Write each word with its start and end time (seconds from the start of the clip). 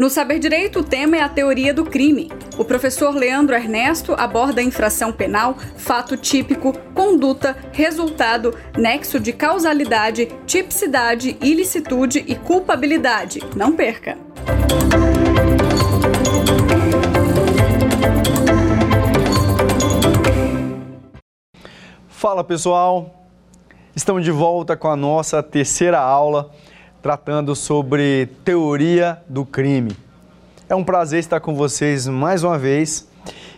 No 0.00 0.08
Saber 0.08 0.38
Direito, 0.38 0.78
o 0.78 0.82
tema 0.82 1.18
é 1.18 1.20
a 1.20 1.28
teoria 1.28 1.74
do 1.74 1.84
crime. 1.84 2.32
O 2.56 2.64
professor 2.64 3.14
Leandro 3.14 3.54
Ernesto 3.54 4.14
aborda 4.14 4.62
a 4.62 4.64
infração 4.64 5.12
penal, 5.12 5.58
fato 5.76 6.16
típico, 6.16 6.72
conduta, 6.94 7.54
resultado, 7.70 8.56
nexo 8.78 9.20
de 9.20 9.30
causalidade, 9.30 10.24
tipicidade, 10.46 11.36
ilicitude 11.42 12.24
e 12.26 12.34
culpabilidade. 12.34 13.40
Não 13.54 13.76
perca! 13.76 14.16
Fala 22.08 22.42
pessoal, 22.42 23.28
estamos 23.94 24.24
de 24.24 24.30
volta 24.30 24.78
com 24.78 24.88
a 24.88 24.96
nossa 24.96 25.42
terceira 25.42 26.00
aula 26.00 26.50
tratando 27.02 27.56
sobre 27.56 28.26
teoria 28.44 29.22
do 29.28 29.44
crime. 29.44 29.96
É 30.68 30.74
um 30.74 30.84
prazer 30.84 31.18
estar 31.20 31.40
com 31.40 31.54
vocês 31.54 32.06
mais 32.06 32.44
uma 32.44 32.58
vez 32.58 33.08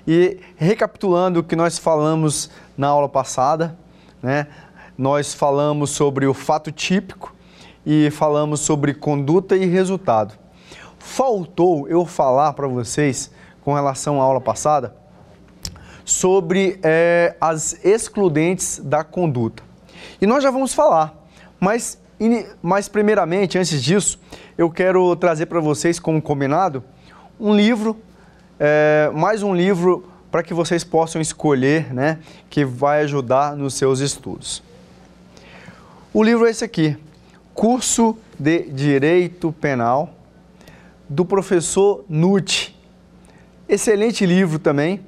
e 0.07 0.39
recapitulando 0.57 1.41
o 1.41 1.43
que 1.43 1.57
nós 1.57 1.77
falamos 1.77 2.51
na 2.77 2.89
aula 2.89 3.09
passada, 3.09 3.77
né? 4.23 4.47
Nós 4.97 5.35
falamos 5.35 5.91
sobre 5.91 6.27
o 6.27 6.35
fato 6.35 6.71
típico 6.71 7.35
e 7.85 8.11
falamos 8.11 8.61
sobre 8.61 8.95
conduta 8.95 9.57
e 9.57 9.67
resultado. 9.67 10.35
Faltou 10.99 11.89
eu 11.89 12.07
falar 12.07 12.53
para 12.53 12.69
vocês 12.69 13.31
com 13.63 13.75
relação 13.75 14.21
à 14.21 14.25
aula 14.25 14.41
passada 14.41 14.95
sobre 16.05 16.79
é, 16.83 17.37
as 17.41 17.85
excludentes 17.85 18.79
da 18.79 19.03
conduta. 19.03 19.63
E 20.21 20.27
nós 20.27 20.43
já 20.43 20.51
vamos 20.51 20.75
falar, 20.75 21.15
mas 21.59 22.02
mas, 22.63 22.89
primeiramente, 22.89 23.59
antes 23.59 23.83
disso, 23.83 24.19
eu 24.57 24.71
quero 24.71 25.15
trazer 25.17 25.47
para 25.47 25.61
vocês, 25.61 25.99
como 25.99 26.21
combinado, 26.21 26.85
um 27.39 27.55
livro, 27.55 27.97
é, 28.59 29.11
mais 29.15 29.43
um 29.43 29.55
livro 29.55 30.05
para 30.31 30.43
que 30.43 30.55
vocês 30.55 30.83
possam 30.85 31.21
escolher, 31.21 31.93
né, 31.93 32.19
que 32.49 32.65
vai 32.65 33.03
ajudar 33.03 33.57
nos 33.57 33.75
seus 33.75 34.01
estudos. 34.01 34.63
O 36.13 36.23
livro 36.23 36.47
é 36.47 36.51
esse 36.51 36.65
aqui, 36.65 36.97
Curso 37.55 38.17
de 38.39 38.63
Direito 38.71 39.53
Penal, 39.53 40.15
do 41.09 41.25
professor 41.25 42.05
Nutt. 42.09 42.75
Excelente 43.69 44.25
livro 44.25 44.59
também, 44.59 45.01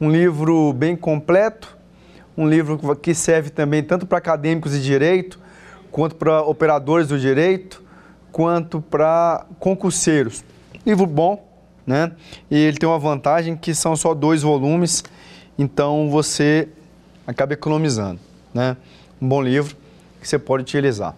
um 0.00 0.10
livro 0.10 0.72
bem 0.72 0.96
completo, 0.96 1.76
um 2.36 2.48
livro 2.48 2.96
que 2.96 3.14
serve 3.14 3.50
também 3.50 3.82
tanto 3.82 4.06
para 4.06 4.18
acadêmicos 4.18 4.72
de 4.72 4.82
direito, 4.82 5.38
quanto 5.94 6.16
para 6.16 6.42
operadores 6.42 7.06
do 7.06 7.16
direito, 7.16 7.80
quanto 8.32 8.80
para 8.80 9.46
concurseiros. 9.60 10.44
Livro 10.84 11.06
bom, 11.06 11.46
né? 11.86 12.10
E 12.50 12.56
ele 12.56 12.76
tem 12.76 12.88
uma 12.88 12.98
vantagem 12.98 13.56
que 13.56 13.72
são 13.72 13.94
só 13.94 14.12
dois 14.12 14.42
volumes, 14.42 15.04
então 15.56 16.10
você 16.10 16.68
acaba 17.24 17.52
economizando, 17.52 18.18
né? 18.52 18.76
Um 19.22 19.28
bom 19.28 19.40
livro 19.40 19.76
que 20.20 20.26
você 20.26 20.36
pode 20.36 20.64
utilizar. 20.64 21.14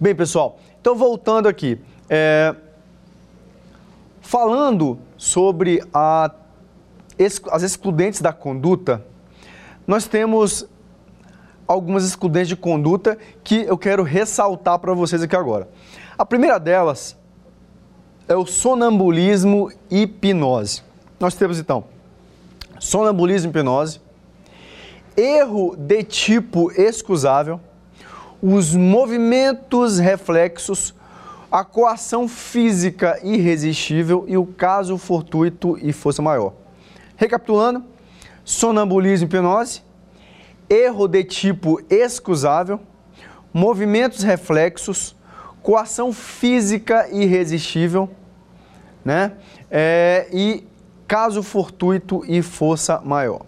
Bem, 0.00 0.14
pessoal, 0.14 0.58
então 0.80 0.96
voltando 0.96 1.46
aqui, 1.46 1.78
é, 2.08 2.56
falando 4.22 4.98
sobre 5.18 5.84
a, 5.92 6.30
as 7.50 7.62
excludentes 7.62 8.22
da 8.22 8.32
conduta, 8.32 9.04
nós 9.86 10.06
temos 10.06 10.66
algumas 11.66 12.04
excludentes 12.04 12.48
de 12.48 12.56
conduta 12.56 13.16
que 13.42 13.62
eu 13.62 13.78
quero 13.78 14.02
ressaltar 14.02 14.78
para 14.78 14.92
vocês 14.94 15.22
aqui 15.22 15.36
agora. 15.36 15.68
A 16.18 16.24
primeira 16.24 16.58
delas 16.58 17.16
é 18.28 18.36
o 18.36 18.46
sonambulismo 18.46 19.70
e 19.90 20.02
hipnose. 20.02 20.82
Nós 21.18 21.34
temos 21.34 21.58
então 21.58 21.84
sonambulismo 22.78 23.48
e 23.48 23.50
hipnose, 23.50 24.00
erro 25.16 25.76
de 25.76 26.02
tipo 26.02 26.72
excusável, 26.72 27.60
os 28.42 28.74
movimentos 28.74 29.98
reflexos, 29.98 30.94
a 31.50 31.64
coação 31.64 32.26
física 32.26 33.20
irresistível 33.22 34.24
e 34.26 34.36
o 34.36 34.44
caso 34.44 34.98
fortuito 34.98 35.78
e 35.80 35.92
força 35.92 36.20
maior. 36.20 36.54
Recapitulando, 37.16 37.84
sonambulismo 38.44 39.26
e 39.26 39.28
hipnose, 39.28 39.82
erro 40.72 41.06
de 41.06 41.22
tipo 41.22 41.80
excusável, 41.90 42.80
movimentos 43.52 44.22
reflexos, 44.22 45.14
coação 45.62 46.12
física 46.12 47.08
irresistível, 47.12 48.08
né? 49.04 49.32
É, 49.70 50.28
e 50.32 50.66
caso 51.06 51.42
fortuito 51.42 52.22
e 52.26 52.40
força 52.40 53.00
maior. 53.04 53.42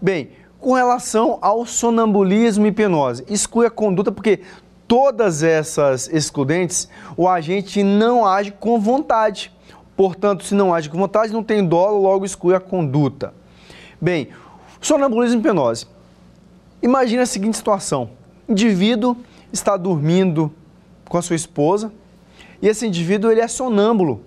Bem, 0.00 0.30
com 0.58 0.72
relação 0.72 1.38
ao 1.42 1.66
sonambulismo 1.66 2.66
e 2.66 2.70
hipnose, 2.70 3.24
exclui 3.28 3.66
a 3.66 3.70
conduta 3.70 4.10
porque 4.10 4.40
todas 4.86 5.42
essas 5.42 6.08
excludentes, 6.08 6.88
o 7.16 7.28
agente 7.28 7.82
não 7.82 8.26
age 8.26 8.52
com 8.52 8.80
vontade. 8.80 9.52
Portanto, 9.94 10.44
se 10.44 10.54
não 10.54 10.74
age 10.74 10.88
com 10.88 10.96
vontade, 10.96 11.32
não 11.32 11.42
tem 11.42 11.66
dolo, 11.66 12.00
logo 12.00 12.24
exclui 12.24 12.54
a 12.54 12.60
conduta. 12.60 13.34
Bem, 14.00 14.28
sonambulismo 14.80 15.36
e 15.36 15.40
hipnose. 15.40 15.97
Imagina 16.82 17.22
a 17.22 17.26
seguinte 17.26 17.56
situação: 17.56 18.10
indivíduo 18.48 19.16
está 19.52 19.76
dormindo 19.76 20.52
com 21.08 21.18
a 21.18 21.22
sua 21.22 21.36
esposa 21.36 21.92
e 22.60 22.68
esse 22.68 22.86
indivíduo 22.86 23.30
ele 23.30 23.40
é 23.40 23.48
sonâmbulo. 23.48 24.22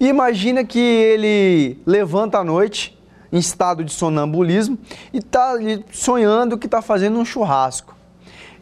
E 0.00 0.08
imagina 0.08 0.64
que 0.64 0.78
ele 0.78 1.78
levanta 1.86 2.38
à 2.38 2.44
noite 2.44 2.98
em 3.32 3.38
estado 3.38 3.84
de 3.84 3.92
sonambulismo 3.92 4.78
e 5.12 5.18
está 5.18 5.54
sonhando 5.92 6.58
que 6.58 6.66
está 6.66 6.82
fazendo 6.82 7.18
um 7.18 7.24
churrasco. 7.24 7.94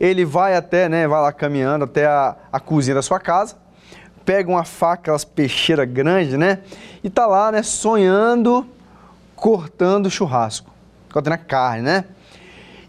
Ele 0.00 0.24
vai 0.24 0.56
até, 0.56 0.88
né, 0.88 1.06
vai 1.06 1.20
lá 1.20 1.32
caminhando 1.32 1.84
até 1.84 2.06
a, 2.06 2.36
a 2.50 2.58
cozinha 2.58 2.94
da 2.94 3.02
sua 3.02 3.20
casa, 3.20 3.56
pega 4.24 4.50
uma 4.50 4.64
faca, 4.64 5.02
aquelas 5.02 5.24
peixeiras 5.24 5.88
grandes, 5.88 6.34
né, 6.34 6.60
e 7.04 7.08
está 7.08 7.26
lá, 7.26 7.52
né, 7.52 7.62
sonhando, 7.62 8.66
cortando 9.36 10.10
churrasco, 10.10 10.70
cortando 11.12 11.34
a 11.34 11.38
carne, 11.38 11.82
né. 11.82 12.04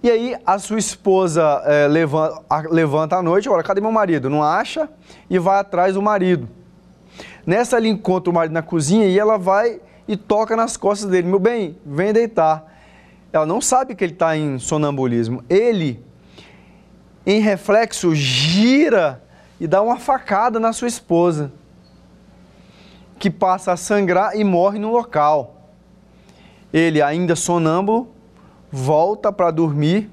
E 0.04 0.12
aí 0.12 0.36
a 0.46 0.60
sua 0.60 0.78
esposa 0.78 1.64
é, 1.66 1.88
levanta, 1.88 2.44
levanta 2.70 3.16
à 3.16 3.24
noite, 3.24 3.48
olha, 3.48 3.64
cadê 3.64 3.80
meu 3.80 3.90
marido? 3.90 4.30
Não 4.30 4.44
acha 4.44 4.90
e 5.30 5.40
vai 5.40 5.58
atrás 5.58 5.94
do 5.94 6.02
marido. 6.02 6.50
Nessa 7.46 7.78
ele 7.78 7.88
encontra 7.88 8.30
o 8.30 8.34
marido 8.34 8.52
na 8.52 8.62
cozinha 8.62 9.06
e 9.06 9.18
ela 9.18 9.38
vai 9.38 9.80
e 10.06 10.18
toca 10.18 10.58
nas 10.58 10.76
costas 10.76 11.10
dele. 11.10 11.30
Meu 11.30 11.40
bem, 11.40 11.78
vem 11.86 12.12
deitar. 12.12 12.70
Ela 13.32 13.46
não 13.46 13.62
sabe 13.62 13.96
que 13.96 14.04
ele 14.04 14.12
está 14.12 14.36
em 14.36 14.60
sonambulismo. 14.60 15.42
Ele, 15.50 16.04
em 17.26 17.40
reflexo, 17.40 18.14
gira 18.14 19.24
e 19.58 19.66
dá 19.68 19.82
uma 19.82 19.98
facada 19.98 20.60
na 20.60 20.74
sua 20.74 20.90
esposa, 20.90 21.50
que 23.18 23.30
passa 23.30 23.72
a 23.72 23.78
sangrar 23.78 24.36
e 24.36 24.44
morre 24.44 24.80
no 24.80 24.92
local. 24.92 25.72
Ele, 26.74 27.02
ainda 27.02 27.36
sonâmbulo, 27.36 28.13
volta 28.74 29.32
para 29.32 29.52
dormir. 29.52 30.10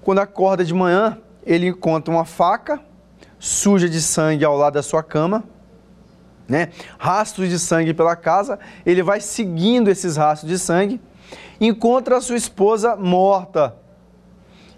Quando 0.00 0.20
acorda 0.20 0.64
de 0.64 0.72
manhã, 0.72 1.18
ele 1.44 1.66
encontra 1.66 2.14
uma 2.14 2.24
faca 2.24 2.80
suja 3.36 3.88
de 3.88 4.00
sangue 4.00 4.44
ao 4.44 4.56
lado 4.56 4.74
da 4.74 4.82
sua 4.82 5.02
cama, 5.02 5.42
né? 6.48 6.68
Rastros 6.96 7.48
de 7.48 7.58
sangue 7.58 7.92
pela 7.92 8.14
casa. 8.14 8.60
Ele 8.86 9.02
vai 9.02 9.20
seguindo 9.20 9.90
esses 9.90 10.16
rastros 10.16 10.48
de 10.48 10.56
sangue, 10.56 11.00
encontra 11.60 12.16
a 12.16 12.20
sua 12.20 12.36
esposa 12.36 12.94
morta. 12.94 13.74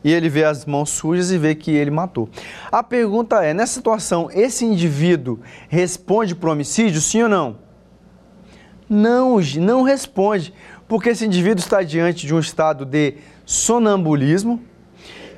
E 0.03 0.10
ele 0.10 0.31
vê 0.31 0.44
as 0.44 0.64
mãos 0.64 0.88
sujas 0.88 1.31
e 1.31 1.37
vê 1.37 1.54
que 1.54 1.72
ele 1.72 1.91
matou. 1.91 2.31
A 2.72 2.82
pergunta 2.82 3.44
é: 3.44 3.53
nessa 3.53 3.75
situação, 3.75 4.31
esse 4.32 4.64
indivíduo 4.64 5.40
responde 5.69 6.34
por 6.34 6.49
homicídio, 6.49 7.00
sim 7.02 7.25
ou 7.25 7.28
não? 7.28 7.69
Não, 8.88 9.38
não 9.58 9.82
responde, 9.82 10.55
porque 10.88 11.11
esse 11.11 11.26
indivíduo 11.26 11.61
está 11.61 11.82
diante 11.82 12.26
de 12.26 12.35
um 12.35 12.40
estado 12.40 12.87
de 12.87 13.14
sonambulismo. 13.44 14.61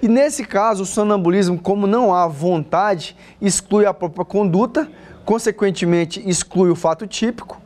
E 0.00 0.08
nesse 0.08 0.44
caso, 0.44 0.84
o 0.84 0.86
sonambulismo, 0.86 1.58
como 1.58 1.86
não 1.86 2.14
há 2.14 2.26
vontade, 2.26 3.16
exclui 3.42 3.84
a 3.84 3.92
própria 3.92 4.24
conduta, 4.24 4.88
consequentemente 5.24 6.22
exclui 6.26 6.70
o 6.70 6.76
fato 6.76 7.06
típico, 7.06 7.60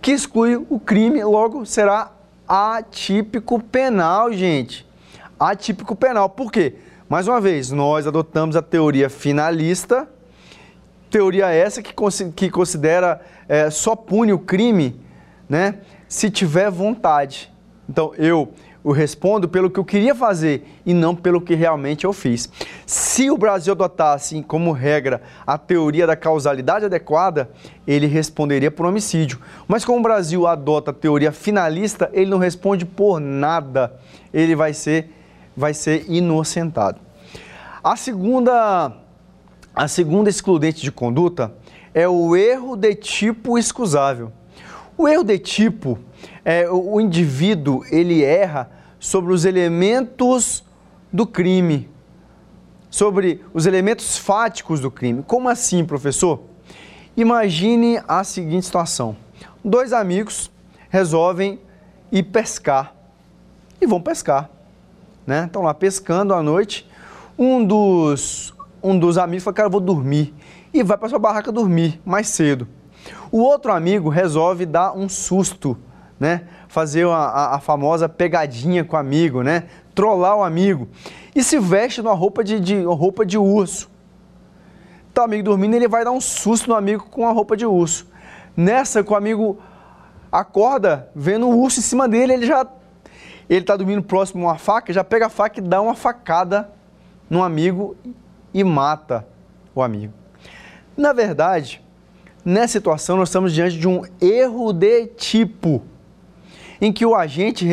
que 0.00 0.12
exclui 0.12 0.54
o 0.68 0.78
crime, 0.78 1.24
logo 1.24 1.64
será 1.64 2.12
atípico 2.46 3.58
penal, 3.58 4.32
gente. 4.32 4.86
Atípico 5.40 5.96
penal. 5.96 6.28
Por 6.28 6.52
quê? 6.52 6.74
Mais 7.08 7.26
uma 7.26 7.40
vez, 7.40 7.70
nós 7.70 8.06
adotamos 8.06 8.54
a 8.54 8.62
teoria 8.62 9.08
finalista, 9.10 10.08
teoria 11.10 11.48
essa 11.48 11.82
que, 11.82 12.50
considera 12.50 13.20
é, 13.48 13.70
só 13.70 13.96
pune 13.96 14.32
o 14.32 14.38
crime, 14.38 15.00
né? 15.48 15.78
Se 16.08 16.30
tiver 16.30 16.70
vontade. 16.70 17.52
Então, 17.88 18.12
eu 18.16 18.52
respondo 18.92 19.48
pelo 19.48 19.70
que 19.70 19.78
eu 19.78 19.84
queria 19.84 20.14
fazer 20.14 20.66
e 20.84 20.92
não 20.92 21.16
pelo 21.16 21.40
que 21.40 21.54
realmente 21.54 22.04
eu 22.04 22.12
fiz. 22.12 22.50
Se 22.84 23.30
o 23.30 23.38
Brasil 23.38 23.72
adotasse 23.72 24.42
como 24.42 24.72
regra 24.72 25.22
a 25.46 25.56
teoria 25.56 26.06
da 26.06 26.14
causalidade 26.14 26.84
adequada, 26.84 27.50
ele 27.86 28.06
responderia 28.06 28.70
por 28.70 28.84
homicídio. 28.84 29.40
Mas 29.66 29.84
como 29.84 30.00
o 30.00 30.02
Brasil 30.02 30.46
adota 30.46 30.90
a 30.90 30.94
teoria 30.94 31.32
finalista, 31.32 32.10
ele 32.12 32.30
não 32.30 32.38
responde 32.38 32.84
por 32.84 33.18
nada. 33.20 33.94
Ele 34.32 34.54
vai 34.54 34.74
ser, 34.74 35.10
vai 35.56 35.72
ser 35.72 36.04
inocentado. 36.08 37.00
A 37.82 37.96
segunda, 37.96 38.92
a 39.74 39.88
segunda 39.88 40.28
excludente 40.28 40.82
de 40.82 40.92
conduta 40.92 41.54
é 41.94 42.08
o 42.08 42.36
erro 42.36 42.76
de 42.76 42.94
tipo 42.94 43.58
excusável. 43.58 44.32
O 44.96 45.08
erro 45.08 45.24
de 45.24 45.38
tipo 45.38 45.98
é 46.44 46.70
o 46.70 47.00
indivíduo 47.00 47.84
ele 47.90 48.22
erra 48.22 48.70
sobre 48.98 49.32
os 49.32 49.44
elementos 49.44 50.64
do 51.12 51.26
crime, 51.26 51.90
sobre 52.88 53.44
os 53.52 53.66
elementos 53.66 54.16
fáticos 54.16 54.78
do 54.80 54.90
crime. 54.90 55.24
Como 55.26 55.48
assim, 55.48 55.84
professor? 55.84 56.42
Imagine 57.16 58.00
a 58.06 58.22
seguinte 58.22 58.66
situação: 58.66 59.16
dois 59.64 59.92
amigos 59.92 60.50
resolvem 60.88 61.60
ir 62.12 62.22
pescar 62.24 62.94
e 63.80 63.86
vão 63.86 64.00
pescar, 64.00 64.48
né? 65.26 65.46
Estão 65.46 65.62
lá 65.62 65.74
pescando 65.74 66.32
à 66.32 66.42
noite. 66.42 66.88
Um 67.36 67.64
dos 67.64 68.54
um 68.80 68.96
dos 68.96 69.18
amigos 69.18 69.42
fala: 69.42 69.54
"Cara, 69.54 69.66
eu 69.66 69.72
vou 69.72 69.80
dormir" 69.80 70.32
e 70.72 70.82
vai 70.84 70.96
para 70.96 71.08
sua 71.08 71.18
barraca 71.18 71.50
dormir 71.50 72.00
mais 72.04 72.28
cedo. 72.28 72.68
O 73.30 73.40
outro 73.40 73.72
amigo 73.72 74.08
resolve 74.08 74.66
dar 74.66 74.96
um 74.96 75.08
susto, 75.08 75.76
né? 76.18 76.42
Fazer 76.68 77.06
a, 77.06 77.16
a, 77.16 77.54
a 77.56 77.60
famosa 77.60 78.08
pegadinha 78.08 78.84
com 78.84 78.96
o 78.96 78.98
amigo, 78.98 79.42
né? 79.42 79.64
Trollar 79.94 80.36
o 80.36 80.42
amigo. 80.42 80.88
E 81.34 81.42
se 81.42 81.58
veste 81.58 82.02
numa 82.02 82.14
roupa 82.14 82.44
de, 82.44 82.60
de, 82.60 82.82
roupa 82.84 83.24
de 83.24 83.36
urso. 83.36 83.90
Tá 85.12 85.22
o 85.22 85.24
amigo 85.24 85.44
dormindo, 85.44 85.74
ele 85.74 85.88
vai 85.88 86.04
dar 86.04 86.10
um 86.10 86.20
susto 86.20 86.68
no 86.68 86.74
amigo 86.74 87.04
com 87.10 87.26
a 87.26 87.32
roupa 87.32 87.56
de 87.56 87.64
urso. 87.64 88.06
Nessa 88.56 89.02
que 89.02 89.12
o 89.12 89.16
amigo 89.16 89.58
acorda 90.30 91.08
vendo 91.14 91.48
o 91.48 91.56
urso 91.56 91.80
em 91.80 91.82
cima 91.82 92.08
dele, 92.08 92.32
ele 92.32 92.46
já 92.46 92.66
ele 93.48 93.60
está 93.60 93.76
dormindo 93.76 94.02
próximo 94.02 94.48
a 94.48 94.52
uma 94.52 94.58
faca, 94.58 94.92
já 94.92 95.04
pega 95.04 95.26
a 95.26 95.28
faca 95.28 95.60
e 95.60 95.62
dá 95.62 95.80
uma 95.80 95.94
facada 95.94 96.70
no 97.28 97.42
amigo 97.42 97.96
e 98.52 98.64
mata 98.64 99.26
o 99.74 99.82
amigo. 99.82 100.12
Na 100.96 101.12
verdade, 101.12 101.83
nessa 102.44 102.74
situação 102.74 103.16
nós 103.16 103.28
estamos 103.28 103.52
diante 103.52 103.78
de 103.78 103.88
um 103.88 104.02
erro 104.20 104.72
de 104.72 105.06
tipo, 105.06 105.82
em 106.80 106.92
que 106.92 107.06
o 107.06 107.14
agente, 107.14 107.66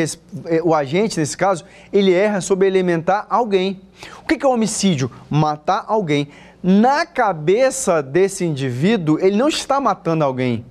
eh, 0.46 0.62
o 0.64 0.74
agente 0.74 1.20
nesse 1.20 1.36
caso, 1.36 1.66
ele 1.92 2.14
erra 2.14 2.40
sobre 2.40 2.68
elementar 2.68 3.26
alguém. 3.30 3.82
O 4.24 4.28
que 4.28 4.44
é 4.44 4.48
um 4.48 4.54
homicídio? 4.54 5.12
Matar 5.30 5.84
alguém. 5.88 6.28
Na 6.64 7.06
cabeça 7.06 8.02
desse 8.02 8.46
indivíduo, 8.46 9.20
ele 9.20 9.36
não 9.36 9.50
está 9.50 9.82
matando 9.82 10.24
alguém, 10.24 10.64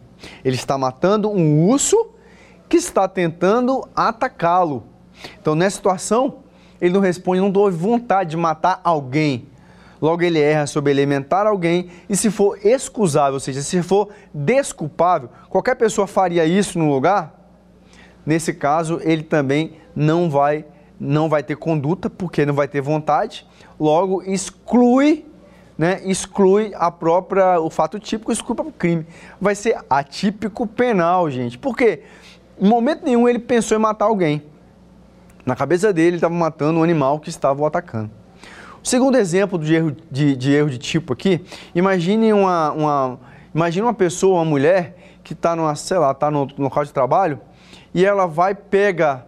ele 0.44 0.54
está 0.54 0.78
matando 0.78 1.28
um 1.28 1.66
urso 1.66 2.10
que 2.68 2.76
está 2.76 3.08
tentando 3.08 3.86
atacá-lo. 3.94 4.84
Então, 5.40 5.54
nessa 5.56 5.76
situação, 5.76 6.38
ele 6.80 6.94
não 6.94 7.00
responde, 7.00 7.40
não 7.40 7.52
houve 7.60 7.76
vontade 7.76 8.30
de 8.30 8.36
matar 8.36 8.80
alguém. 8.84 9.49
Logo, 10.00 10.22
ele 10.22 10.40
erra 10.40 10.66
sobre 10.66 10.90
elementar 10.90 11.46
alguém 11.46 11.90
e 12.08 12.16
se 12.16 12.30
for 12.30 12.58
excusável, 12.64 13.34
ou 13.34 13.40
seja, 13.40 13.60
se 13.62 13.82
for 13.82 14.08
desculpável, 14.32 15.28
qualquer 15.48 15.74
pessoa 15.76 16.06
faria 16.06 16.44
isso 16.46 16.78
no 16.78 16.90
lugar, 16.90 17.34
nesse 18.24 18.54
caso, 18.54 18.98
ele 19.02 19.22
também 19.22 19.74
não 19.94 20.30
vai, 20.30 20.64
não 20.98 21.28
vai 21.28 21.42
ter 21.42 21.56
conduta, 21.56 22.08
porque 22.08 22.46
não 22.46 22.54
vai 22.54 22.66
ter 22.66 22.80
vontade, 22.80 23.46
logo 23.78 24.22
exclui 24.22 25.26
né, 25.80 25.98
exclui 26.04 26.72
a 26.74 26.90
própria, 26.90 27.58
o 27.58 27.70
fato 27.70 27.98
típico, 27.98 28.30
exclui 28.30 28.54
o 28.60 28.70
crime. 28.70 29.06
Vai 29.40 29.54
ser 29.54 29.78
atípico 29.88 30.66
penal, 30.66 31.30
gente. 31.30 31.56
Por 31.56 31.74
quê? 31.74 32.02
Em 32.60 32.68
momento 32.68 33.02
nenhum 33.02 33.26
ele 33.26 33.38
pensou 33.38 33.78
em 33.78 33.80
matar 33.80 34.04
alguém. 34.04 34.42
Na 35.46 35.56
cabeça 35.56 35.90
dele, 35.90 36.08
ele 36.08 36.16
estava 36.18 36.34
matando 36.34 36.80
um 36.80 36.82
animal 36.82 37.18
que 37.18 37.30
estava 37.30 37.62
o 37.62 37.64
atacando. 37.64 38.10
O 38.82 38.88
segundo 38.88 39.16
exemplo 39.16 39.58
de 39.58 39.74
erro 39.74 39.96
de, 40.10 40.34
de 40.34 40.52
erro 40.52 40.70
de 40.70 40.78
tipo 40.78 41.12
aqui, 41.12 41.44
imagine 41.74 42.32
uma, 42.32 42.72
uma, 42.72 43.20
imagine 43.54 43.82
uma 43.82 43.94
pessoa, 43.94 44.36
uma 44.36 44.44
mulher, 44.44 44.96
que 45.22 45.34
está 45.34 45.54
numa, 45.54 45.74
sei 45.74 45.98
lá, 45.98 46.12
está 46.12 46.30
no, 46.30 46.46
no 46.46 46.64
local 46.64 46.84
de 46.84 46.92
trabalho 46.92 47.38
e 47.92 48.04
ela 48.04 48.26
vai, 48.26 48.54
pega 48.54 49.26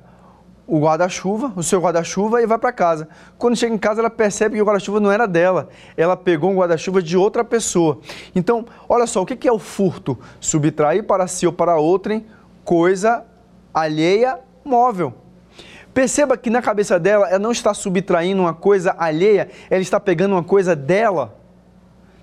o 0.66 0.78
guarda-chuva, 0.78 1.52
o 1.54 1.62
seu 1.62 1.80
guarda-chuva 1.80 2.40
e 2.40 2.46
vai 2.46 2.56
para 2.56 2.72
casa. 2.72 3.08
Quando 3.36 3.54
chega 3.56 3.74
em 3.74 3.78
casa, 3.78 4.00
ela 4.00 4.08
percebe 4.08 4.56
que 4.56 4.62
o 4.62 4.64
guarda-chuva 4.64 5.00
não 5.00 5.12
era 5.12 5.26
dela. 5.26 5.68
Ela 5.96 6.16
pegou 6.16 6.50
um 6.50 6.56
guarda-chuva 6.56 7.02
de 7.02 7.16
outra 7.16 7.44
pessoa. 7.44 7.98
Então, 8.34 8.64
olha 8.88 9.06
só, 9.06 9.20
o 9.20 9.26
que 9.26 9.46
é 9.46 9.52
o 9.52 9.58
furto? 9.58 10.18
Subtrair 10.40 11.04
para 11.04 11.26
si 11.26 11.46
ou 11.46 11.52
para 11.52 11.76
outrem 11.76 12.24
coisa 12.64 13.24
alheia 13.74 14.38
móvel. 14.64 15.12
Perceba 15.94 16.36
que 16.36 16.48
na 16.48 16.62
cabeça 16.62 16.98
dela, 16.98 17.28
ela 17.28 17.38
não 17.38 17.52
está 17.52 17.74
subtraindo 17.74 18.40
uma 18.40 18.54
coisa 18.54 18.94
alheia, 18.98 19.48
ela 19.68 19.82
está 19.82 20.00
pegando 20.00 20.32
uma 20.32 20.42
coisa 20.42 20.74
dela. 20.74 21.38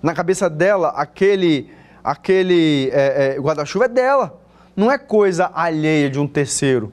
Na 0.01 0.13
cabeça 0.13 0.49
dela, 0.49 0.89
aquele, 0.89 1.69
aquele 2.03 2.89
é, 2.91 3.35
é, 3.35 3.39
guarda-chuva 3.39 3.85
é 3.85 3.87
dela, 3.89 4.39
não 4.75 4.91
é 4.91 4.97
coisa 4.97 5.51
alheia 5.53 6.09
de 6.09 6.19
um 6.19 6.27
terceiro. 6.27 6.91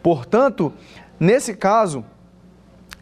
Portanto, 0.00 0.72
nesse 1.18 1.54
caso, 1.54 2.04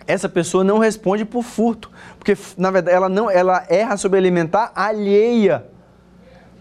essa 0.06 0.28
pessoa 0.28 0.64
não 0.64 0.78
responde 0.78 1.24
por 1.24 1.42
furto, 1.42 1.90
porque 2.18 2.36
na 2.56 2.70
verdade 2.70 2.96
ela 2.96 3.08
não, 3.08 3.30
ela 3.30 3.66
erra 3.68 3.98
sobre 3.98 4.18
alimentar 4.18 4.72
alheia. 4.74 5.66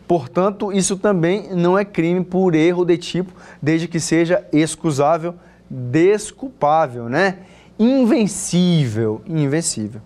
Portanto, 0.05 0.73
isso 0.73 0.97
também 0.97 1.53
não 1.55 1.79
é 1.79 1.85
crime 1.85 2.23
por 2.23 2.53
erro 2.53 2.83
de 2.83 2.97
tipo, 2.97 3.31
desde 3.61 3.87
que 3.87 3.99
seja 3.99 4.45
excusável 4.51 5.35
desculpável, 5.73 7.09
né? 7.09 7.39
Invencível, 7.79 9.21
invencível. 9.25 10.01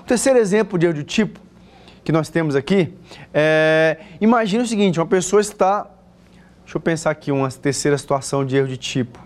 O 0.00 0.04
terceiro 0.04 0.38
exemplo 0.38 0.78
de 0.78 0.86
erro 0.86 0.94
de 0.94 1.04
tipo 1.04 1.40
que 2.04 2.12
nós 2.12 2.28
temos 2.28 2.54
aqui 2.54 2.94
é, 3.34 3.98
imagine 4.20 4.62
o 4.62 4.66
seguinte, 4.66 4.98
uma 4.98 5.06
pessoa 5.06 5.42
está, 5.42 5.82
deixa 6.62 6.76
eu 6.76 6.80
pensar 6.80 7.10
aqui, 7.10 7.32
uma 7.32 7.50
terceira 7.50 7.98
situação 7.98 8.44
de 8.44 8.56
erro 8.56 8.68
de 8.68 8.76
tipo. 8.76 9.18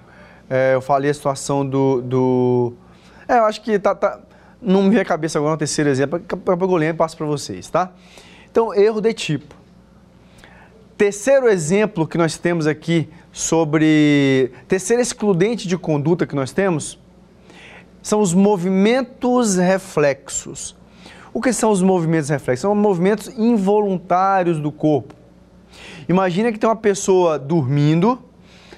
É, 0.49 0.75
eu 0.75 0.81
falei 0.81 1.11
a 1.11 1.15
situação 1.15 1.67
do, 1.67 2.01
do 2.01 2.73
é, 3.29 3.39
eu 3.39 3.45
acho 3.45 3.61
que 3.61 3.79
tá, 3.79 3.95
tá, 3.95 4.21
não 4.61 4.83
me 4.83 4.91
vem 4.91 5.01
a 5.01 5.05
cabeça 5.05 5.39
agora 5.39 5.55
um 5.55 5.59
terceiro 5.59 5.91
exemplo, 5.91 6.19
daqui 6.19 6.35
a 6.35 6.57
pouco 6.57 6.75
eu 6.75 6.79
lembro 6.79 6.97
e 6.97 6.99
passo 6.99 7.17
para 7.17 7.27
vocês, 7.27 7.69
tá? 7.69 7.93
Então, 8.51 8.75
erro 8.75 9.01
de 9.01 9.13
tipo. 9.13 9.62
Terceiro 11.03 11.49
exemplo 11.49 12.07
que 12.07 12.17
nós 12.17 12.39
temos 12.39 12.65
aqui 12.65 13.09
sobre. 13.33 14.53
Terceiro 14.69 15.03
excludente 15.03 15.67
de 15.67 15.77
conduta 15.77 16.29
que 16.29 16.37
nós 16.37 16.53
temos 16.53 16.97
são 18.01 18.21
os 18.21 18.33
movimentos 18.33 19.57
reflexos. 19.57 20.77
O 21.35 21.41
que 21.41 21.53
são 21.53 21.73
os 21.73 21.83
movimentos 21.83 22.29
reflexos? 22.29 22.63
São 22.63 22.73
movimentos 22.77 23.27
involuntários 23.37 24.61
do 24.61 24.71
corpo. 24.71 25.13
Imagina 26.09 26.53
que 26.53 26.59
tem 26.61 26.71
uma 26.71 26.77
pessoa 26.77 27.37
dormindo, 27.37 28.23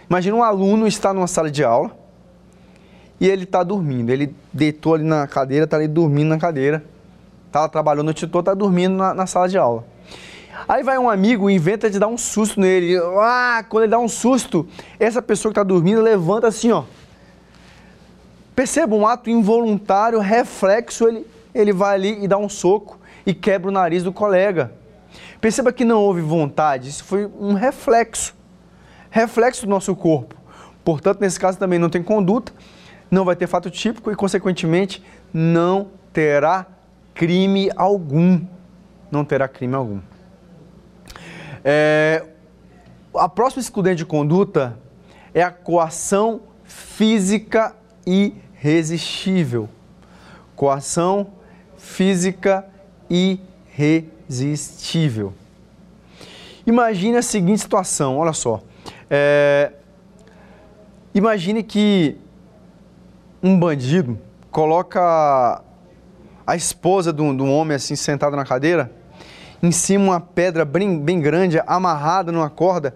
imagina 0.08 0.34
um 0.34 0.42
aluno 0.42 0.86
está 0.86 1.12
numa 1.12 1.26
sala 1.26 1.50
de 1.50 1.62
aula 1.62 1.94
e 3.20 3.28
ele 3.28 3.44
está 3.44 3.62
dormindo. 3.62 4.08
Ele 4.08 4.34
deitou 4.50 4.94
ali 4.94 5.04
na 5.04 5.26
cadeira, 5.26 5.66
está 5.66 5.76
ali 5.76 5.88
dormindo 5.88 6.28
na 6.28 6.38
cadeira. 6.38 6.82
Estava 7.48 7.68
trabalhando 7.68 8.00
o 8.00 8.04
noite 8.04 8.26
toda, 8.26 8.50
está 8.50 8.54
dormindo 8.54 8.96
na, 8.96 9.12
na 9.12 9.26
sala 9.26 9.46
de 9.46 9.58
aula. 9.58 9.92
Aí 10.68 10.82
vai 10.82 10.96
um 10.99 11.11
amigo 11.11 11.50
e 11.50 11.54
inventa 11.54 11.90
de 11.90 11.99
dar 11.99 12.08
um 12.08 12.16
susto 12.16 12.61
nele. 12.61 12.96
Ah, 13.20 13.64
quando 13.68 13.84
ele 13.84 13.90
dá 13.90 13.99
um 13.99 14.08
susto, 14.08 14.66
essa 14.99 15.20
pessoa 15.20 15.52
que 15.52 15.58
está 15.58 15.62
dormindo 15.62 16.00
levanta 16.00 16.46
assim, 16.46 16.70
ó. 16.70 16.84
Perceba 18.54 18.94
um 18.94 19.06
ato 19.06 19.28
involuntário, 19.28 20.18
reflexo, 20.20 21.08
ele, 21.08 21.26
ele 21.54 21.73
vai 21.73 21.94
ali 21.94 22.25
e 22.25 22.28
dá 22.28 22.38
um 22.38 22.49
soco 22.49 22.99
e 23.26 23.34
quebra 23.34 23.68
o 23.68 23.73
nariz 23.73 24.02
do 24.02 24.12
colega. 24.12 24.73
Perceba 25.40 25.73
que 25.73 25.84
não 25.84 26.00
houve 26.00 26.20
vontade, 26.20 26.88
isso 26.88 27.04
foi 27.04 27.26
um 27.38 27.52
reflexo. 27.54 28.34
Reflexo 29.11 29.66
do 29.66 29.70
nosso 29.70 29.94
corpo. 29.94 30.34
Portanto, 30.84 31.20
nesse 31.20 31.38
caso 31.38 31.58
também 31.58 31.78
não 31.78 31.88
tem 31.88 32.02
conduta, 32.02 32.52
não 33.11 33.25
vai 33.25 33.37
ter 33.37 33.46
fato 33.46 33.70
típico 33.70 34.11
e, 34.11 34.16
consequentemente, 34.16 35.02
não 35.32 35.88
terá 36.12 36.66
crime 37.14 37.70
algum. 37.76 38.40
Não 39.11 39.25
terá 39.25 39.49
crime 39.49 39.75
algum. 39.75 40.00
É, 41.64 42.23
a 43.14 43.28
próxima 43.28 43.62
excludente 43.62 43.97
de 43.97 44.04
conduta 44.04 44.78
é 45.33 45.42
a 45.42 45.50
coação 45.50 46.42
física 46.64 47.75
irresistível. 48.06 49.68
Coação 50.54 51.28
física 51.76 52.64
irresistível. 53.09 55.33
Imagine 56.66 57.18
a 57.18 57.23
seguinte 57.23 57.61
situação, 57.61 58.18
olha 58.18 58.33
só. 58.33 58.62
É, 59.11 59.73
imagine 61.14 61.62
que 61.62 62.16
um 63.42 63.59
bandido 63.59 64.18
coloca 64.50 65.62
a 66.47 66.56
esposa 66.56 67.12
de 67.12 67.21
um, 67.21 67.37
de 67.37 67.42
um 67.42 67.52
homem 67.52 67.75
assim 67.75 67.97
sentada 67.97 68.37
na 68.37 68.44
cadeira, 68.44 68.90
em 69.64 69.73
cima 69.73 70.04
uma 70.04 70.21
pedra 70.21 70.64
bem, 70.64 70.99
bem 70.99 71.21
grande, 71.21 71.61
amarrada 71.66 72.30
numa 72.30 72.50
corda, 72.50 72.94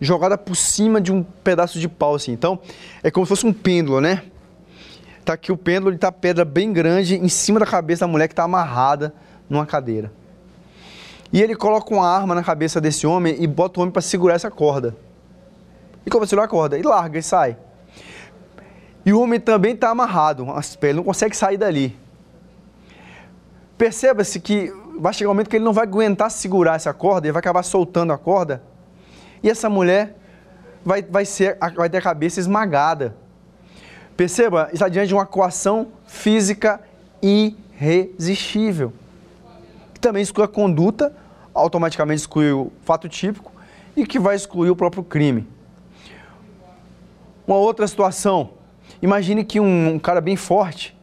jogada 0.00 0.38
por 0.38 0.54
cima 0.54 1.00
de 1.00 1.12
um 1.12 1.22
pedaço 1.22 1.78
de 1.78 1.88
pau 1.88 2.14
assim. 2.14 2.32
Então, 2.32 2.58
é 3.02 3.10
como 3.10 3.26
se 3.26 3.30
fosse 3.30 3.46
um 3.46 3.52
pêndulo, 3.52 4.00
né? 4.00 4.22
Tá 5.24 5.32
aqui 5.32 5.50
o 5.50 5.56
pêndulo, 5.56 5.90
ele 5.90 5.98
tá 5.98 6.12
pedra 6.12 6.44
bem 6.44 6.72
grande 6.72 7.16
em 7.16 7.28
cima 7.28 7.58
da 7.58 7.66
cabeça 7.66 8.00
da 8.00 8.06
mulher 8.06 8.28
que 8.28 8.32
está 8.32 8.44
amarrada 8.44 9.12
numa 9.48 9.66
cadeira. 9.66 10.12
E 11.32 11.42
ele 11.42 11.56
coloca 11.56 11.92
uma 11.92 12.06
arma 12.06 12.34
na 12.34 12.44
cabeça 12.44 12.80
desse 12.80 13.06
homem 13.06 13.36
e 13.42 13.46
bota 13.46 13.80
o 13.80 13.82
homem 13.82 13.92
para 13.92 14.02
segurar 14.02 14.34
essa 14.34 14.50
corda. 14.50 14.94
E 16.06 16.10
como 16.10 16.26
segurar 16.26 16.44
a 16.44 16.48
corda? 16.48 16.78
E 16.78 16.82
larga 16.82 17.18
e 17.18 17.22
sai. 17.22 17.56
E 19.04 19.12
o 19.12 19.20
homem 19.20 19.40
também 19.40 19.74
está 19.74 19.90
amarrado, 19.90 20.46
ele 20.82 20.92
não 20.94 21.02
consegue 21.02 21.36
sair 21.36 21.56
dali. 21.56 21.98
Perceba-se 23.76 24.38
que 24.38 24.72
vai 24.98 25.12
chegar 25.12 25.30
um 25.30 25.34
momento 25.34 25.48
que 25.48 25.56
ele 25.56 25.64
não 25.64 25.72
vai 25.72 25.84
aguentar 25.84 26.30
segurar 26.30 26.76
essa 26.76 26.92
corda, 26.92 27.26
ele 27.26 27.32
vai 27.32 27.40
acabar 27.40 27.62
soltando 27.62 28.12
a 28.12 28.18
corda. 28.18 28.62
E 29.42 29.50
essa 29.50 29.68
mulher 29.68 30.16
vai, 30.84 31.02
vai, 31.02 31.24
ser, 31.24 31.58
vai 31.76 31.88
ter 31.88 31.98
a 31.98 32.02
cabeça 32.02 32.40
esmagada. 32.40 33.16
Perceba, 34.16 34.68
está 34.72 34.88
diante 34.88 35.08
de 35.08 35.14
uma 35.14 35.26
coação 35.26 35.88
física 36.06 36.80
irresistível. 37.20 38.92
Também 40.00 40.22
exclui 40.22 40.44
a 40.44 40.48
conduta, 40.48 41.14
automaticamente 41.52 42.20
exclui 42.20 42.52
o 42.52 42.72
fato 42.82 43.08
típico 43.08 43.52
e 43.96 44.06
que 44.06 44.18
vai 44.18 44.36
excluir 44.36 44.70
o 44.70 44.76
próprio 44.76 45.02
crime. 45.02 45.48
Uma 47.46 47.56
outra 47.56 47.86
situação, 47.86 48.50
imagine 49.02 49.44
que 49.44 49.60
um, 49.60 49.94
um 49.94 49.98
cara 49.98 50.20
bem 50.20 50.36
forte 50.36 50.96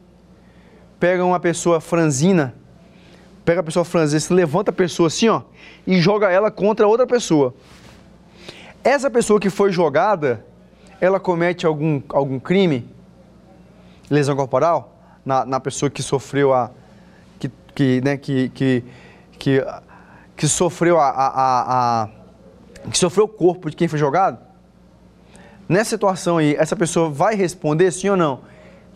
pega 0.98 1.24
uma 1.24 1.40
pessoa 1.40 1.80
franzina, 1.80 2.54
pega 3.44 3.60
a 3.60 3.62
pessoa 3.64 3.84
franzina, 3.84 4.20
se 4.20 4.32
levanta 4.32 4.70
a 4.70 4.74
pessoa 4.74 5.06
assim, 5.06 5.28
ó, 5.28 5.42
e 5.86 6.00
joga 6.00 6.30
ela 6.30 6.50
contra 6.50 6.86
outra 6.86 7.06
pessoa. 7.06 7.54
Essa 8.84 9.10
pessoa 9.10 9.40
que 9.40 9.50
foi 9.50 9.72
jogada, 9.72 10.44
ela 11.00 11.18
comete 11.20 11.66
algum, 11.66 12.00
algum 12.08 12.38
crime? 12.38 12.92
lesão 14.12 14.36
corporal 14.36 14.94
na, 15.24 15.44
na 15.44 15.58
pessoa 15.58 15.88
que 15.90 16.02
sofreu 16.02 16.52
a 16.52 16.70
que, 17.38 17.50
que, 17.74 18.00
né, 18.02 18.16
que, 18.16 18.50
que, 18.50 18.84
que, 19.38 19.64
que 20.36 20.48
sofreu 20.48 21.00
a, 21.00 21.08
a, 21.08 21.26
a, 21.26 22.02
a 22.02 22.08
que 22.90 22.98
sofreu 22.98 23.24
o 23.24 23.28
corpo 23.28 23.70
de 23.70 23.76
quem 23.76 23.88
foi 23.88 23.98
jogado? 23.98 24.38
Nessa 25.68 25.90
situação 25.90 26.38
aí, 26.38 26.54
essa 26.56 26.76
pessoa 26.76 27.08
vai 27.08 27.34
responder 27.34 27.90
sim 27.90 28.10
ou 28.10 28.16
não? 28.16 28.40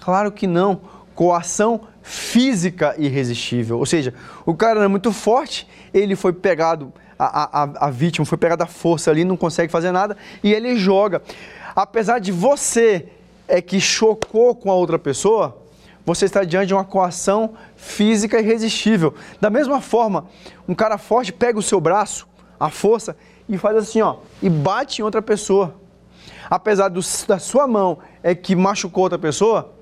Claro 0.01 0.31
que 0.31 0.47
não. 0.47 0.81
Coação 1.15 1.81
física 2.07 2.95
irresistível. 2.97 3.79
Ou 3.81 3.85
seja, 3.85 4.15
o 4.45 4.55
cara 4.55 4.79
era 4.79 4.89
muito 4.89 5.13
forte, 5.13 5.67
ele 5.93 6.15
foi 6.15 6.33
pegado, 6.33 6.93
a, 7.19 7.63
a, 7.65 7.87
a 7.87 7.91
vítima 7.91 8.25
foi 8.25 8.39
pegada 8.39 8.63
à 8.63 8.67
força 8.67 9.11
ali, 9.11 9.25
não 9.25 9.37
consegue 9.37 9.73
fazer 9.73 9.91
nada, 9.91 10.17
e 10.41 10.53
ele 10.53 10.77
joga. 10.77 11.21
Apesar 11.75 12.21
de 12.21 12.31
você 12.31 13.09
é 13.49 13.61
que 13.61 13.81
chocou 13.81 14.55
com 14.55 14.71
a 14.71 14.75
outra 14.75 15.01
pessoa, 15.01 15.61
você 16.05 16.27
está 16.27 16.45
diante 16.45 16.69
de 16.69 16.75
uma 16.75 16.85
coação 16.85 17.55
física 17.75 18.39
irresistível. 18.39 19.13
Da 19.41 19.51
mesma 19.51 19.81
forma, 19.81 20.27
um 20.69 20.77
cara 20.77 20.99
forte 20.99 21.33
pega 21.33 21.59
o 21.59 21.63
seu 21.63 21.81
braço, 21.81 22.29
a 22.59 22.71
força, 22.71 23.17
e 23.49 23.59
faz 23.59 23.77
assim, 23.77 24.01
ó, 24.01 24.19
e 24.41 24.49
bate 24.49 25.03
em 25.03 25.05
outra 25.05 25.21
pessoa. 25.21 25.75
Apesar 26.49 26.89
do, 26.89 27.01
da 27.27 27.41
sua 27.41 27.67
mão 27.67 27.99
é 28.23 28.33
que 28.33 28.55
machucou 28.55 29.03
outra 29.03 29.19
pessoa, 29.19 29.76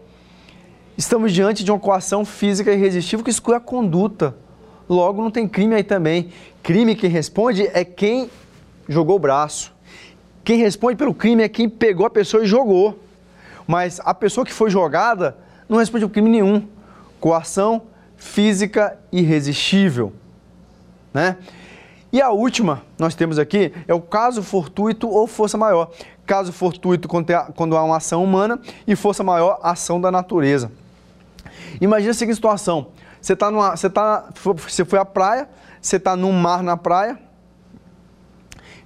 estamos 0.96 1.32
diante 1.32 1.64
de 1.64 1.70
uma 1.70 1.78
coação 1.78 2.24
física 2.24 2.72
irresistível 2.72 3.24
que 3.24 3.30
exclui 3.30 3.56
a 3.56 3.60
conduta. 3.60 4.36
Logo, 4.88 5.22
não 5.22 5.30
tem 5.30 5.48
crime 5.48 5.74
aí 5.74 5.82
também. 5.82 6.30
Crime 6.62 6.94
quem 6.94 7.10
responde 7.10 7.68
é 7.72 7.84
quem 7.84 8.30
jogou 8.88 9.16
o 9.16 9.18
braço. 9.18 9.72
Quem 10.44 10.58
responde 10.58 10.96
pelo 10.96 11.14
crime 11.14 11.42
é 11.42 11.48
quem 11.48 11.68
pegou 11.68 12.06
a 12.06 12.10
pessoa 12.10 12.42
e 12.42 12.46
jogou. 12.46 12.98
Mas 13.66 14.00
a 14.04 14.12
pessoa 14.12 14.44
que 14.44 14.52
foi 14.52 14.70
jogada 14.70 15.36
não 15.68 15.78
responde 15.78 16.04
por 16.06 16.12
crime 16.12 16.28
nenhum. 16.28 16.68
Coação 17.18 17.82
física 18.16 18.98
irresistível. 19.10 20.12
Né? 21.12 21.36
E 22.12 22.20
a 22.20 22.30
última, 22.30 22.82
nós 22.98 23.14
temos 23.14 23.38
aqui, 23.38 23.72
é 23.88 23.94
o 23.94 24.00
caso 24.00 24.42
fortuito 24.42 25.08
ou 25.08 25.26
força 25.26 25.58
maior. 25.58 25.90
Caso 26.26 26.52
fortuito 26.52 27.08
quando 27.08 27.76
há 27.76 27.82
uma 27.82 27.96
ação 27.96 28.22
humana 28.22 28.60
e 28.86 28.94
força 28.94 29.24
maior, 29.24 29.58
ação 29.62 30.00
da 30.00 30.12
natureza. 30.12 30.70
Imagina 31.80 32.10
a 32.10 32.14
seguinte 32.14 32.36
situação: 32.36 32.88
você 33.20 33.32
está 33.32 33.50
numa, 33.50 33.76
você 33.76 33.90
tá, 33.90 34.30
você 34.42 34.84
foi 34.84 34.98
à 34.98 35.04
praia, 35.04 35.48
você 35.80 35.96
está 35.96 36.16
num 36.16 36.32
mar 36.32 36.62
na 36.62 36.76
praia, 36.76 37.18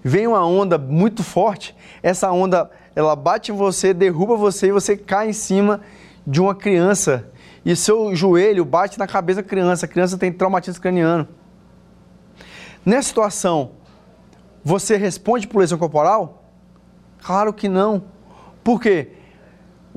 vem 0.02 0.26
uma 0.26 0.44
onda 0.46 0.78
muito 0.78 1.22
forte, 1.22 1.76
essa 2.02 2.30
onda 2.30 2.70
ela 2.94 3.14
bate 3.14 3.52
em 3.52 3.54
você, 3.54 3.94
derruba 3.94 4.36
você 4.36 4.68
e 4.68 4.72
você 4.72 4.96
cai 4.96 5.30
em 5.30 5.32
cima 5.32 5.80
de 6.26 6.40
uma 6.40 6.54
criança. 6.54 7.30
E 7.64 7.76
seu 7.76 8.14
joelho 8.14 8.64
bate 8.64 8.98
na 8.98 9.06
cabeça 9.06 9.42
da 9.42 9.48
criança. 9.48 9.86
A 9.86 9.88
criança 9.88 10.16
tem 10.16 10.32
traumatismo 10.32 10.80
craniano. 10.80 11.28
Nessa 12.84 13.08
situação, 13.08 13.72
você 14.64 14.96
responde 14.96 15.46
por 15.46 15.58
lesão 15.58 15.78
corporal? 15.78 16.44
Claro 17.22 17.52
que 17.52 17.68
não. 17.68 18.04
Por 18.64 18.80
quê? 18.80 19.12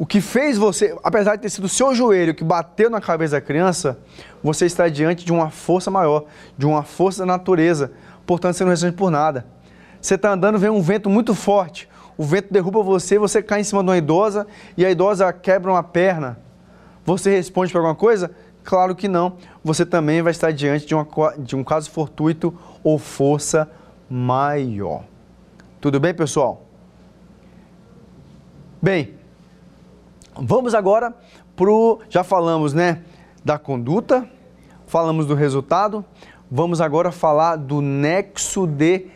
O 0.02 0.06
que 0.06 0.20
fez 0.20 0.58
você, 0.58 0.98
apesar 1.04 1.36
de 1.36 1.44
ter 1.44 1.50
sido 1.52 1.66
o 1.66 1.70
seu 1.70 1.94
joelho 1.94 2.34
que 2.34 2.44
bateu 2.44 2.90
na 2.90 3.00
cabeça 3.00 3.34
da 3.36 3.42
criança, 3.42 4.00
você 4.42 4.66
está 4.66 4.90
diante 4.90 5.24
de 5.24 5.32
uma 5.32 5.52
força 5.52 5.92
maior, 5.92 6.26
de 6.58 6.66
uma 6.66 6.82
força 6.82 7.20
da 7.20 7.26
natureza. 7.28 7.92
Portanto, 8.26 8.56
você 8.56 8.64
não 8.64 8.72
responde 8.72 8.96
por 8.96 9.12
nada. 9.12 9.46
Você 10.02 10.16
está 10.16 10.32
andando, 10.32 10.58
vem 10.58 10.72
um 10.72 10.82
vento 10.82 11.08
muito 11.08 11.36
forte 11.36 11.88
o 12.22 12.24
vento 12.24 12.54
derruba 12.54 12.84
você, 12.84 13.18
você 13.18 13.42
cai 13.42 13.62
em 13.62 13.64
cima 13.64 13.84
de 13.84 13.90
uma 13.90 13.98
idosa 13.98 14.46
e 14.78 14.86
a 14.86 14.92
idosa 14.92 15.34
quebra 15.34 15.72
uma 15.72 15.82
perna. 15.82 16.38
Você 17.04 17.32
responde 17.32 17.72
para 17.72 17.82
alguma 17.82 17.96
coisa? 17.96 18.30
Claro 18.64 18.96
que 18.96 19.08
não. 19.08 19.38
Você 19.64 19.88
também 19.88 20.22
vai 20.22 20.30
estar 20.30 20.52
diante 20.52 20.86
de, 20.86 20.94
uma, 20.94 21.08
de 21.36 21.56
um 21.56 21.64
caso 21.64 21.90
fortuito 21.90 22.56
ou 22.84 23.00
força 23.00 23.68
maior. 24.08 25.04
Tudo 25.80 26.00
bem, 26.00 26.14
pessoal? 26.14 26.64
Bem, 28.80 29.16
vamos 30.36 30.74
agora 30.76 31.14
para 31.56 31.72
o. 31.72 32.00
Já 32.10 32.24
falamos, 32.24 32.74
né? 32.74 33.04
Da 33.44 33.58
conduta, 33.58 34.28
falamos 34.86 35.26
do 35.26 35.34
resultado, 35.34 36.06
vamos 36.50 36.80
agora 36.80 37.12
falar 37.12 37.56
do 37.56 37.82
nexo 37.82 38.68
de 38.68 39.08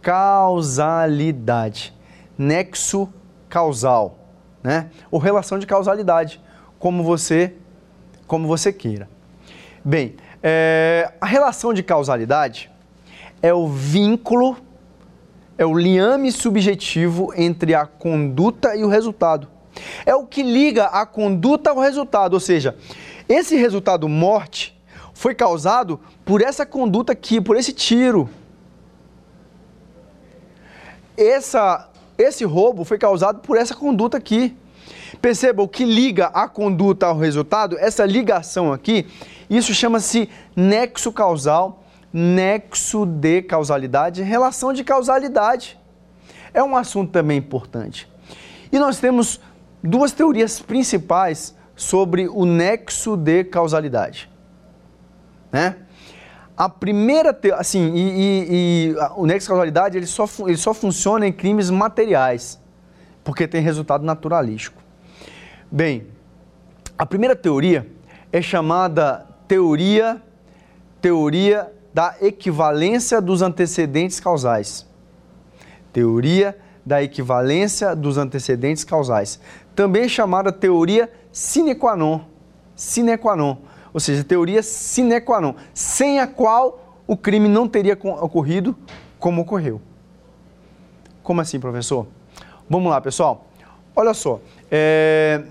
causalidade 0.00 1.94
nexo 2.38 3.08
causal, 3.48 4.18
né? 4.62 4.90
Ou 5.10 5.18
relação 5.18 5.58
de 5.58 5.66
causalidade, 5.66 6.40
como 6.78 7.02
você, 7.02 7.54
como 8.26 8.46
você 8.46 8.72
queira. 8.72 9.08
Bem, 9.84 10.16
é, 10.42 11.12
a 11.20 11.26
relação 11.26 11.72
de 11.72 11.82
causalidade 11.82 12.70
é 13.42 13.52
o 13.52 13.68
vínculo, 13.68 14.56
é 15.56 15.64
o 15.64 15.76
liame 15.76 16.32
subjetivo 16.32 17.32
entre 17.36 17.74
a 17.74 17.86
conduta 17.86 18.74
e 18.74 18.82
o 18.84 18.88
resultado. 18.88 19.48
É 20.06 20.14
o 20.14 20.26
que 20.26 20.42
liga 20.42 20.86
a 20.86 21.04
conduta 21.06 21.70
ao 21.70 21.78
resultado, 21.78 22.34
ou 22.34 22.40
seja, 22.40 22.76
esse 23.28 23.56
resultado 23.56 24.08
morte 24.08 24.78
foi 25.12 25.34
causado 25.34 26.00
por 26.24 26.42
essa 26.42 26.66
conduta 26.66 27.12
aqui, 27.12 27.40
por 27.40 27.56
esse 27.56 27.72
tiro. 27.72 28.28
Essa 31.16 31.88
esse 32.16 32.44
roubo 32.44 32.84
foi 32.84 32.98
causado 32.98 33.40
por 33.40 33.56
essa 33.56 33.74
conduta 33.74 34.16
aqui. 34.16 34.56
Perceba, 35.20 35.62
o 35.62 35.68
que 35.68 35.84
liga 35.84 36.26
a 36.26 36.48
conduta 36.48 37.06
ao 37.06 37.16
resultado, 37.16 37.76
essa 37.78 38.04
ligação 38.04 38.72
aqui, 38.72 39.06
isso 39.48 39.72
chama-se 39.74 40.28
nexo 40.54 41.12
causal, 41.12 41.84
nexo 42.12 43.06
de 43.06 43.42
causalidade, 43.42 44.22
relação 44.22 44.72
de 44.72 44.84
causalidade. 44.84 45.78
É 46.52 46.62
um 46.62 46.76
assunto 46.76 47.10
também 47.10 47.38
importante. 47.38 48.08
E 48.70 48.78
nós 48.78 48.98
temos 48.98 49.40
duas 49.86 50.12
teorias 50.12 50.60
principais 50.60 51.54
sobre 51.76 52.26
o 52.26 52.46
nexo 52.46 53.16
de 53.16 53.44
causalidade. 53.44 54.30
Né? 55.52 55.76
A 56.56 56.68
primeira, 56.68 57.38
assim, 57.54 57.92
e, 57.94 58.00
e, 58.00 58.46
e 58.90 58.96
o 59.16 59.26
nexo 59.26 59.46
de 59.46 59.48
causalidade 59.48 59.98
ele 59.98 60.06
só, 60.06 60.24
ele 60.46 60.56
só 60.56 60.72
funciona 60.72 61.26
em 61.26 61.32
crimes 61.32 61.68
materiais, 61.68 62.58
porque 63.22 63.46
tem 63.46 63.60
resultado 63.60 64.04
naturalístico. 64.04 64.82
Bem, 65.70 66.06
a 66.96 67.04
primeira 67.04 67.36
teoria 67.36 67.86
é 68.32 68.40
chamada 68.40 69.26
teoria, 69.46 70.22
teoria 71.00 71.70
da 71.92 72.16
equivalência 72.22 73.20
dos 73.20 73.42
antecedentes 73.42 74.18
causais. 74.18 74.86
Teoria 75.92 76.56
da 76.84 77.02
equivalência 77.02 77.94
dos 77.94 78.18
antecedentes 78.18 78.84
causais. 78.84 79.40
Também 79.74 80.08
chamada 80.08 80.52
teoria 80.52 81.10
sine 81.32 81.74
qua 81.74 81.96
non. 81.96 82.20
Sine 82.76 83.16
qua 83.16 83.34
non. 83.34 83.58
Ou 83.92 84.00
seja, 84.00 84.24
teoria 84.24 84.62
sine 84.62 85.20
qua 85.20 85.40
non, 85.40 85.54
sem 85.72 86.18
a 86.18 86.26
qual 86.26 87.02
o 87.06 87.16
crime 87.16 87.48
não 87.48 87.68
teria 87.68 87.96
ocorrido 88.20 88.76
como 89.18 89.42
ocorreu. 89.42 89.80
Como 91.22 91.40
assim, 91.40 91.60
professor? 91.60 92.06
Vamos 92.68 92.90
lá, 92.90 93.00
pessoal. 93.00 93.46
Olha 93.96 94.12
só, 94.12 94.40
é, 94.70 95.44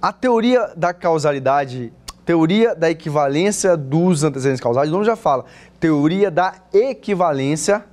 a 0.00 0.12
teoria 0.12 0.72
da 0.74 0.94
causalidade, 0.94 1.92
teoria 2.24 2.74
da 2.74 2.90
equivalência 2.90 3.76
dos 3.76 4.24
antecedentes 4.24 4.60
causais, 4.60 4.88
o 4.88 4.92
nome 4.92 5.04
já 5.04 5.14
fala, 5.14 5.44
teoria 5.78 6.30
da 6.30 6.54
equivalência, 6.72 7.84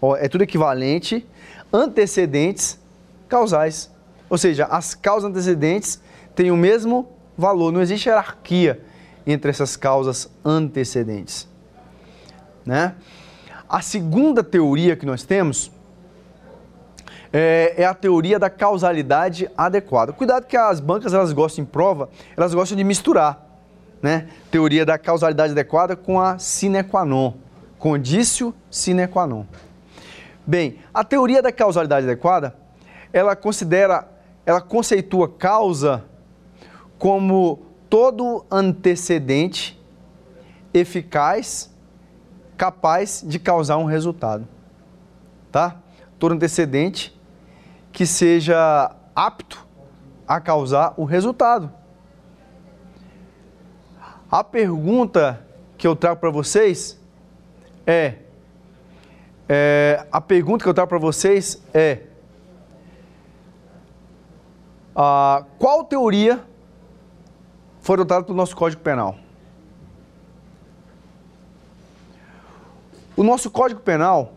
ó, 0.00 0.14
é 0.16 0.28
tudo 0.28 0.44
equivalente, 0.44 1.26
antecedentes 1.72 2.78
causais. 3.28 3.90
Ou 4.28 4.38
seja, 4.38 4.66
as 4.66 4.94
causas 4.94 5.30
antecedentes 5.30 6.00
têm 6.34 6.50
o 6.50 6.56
mesmo 6.56 7.08
valor, 7.36 7.72
não 7.72 7.80
existe 7.80 8.08
hierarquia 8.08 8.80
entre 9.26 9.50
essas 9.50 9.76
causas 9.76 10.30
antecedentes. 10.44 11.48
Né? 12.64 12.94
A 13.68 13.80
segunda 13.80 14.42
teoria 14.42 14.96
que 14.96 15.06
nós 15.06 15.22
temos 15.22 15.70
é, 17.32 17.74
é, 17.76 17.84
a 17.84 17.94
teoria 17.94 18.38
da 18.38 18.50
causalidade 18.50 19.48
adequada. 19.56 20.12
Cuidado 20.12 20.46
que 20.46 20.56
as 20.56 20.80
bancas 20.80 21.14
elas 21.14 21.32
gostam 21.32 21.62
em 21.62 21.66
prova, 21.66 22.08
elas 22.36 22.52
gostam 22.52 22.76
de 22.76 22.82
misturar, 22.82 23.46
né? 24.02 24.26
Teoria 24.50 24.84
da 24.84 24.98
causalidade 24.98 25.52
adequada 25.52 25.94
com 25.94 26.20
a 26.20 26.38
sine 26.38 26.82
qua 26.82 27.04
non, 27.04 27.34
condício 27.78 28.54
sine 28.68 29.06
qua 29.06 29.26
non. 29.26 29.46
Bem, 30.50 30.80
a 30.92 31.04
teoria 31.04 31.40
da 31.40 31.52
causalidade 31.52 32.04
adequada, 32.08 32.56
ela 33.12 33.36
considera, 33.36 34.08
ela 34.44 34.60
conceitua 34.60 35.28
causa 35.28 36.04
como 36.98 37.66
todo 37.88 38.44
antecedente 38.50 39.80
eficaz 40.74 41.72
capaz 42.56 43.22
de 43.24 43.38
causar 43.38 43.76
um 43.76 43.84
resultado. 43.84 44.44
Tá? 45.52 45.76
Todo 46.18 46.34
antecedente 46.34 47.16
que 47.92 48.04
seja 48.04 48.90
apto 49.14 49.64
a 50.26 50.40
causar 50.40 50.94
o 50.96 51.04
resultado. 51.04 51.72
A 54.28 54.42
pergunta 54.42 55.46
que 55.78 55.86
eu 55.86 55.94
trago 55.94 56.20
para 56.20 56.30
vocês 56.30 57.00
é, 57.86 58.16
é, 59.52 60.06
a 60.12 60.20
pergunta 60.20 60.62
que 60.62 60.68
eu 60.68 60.74
trago 60.74 60.88
para 60.88 60.98
vocês 60.98 61.60
é 61.74 62.02
a, 64.94 65.44
qual 65.58 65.82
teoria 65.82 66.38
foi 67.80 67.94
adotada 67.94 68.24
pelo 68.24 68.36
nosso 68.36 68.54
Código 68.54 68.80
Penal? 68.80 69.16
O 73.16 73.24
nosso 73.24 73.50
Código 73.50 73.80
Penal 73.80 74.34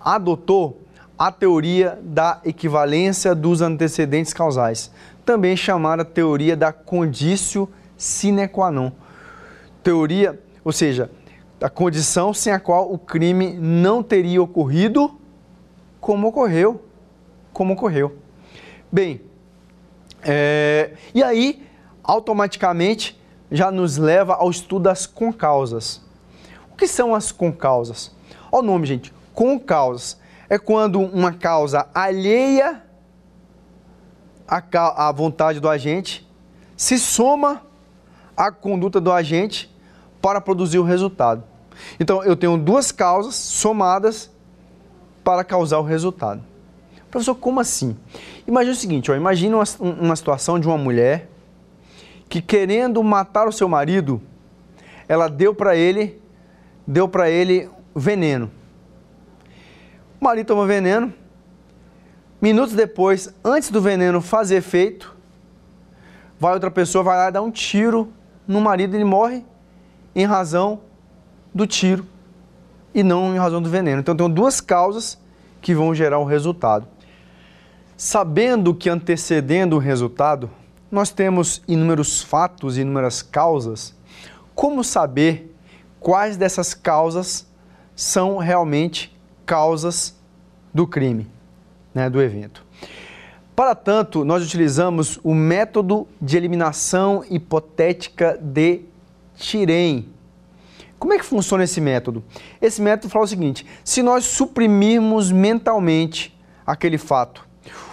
adotou 0.00 0.80
a 1.18 1.30
teoria 1.30 1.98
da 2.02 2.40
equivalência 2.42 3.34
dos 3.34 3.60
antecedentes 3.60 4.32
causais, 4.32 4.90
também 5.26 5.58
chamada 5.58 6.06
teoria 6.06 6.56
da 6.56 6.72
condício 6.72 7.68
sine 7.98 8.48
qua 8.48 8.70
non. 8.70 8.92
Teoria, 9.82 10.40
ou 10.64 10.72
seja, 10.72 11.10
a 11.60 11.68
condição 11.68 12.32
sem 12.32 12.52
a 12.52 12.60
qual 12.60 12.92
o 12.92 12.98
crime 12.98 13.54
não 13.54 14.02
teria 14.02 14.42
ocorrido 14.42 15.18
como 16.00 16.28
ocorreu. 16.28 16.84
Como 17.52 17.72
ocorreu. 17.72 18.18
Bem, 18.90 19.20
é, 20.22 20.92
e 21.14 21.22
aí, 21.22 21.66
automaticamente, 22.02 23.20
já 23.50 23.70
nos 23.70 23.96
leva 23.96 24.34
ao 24.34 24.50
estudo 24.50 24.84
das 24.84 25.06
concausas. 25.06 26.00
O 26.72 26.76
que 26.76 26.86
são 26.86 27.14
as 27.14 27.32
concausas? 27.32 28.14
Olha 28.52 28.62
o 28.62 28.66
nome, 28.66 28.86
gente. 28.86 29.12
Concausas 29.34 30.18
é 30.48 30.58
quando 30.58 31.00
uma 31.00 31.32
causa 31.32 31.88
alheia 31.94 32.82
à, 34.46 35.12
vontade 35.12 35.60
do 35.60 35.68
agente 35.68 36.26
se 36.76 36.98
soma 36.98 37.62
à 38.36 38.50
conduta 38.50 39.00
do 39.00 39.12
agente 39.12 39.74
para 40.20 40.40
produzir 40.40 40.78
o 40.78 40.84
resultado. 40.84 41.42
Então, 41.98 42.22
eu 42.24 42.36
tenho 42.36 42.56
duas 42.56 42.90
causas 42.90 43.34
somadas 43.34 44.30
para 45.22 45.44
causar 45.44 45.78
o 45.78 45.82
resultado. 45.82 46.42
Professor, 47.10 47.34
como 47.34 47.60
assim? 47.60 47.96
Imagina 48.46 48.72
o 48.74 48.78
seguinte, 48.78 49.10
ó, 49.10 49.14
imagina 49.14 49.56
uma, 49.56 49.64
uma 49.80 50.16
situação 50.16 50.58
de 50.58 50.66
uma 50.66 50.76
mulher 50.76 51.28
que 52.28 52.42
querendo 52.42 53.02
matar 53.02 53.48
o 53.48 53.52
seu 53.52 53.68
marido, 53.68 54.20
ela 55.08 55.28
deu 55.28 55.54
para 55.54 55.74
ele, 55.74 56.20
deu 56.86 57.08
para 57.08 57.30
ele 57.30 57.70
veneno. 57.94 58.50
O 60.20 60.24
marido 60.24 60.46
toma 60.46 60.66
veneno. 60.66 61.12
Minutos 62.40 62.74
depois, 62.74 63.32
antes 63.42 63.70
do 63.70 63.80
veneno 63.80 64.20
fazer 64.20 64.56
efeito, 64.56 65.16
vai 66.38 66.52
outra 66.52 66.70
pessoa, 66.70 67.02
vai 67.02 67.16
lá 67.16 67.30
dá 67.30 67.42
um 67.42 67.50
tiro 67.50 68.12
no 68.46 68.60
marido, 68.60 68.94
ele 68.94 69.04
morre 69.04 69.44
em 70.14 70.24
razão 70.24 70.80
do 71.54 71.66
tiro 71.66 72.06
e 72.94 73.02
não 73.02 73.34
em 73.34 73.38
razão 73.38 73.60
do 73.60 73.68
veneno. 73.68 74.00
Então, 74.00 74.16
tem 74.16 74.30
duas 74.30 74.60
causas 74.60 75.18
que 75.60 75.74
vão 75.74 75.94
gerar 75.94 76.18
o 76.18 76.24
resultado. 76.24 76.86
Sabendo 77.96 78.74
que 78.74 78.88
antecedendo 78.88 79.76
o 79.76 79.78
resultado, 79.78 80.50
nós 80.90 81.10
temos 81.10 81.62
inúmeros 81.68 82.22
fatos 82.22 82.78
e 82.78 82.82
inúmeras 82.82 83.22
causas, 83.22 83.94
como 84.54 84.82
saber 84.82 85.54
quais 86.00 86.36
dessas 86.36 86.74
causas 86.74 87.46
são 87.94 88.38
realmente 88.38 89.16
causas 89.44 90.16
do 90.72 90.86
crime, 90.86 91.26
né, 91.94 92.08
do 92.08 92.22
evento. 92.22 92.64
Para 93.54 93.74
tanto, 93.74 94.24
nós 94.24 94.44
utilizamos 94.44 95.18
o 95.24 95.34
método 95.34 96.06
de 96.22 96.36
eliminação 96.36 97.24
hipotética 97.28 98.38
de 98.40 98.82
Tirem. 99.38 100.08
Como 100.98 101.12
é 101.12 101.18
que 101.18 101.24
funciona 101.24 101.62
esse 101.62 101.80
método? 101.80 102.24
Esse 102.60 102.82
método 102.82 103.08
fala 103.08 103.24
o 103.24 103.28
seguinte: 103.28 103.64
se 103.84 104.02
nós 104.02 104.24
suprimirmos 104.24 105.30
mentalmente 105.30 106.36
aquele 106.66 106.98
fato, 106.98 107.48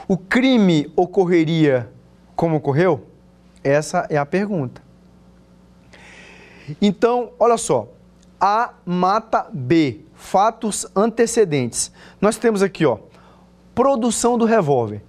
o 0.08 0.18
crime 0.18 0.92
ocorreria 0.96 1.90
como 2.36 2.58
ocorreu? 2.58 3.06
Essa 3.64 4.08
é 4.10 4.18
a 4.18 4.26
pergunta. 4.26 4.84
Então, 6.82 7.32
olha 7.40 7.58
só, 7.58 7.90
A 8.40 8.74
mata 8.86 9.48
B 9.54 10.02
fatos 10.16 10.88
antecedentes. 10.96 11.92
Nós 12.20 12.38
temos 12.38 12.64
aqui, 12.64 12.86
ó, 12.86 12.98
produção 13.74 14.38
do 14.38 14.46
revólver. 14.46 15.04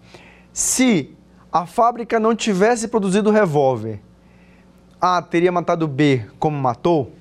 Se 0.53 1.17
a 1.51 1.65
fábrica 1.65 2.21
não 2.21 2.35
tivesse 2.35 2.89
produzido 2.89 3.31
o 3.31 3.33
revólver, 3.33 4.01
A 5.01 5.21
teria 5.21 5.53
matado 5.53 5.87
B 5.87 6.25
como 6.39 6.59
matou? 6.59 7.13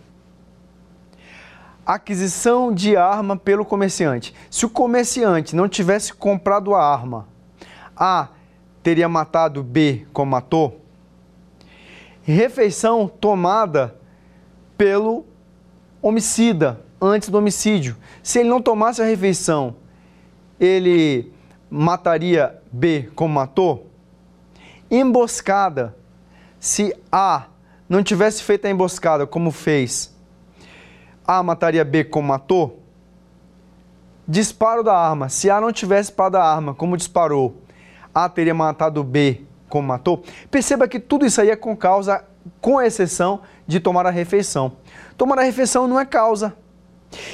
Aquisição 1.86 2.74
de 2.74 2.96
arma 2.96 3.36
pelo 3.38 3.66
comerciante. 3.66 4.34
Se 4.50 4.66
o 4.66 4.70
comerciante 4.70 5.56
não 5.56 5.68
tivesse 5.68 6.14
comprado 6.14 6.74
a 6.74 6.84
arma, 6.84 7.28
A 7.96 8.30
teria 8.82 9.10
matado 9.10 9.62
B 9.62 10.08
como 10.14 10.32
matou? 10.32 10.82
Refeição 12.24 13.08
tomada 13.08 13.96
pelo 14.78 15.26
homicida 16.02 16.82
antes 17.00 17.30
do 17.30 17.38
homicídio. 17.38 17.98
Se 18.24 18.40
ele 18.40 18.50
não 18.50 18.62
tomasse 18.62 19.02
a 19.02 19.06
refeição, 19.06 19.76
ele 20.60 21.32
mataria 21.70 22.60
B 22.72 23.10
como 23.16 23.34
matou? 23.34 23.92
Emboscada. 24.90 25.96
Se 26.60 26.96
A 27.12 27.48
não 27.88 28.04
tivesse 28.04 28.42
feito 28.44 28.66
a 28.66 28.70
emboscada 28.70 29.28
como 29.28 29.52
fez, 29.52 30.14
A 31.26 31.42
mataria 31.44 31.84
B 31.84 32.04
como 32.04 32.30
matou? 32.30 32.82
Disparo 34.28 34.84
da 34.84 34.98
arma. 34.98 35.30
Se 35.30 35.50
A 35.50 35.62
não 35.62 35.72
tivesse 35.72 36.10
disparado 36.10 36.38
a 36.38 36.44
arma 36.44 36.74
como 36.74 36.98
disparou, 36.98 37.62
A 38.14 38.28
teria 38.28 38.54
matado 38.54 39.04
B 39.04 39.42
como 39.70 39.88
matou? 39.88 40.24
Perceba 40.50 40.88
que 40.88 41.00
tudo 41.00 41.26
isso 41.26 41.40
aí 41.42 41.50
é 41.50 41.56
com 41.56 41.76
causa, 41.76 42.26
com 42.60 42.82
exceção 42.82 43.42
de 43.68 43.80
tomar 43.80 44.06
a 44.06 44.10
refeição. 44.10 44.74
Tomar 45.18 45.40
a 45.40 45.44
refeição 45.44 45.88
não 45.88 46.00
é 46.00 46.06
causa. 46.06 46.56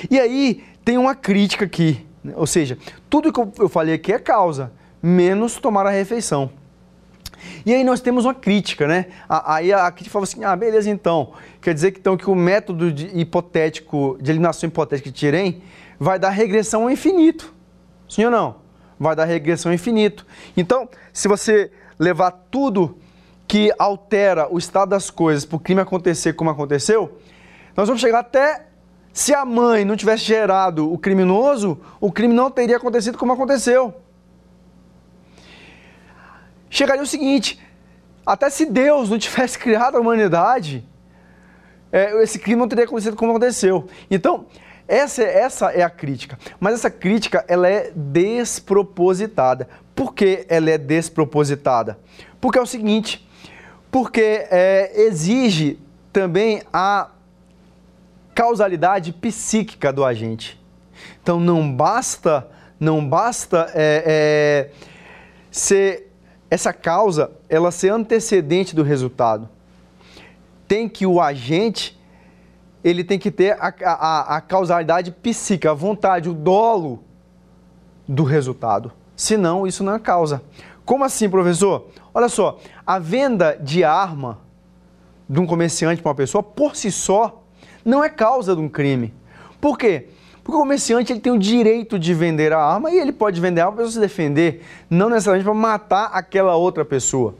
E 0.10 0.20
aí 0.20 0.64
tem 0.84 0.98
uma 0.98 1.16
crítica 1.16 1.66
aqui, 1.66 2.06
né? 2.24 2.34
ou 2.36 2.46
seja, 2.46 2.78
tudo 3.10 3.32
que 3.32 3.62
eu 3.62 3.70
falei 3.70 3.96
aqui 3.96 4.12
é 4.12 4.20
causa, 4.20 4.72
menos 5.02 5.56
tomar 5.56 5.86
a 5.86 5.90
refeição. 5.90 6.52
E 7.66 7.74
aí 7.74 7.84
nós 7.84 8.02
temos 8.02 8.26
uma 8.26 8.34
crítica, 8.34 8.88
né? 8.88 9.08
Aí 9.28 9.72
a 9.72 9.90
crítica 9.92 10.12
fala 10.14 10.24
assim, 10.24 10.44
ah, 10.44 10.56
beleza 10.56 10.90
então, 10.90 11.34
quer 11.62 11.74
dizer 11.74 11.92
que, 11.92 12.00
então, 12.00 12.18
que 12.18 12.30
o 12.30 12.36
método 12.36 12.92
de 12.92 13.08
hipotético, 13.18 14.18
de 14.22 14.32
eliminação 14.32 14.68
hipotética 14.68 15.10
de 15.10 15.16
Tirem 15.16 15.62
vai 16.00 16.18
dar 16.18 16.30
regressão 16.30 16.84
ao 16.84 16.90
infinito. 16.90 17.54
Sim 18.10 18.26
ou 18.26 18.32
não? 18.32 18.56
Vai 19.00 19.16
dar 19.16 19.26
regressão 19.26 19.72
ao 19.72 19.76
infinito. 19.76 20.26
Então, 20.56 20.90
se 21.14 21.28
você 21.28 21.72
levar 21.98 22.32
tudo 22.50 22.98
que 23.48 23.72
altera 23.78 24.48
o 24.52 24.58
estado 24.58 24.90
das 24.90 25.10
coisas 25.10 25.46
para 25.46 25.58
o 25.58 25.60
crime 25.60 25.82
acontecer 25.82 26.34
como 26.34 26.50
aconteceu, 26.50 27.20
nós 27.76 27.88
vamos 27.88 28.02
chegar 28.02 28.20
até 28.20 28.68
se 29.14 29.34
a 29.34 29.44
mãe 29.46 29.84
não 29.84 29.96
tivesse 29.96 30.24
gerado 30.24 30.92
o 30.92 30.98
criminoso, 30.98 31.80
o 32.00 32.12
crime 32.12 32.34
não 32.34 32.50
teria 32.50 32.78
acontecido 32.78 33.18
como 33.18 33.34
aconteceu. 33.34 33.94
Chegaria 36.72 37.04
o 37.04 37.06
seguinte: 37.06 37.60
até 38.26 38.50
se 38.50 38.66
Deus 38.66 39.10
não 39.10 39.20
tivesse 39.20 39.60
criado 39.60 39.98
a 39.98 40.00
humanidade, 40.00 40.84
é, 41.92 42.24
esse 42.24 42.40
crime 42.40 42.60
não 42.60 42.68
teria 42.68 42.86
acontecido 42.86 43.18
como 43.18 43.32
aconteceu. 43.32 43.88
Então, 44.10 44.48
essa, 44.88 45.22
essa 45.22 45.72
é 45.72 45.84
a 45.84 45.90
crítica. 45.90 46.40
Mas 46.60 46.76
essa 46.76 46.90
crítica 46.90 47.46
ela 47.48 47.68
é 47.68 47.92
despropositada. 47.94 49.68
Por 49.94 50.16
que 50.16 50.46
ela 50.48 50.70
é 50.70 50.78
despropositada? 50.78 52.00
Porque 52.40 52.58
é 52.58 52.62
o 52.62 52.66
seguinte: 52.66 53.28
porque 53.92 54.48
é, 54.50 54.92
exige 55.04 55.78
também 56.14 56.64
a 56.72 57.10
causalidade 58.34 59.12
psíquica 59.12 59.92
do 59.92 60.06
agente. 60.06 60.60
Então 61.22 61.38
não 61.40 61.70
basta, 61.70 62.48
não 62.80 63.06
basta 63.06 63.70
é, 63.74 64.04
é, 64.06 64.72
ser 65.52 66.11
essa 66.52 66.74
causa 66.74 67.32
ela 67.48 67.72
ser 67.72 67.90
antecedente 67.90 68.76
do 68.76 68.84
resultado. 68.84 69.48
Tem 70.68 70.88
que 70.88 71.06
o 71.08 71.22
agente 71.22 72.00
ele 72.84 73.04
tem 73.04 73.20
que 73.20 73.30
ter 73.30 73.52
a, 73.60 73.74
a, 73.86 74.38
a 74.38 74.42
causalidade 74.42 75.12
psíquica, 75.12 75.72
a 75.72 75.74
vontade, 75.74 76.30
o 76.30 76.34
dolo 76.34 77.04
do 78.08 78.24
resultado. 78.24 78.92
Senão, 79.16 79.68
isso 79.68 79.84
não 79.84 79.94
é 79.94 80.00
causa. 80.00 80.42
Como 80.84 81.04
assim, 81.04 81.30
professor? 81.30 81.90
Olha 82.14 82.28
só, 82.28 82.60
a 82.86 82.98
venda 82.98 83.56
de 83.62 83.84
arma 83.84 84.40
de 85.30 85.40
um 85.40 85.46
comerciante 85.46 86.02
para 86.02 86.10
uma 86.10 86.16
pessoa, 86.16 86.42
por 86.42 86.76
si 86.76 86.92
só, 86.92 87.44
não 87.86 88.04
é 88.04 88.10
causa 88.10 88.56
de 88.56 88.62
um 88.62 88.68
crime. 88.68 89.14
Por 89.62 89.78
quê? 89.78 90.10
Porque 90.44 90.58
o 90.58 90.60
comerciante 90.60 91.14
ele 91.14 91.20
tem 91.20 91.32
o 91.32 91.38
direito 91.38 92.00
de 92.00 92.14
vender 92.14 92.52
a 92.52 92.60
arma 92.60 92.92
e 92.92 92.98
ele 92.98 93.12
pode 93.12 93.40
vender 93.40 93.62
a 93.62 93.66
arma 93.66 93.78
para 93.78 93.88
se 93.90 94.00
defender, 94.00 94.66
não 94.90 95.10
necessariamente 95.10 95.46
para 95.46 95.54
matar 95.54 96.06
aquela 96.14 96.56
outra 96.56 96.84
pessoa. 96.84 97.36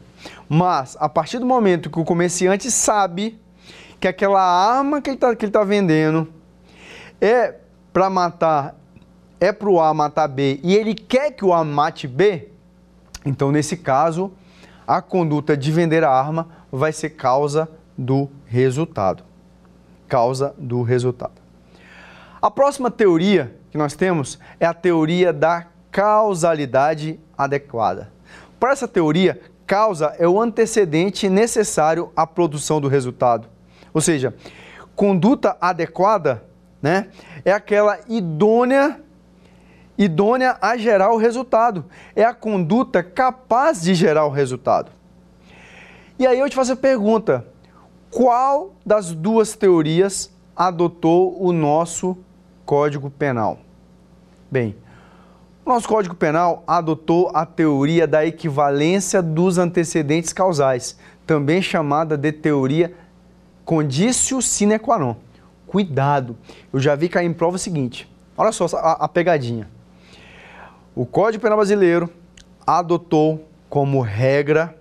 Mas, 0.48 0.96
a 1.00 1.08
partir 1.08 1.38
do 1.38 1.46
momento 1.46 1.90
que 1.90 1.98
o 1.98 2.04
comerciante 2.04 2.70
sabe 2.70 3.40
que 3.98 4.06
aquela 4.06 4.40
arma 4.40 5.00
que 5.00 5.10
ele 5.10 5.16
está 5.16 5.34
tá 5.34 5.64
vendendo 5.64 6.28
é 7.20 7.56
para 7.92 8.08
matar, 8.08 8.76
é 9.40 9.52
para 9.52 9.68
o 9.68 9.80
A 9.80 9.92
matar 9.92 10.28
B 10.28 10.60
e 10.62 10.74
ele 10.74 10.94
quer 10.94 11.32
que 11.32 11.44
o 11.44 11.52
A 11.52 11.64
mate 11.64 12.06
B, 12.06 12.48
então 13.24 13.50
nesse 13.50 13.76
caso, 13.76 14.32
a 14.86 15.02
conduta 15.02 15.56
de 15.56 15.72
vender 15.72 16.04
a 16.04 16.10
arma 16.10 16.48
vai 16.70 16.92
ser 16.92 17.10
causa 17.10 17.68
do 17.98 18.30
resultado 18.46 19.24
causa 20.12 20.54
do 20.58 20.82
resultado. 20.82 21.41
A 22.42 22.50
próxima 22.50 22.90
teoria 22.90 23.54
que 23.70 23.78
nós 23.78 23.94
temos 23.94 24.36
é 24.58 24.66
a 24.66 24.74
teoria 24.74 25.32
da 25.32 25.68
causalidade 25.92 27.20
adequada. 27.38 28.12
Para 28.58 28.72
essa 28.72 28.88
teoria, 28.88 29.40
causa 29.64 30.16
é 30.18 30.26
o 30.26 30.40
antecedente 30.40 31.28
necessário 31.28 32.10
à 32.16 32.26
produção 32.26 32.80
do 32.80 32.88
resultado. 32.88 33.48
Ou 33.94 34.00
seja, 34.00 34.34
conduta 34.96 35.56
adequada 35.60 36.42
né, 36.82 37.10
é 37.44 37.52
aquela 37.52 38.00
idônea 38.08 39.00
idônea 39.96 40.58
a 40.60 40.76
gerar 40.76 41.12
o 41.12 41.18
resultado. 41.18 41.84
É 42.16 42.24
a 42.24 42.34
conduta 42.34 43.04
capaz 43.04 43.82
de 43.82 43.94
gerar 43.94 44.26
o 44.26 44.30
resultado. 44.30 44.90
E 46.18 46.26
aí 46.26 46.40
eu 46.40 46.50
te 46.50 46.56
faço 46.56 46.72
a 46.72 46.76
pergunta: 46.76 47.46
qual 48.10 48.74
das 48.84 49.12
duas 49.12 49.54
teorias 49.54 50.32
adotou 50.56 51.40
o 51.40 51.52
nosso 51.52 52.18
Código 52.72 53.10
Penal? 53.10 53.58
Bem, 54.50 54.74
o 55.62 55.68
nosso 55.68 55.86
Código 55.86 56.14
Penal 56.14 56.64
adotou 56.66 57.30
a 57.34 57.44
teoria 57.44 58.06
da 58.06 58.24
equivalência 58.24 59.20
dos 59.20 59.58
antecedentes 59.58 60.32
causais, 60.32 60.98
também 61.26 61.60
chamada 61.60 62.16
de 62.16 62.32
teoria 62.32 62.94
condício 63.62 64.40
sine 64.40 64.78
qua 64.78 64.98
non. 64.98 65.16
Cuidado, 65.66 66.34
eu 66.72 66.80
já 66.80 66.94
vi 66.94 67.10
cair 67.10 67.26
em 67.26 67.34
prova 67.34 67.56
o 67.56 67.58
seguinte, 67.58 68.10
olha 68.38 68.52
só 68.52 68.64
a, 68.78 69.04
a 69.04 69.06
pegadinha. 69.06 69.68
O 70.94 71.04
Código 71.04 71.42
Penal 71.42 71.58
Brasileiro 71.58 72.08
adotou 72.66 73.46
como 73.68 74.00
regra 74.00 74.74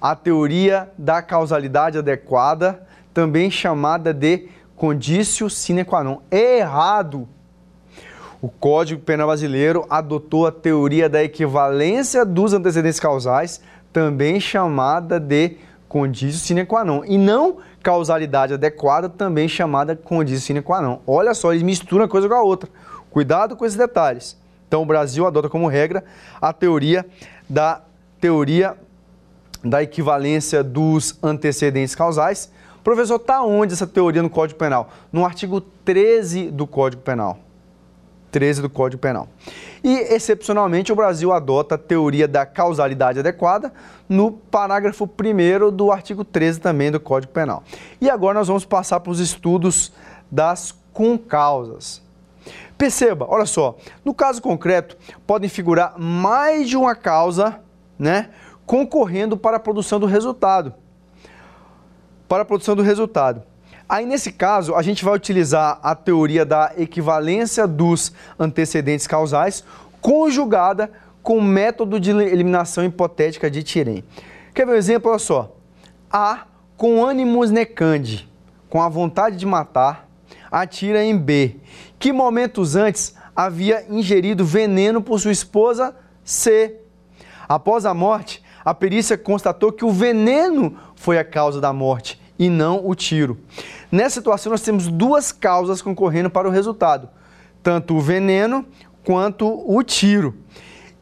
a 0.00 0.16
teoria 0.16 0.90
da 0.98 1.22
causalidade 1.22 1.96
adequada, 1.96 2.84
também 3.14 3.52
chamada 3.52 4.12
de 4.12 4.48
condício 4.78 5.50
sine 5.50 5.84
qua 5.84 6.04
non. 6.04 6.20
Errado. 6.30 7.28
O 8.40 8.48
Código 8.48 9.02
Penal 9.02 9.26
Brasileiro 9.26 9.84
adotou 9.90 10.46
a 10.46 10.52
teoria 10.52 11.08
da 11.08 11.22
equivalência 11.22 12.24
dos 12.24 12.52
antecedentes 12.52 13.00
causais, 13.00 13.60
também 13.92 14.38
chamada 14.38 15.18
de 15.18 15.56
condício 15.88 16.40
sine 16.40 16.64
qua 16.64 16.84
non, 16.84 17.02
e 17.04 17.18
não 17.18 17.56
causalidade 17.82 18.54
adequada, 18.54 19.08
também 19.08 19.48
chamada 19.48 19.96
condício 19.96 20.46
sine 20.46 20.62
qua 20.62 20.80
non. 20.80 21.00
Olha 21.04 21.34
só, 21.34 21.52
eles 21.52 21.64
misturam 21.64 22.04
uma 22.04 22.08
coisa 22.08 22.28
com 22.28 22.34
a 22.34 22.42
outra. 22.42 22.70
Cuidado 23.10 23.56
com 23.56 23.66
esses 23.66 23.76
detalhes. 23.76 24.38
Então, 24.68 24.82
o 24.82 24.86
Brasil 24.86 25.26
adota 25.26 25.48
como 25.48 25.66
regra 25.66 26.04
a 26.40 26.52
teoria 26.52 27.04
da 27.48 27.82
teoria 28.20 28.76
da 29.64 29.82
equivalência 29.82 30.62
dos 30.62 31.18
antecedentes 31.20 31.96
causais. 31.96 32.52
Professor, 32.88 33.16
está 33.16 33.42
onde 33.42 33.74
essa 33.74 33.86
teoria 33.86 34.22
no 34.22 34.30
Código 34.30 34.58
Penal? 34.58 34.88
No 35.12 35.22
artigo 35.22 35.60
13 35.60 36.50
do 36.50 36.66
Código 36.66 37.02
Penal. 37.02 37.38
13 38.32 38.62
do 38.62 38.70
Código 38.70 38.98
Penal. 38.98 39.28
E, 39.84 39.90
excepcionalmente, 39.90 40.90
o 40.90 40.96
Brasil 40.96 41.30
adota 41.30 41.74
a 41.74 41.78
teoria 41.78 42.26
da 42.26 42.46
causalidade 42.46 43.18
adequada 43.18 43.74
no 44.08 44.32
parágrafo 44.32 45.04
1 45.04 45.70
do 45.70 45.92
artigo 45.92 46.24
13 46.24 46.60
também 46.60 46.90
do 46.90 46.98
Código 46.98 47.30
Penal. 47.30 47.62
E 48.00 48.08
agora 48.08 48.38
nós 48.38 48.48
vamos 48.48 48.64
passar 48.64 49.00
para 49.00 49.12
os 49.12 49.20
estudos 49.20 49.92
das 50.30 50.74
concausas. 50.90 52.02
Perceba, 52.78 53.26
olha 53.28 53.44
só, 53.44 53.76
no 54.02 54.14
caso 54.14 54.40
concreto, 54.40 54.96
podem 55.26 55.50
figurar 55.50 55.98
mais 55.98 56.66
de 56.66 56.74
uma 56.78 56.94
causa, 56.94 57.60
né? 57.98 58.30
concorrendo 58.64 59.36
para 59.36 59.58
a 59.58 59.60
produção 59.60 60.00
do 60.00 60.06
resultado. 60.06 60.72
Para 62.28 62.42
a 62.42 62.44
produção 62.44 62.76
do 62.76 62.82
resultado. 62.82 63.42
Aí, 63.88 64.04
nesse 64.04 64.30
caso, 64.30 64.74
a 64.74 64.82
gente 64.82 65.02
vai 65.02 65.14
utilizar 65.14 65.80
a 65.82 65.94
teoria 65.94 66.44
da 66.44 66.72
equivalência 66.76 67.66
dos 67.66 68.12
antecedentes 68.38 69.06
causais, 69.06 69.64
conjugada 70.00 70.90
com 71.22 71.38
o 71.38 71.42
método 71.42 71.98
de 71.98 72.10
eliminação 72.10 72.84
hipotética 72.84 73.50
de 73.50 73.62
Tirem. 73.62 74.04
Quer 74.54 74.66
ver 74.66 74.72
um 74.72 74.76
exemplo? 74.76 75.10
Olha 75.10 75.18
só. 75.18 75.56
A, 76.12 76.46
com 76.76 77.04
ânimos 77.04 77.50
necande, 77.50 78.28
com 78.68 78.82
a 78.82 78.88
vontade 78.88 79.36
de 79.36 79.46
matar, 79.46 80.06
atira 80.50 81.02
em 81.02 81.16
B, 81.16 81.56
que 81.98 82.12
momentos 82.12 82.76
antes 82.76 83.14
havia 83.34 83.86
ingerido 83.88 84.44
veneno 84.44 85.00
por 85.00 85.18
sua 85.18 85.32
esposa 85.32 85.96
C. 86.24 86.76
Após 87.48 87.86
a 87.86 87.94
morte, 87.94 88.42
a 88.64 88.74
perícia 88.74 89.16
constatou 89.16 89.72
que 89.72 89.84
o 89.84 89.90
veneno 89.90 90.76
foi 90.98 91.18
a 91.18 91.24
causa 91.24 91.60
da 91.60 91.72
morte 91.72 92.20
e 92.38 92.50
não 92.50 92.86
o 92.86 92.94
tiro. 92.94 93.38
Nessa 93.90 94.16
situação, 94.16 94.50
nós 94.50 94.62
temos 94.62 94.88
duas 94.88 95.32
causas 95.32 95.80
concorrendo 95.80 96.28
para 96.28 96.48
o 96.48 96.50
resultado: 96.50 97.08
tanto 97.62 97.94
o 97.94 98.00
veneno 98.00 98.66
quanto 99.04 99.46
o 99.66 99.82
tiro. 99.82 100.36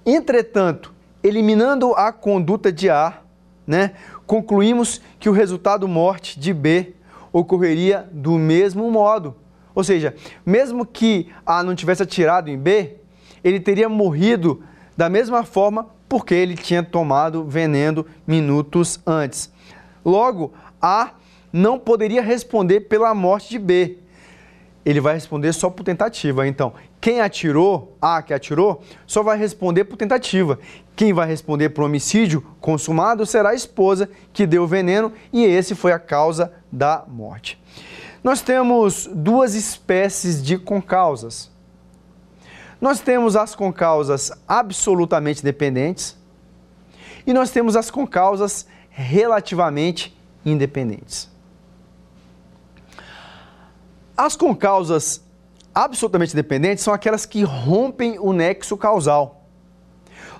Entretanto, 0.05 0.95
eliminando 1.23 1.93
a 1.95 2.13
conduta 2.13 2.71
de 2.71 2.89
A, 2.89 3.21
né, 3.67 3.93
concluímos 4.27 5.01
que 5.19 5.29
o 5.29 5.33
resultado 5.33 5.89
morte 5.89 6.39
de 6.39 6.53
B 6.53 6.95
ocorreria 7.33 8.09
do 8.13 8.33
mesmo 8.33 8.91
modo. 8.91 9.35
Ou 9.75 9.83
seja, 9.83 10.15
mesmo 10.45 10.87
que 10.87 11.29
A 11.45 11.63
não 11.63 11.75
tivesse 11.75 12.03
atirado 12.03 12.49
em 12.49 12.57
B, 12.57 12.97
ele 13.43 13.61
teria 13.61 13.89
morrido 13.89 14.63
da 14.97 15.09
mesma 15.09 15.43
forma 15.43 15.89
porque 16.09 16.35
ele 16.35 16.55
tinha 16.55 16.83
tomado 16.83 17.45
veneno 17.45 18.07
minutos 18.27 19.01
antes. 19.05 19.53
Logo, 20.07 20.53
A 20.81 21.15
não 21.53 21.81
poderia 21.81 22.23
responder 22.23 22.83
pela 22.83 23.13
morte 23.13 23.51
de 23.51 23.59
B. 23.59 23.99
Ele 24.85 25.01
vai 25.01 25.15
responder 25.15 25.53
só 25.53 25.69
por 25.69 25.83
tentativa. 25.83 26.47
Então, 26.47 26.75
quem 27.01 27.21
atirou, 27.21 27.97
A 28.01 28.23
que 28.23 28.33
atirou, 28.33 28.85
só 29.05 29.21
vai 29.21 29.37
responder 29.37 29.85
por 29.85 29.97
tentativa. 29.97 30.61
Quem 30.95 31.13
vai 31.13 31.27
responder 31.27 31.71
por 31.71 31.83
homicídio 31.83 32.41
consumado 32.61 33.27
será 33.27 33.49
a 33.51 33.55
esposa 33.55 34.09
que 34.33 34.47
deu 34.47 34.63
o 34.63 34.67
veneno 34.69 35.13
e 35.33 35.45
esse 35.45 35.75
foi 35.75 35.91
a 35.91 35.99
causa 35.99 36.53
da 36.71 37.05
morte. 37.09 37.61
Nós 38.23 38.41
temos 38.41 39.11
duas 39.13 39.57
espécies 39.57 40.41
de 40.41 40.57
concausas. 40.57 41.51
Nós 42.81 43.01
temos 43.01 43.35
as 43.35 43.57
concausas 43.57 44.31
absolutamente 44.47 45.43
dependentes 45.43 46.17
e 47.27 47.33
nós 47.33 47.51
temos 47.51 47.75
as 47.75 47.91
concausas 47.91 48.69
relativamente 48.97 50.17
independentes. 50.43 51.29
As 54.17 54.35
concausas 54.35 55.23
absolutamente 55.75 56.35
dependentes 56.35 56.83
são 56.83 56.95
aquelas 56.95 57.27
que 57.27 57.43
rompem 57.43 58.19
o 58.19 58.33
nexo 58.33 58.75
causal. 58.75 59.45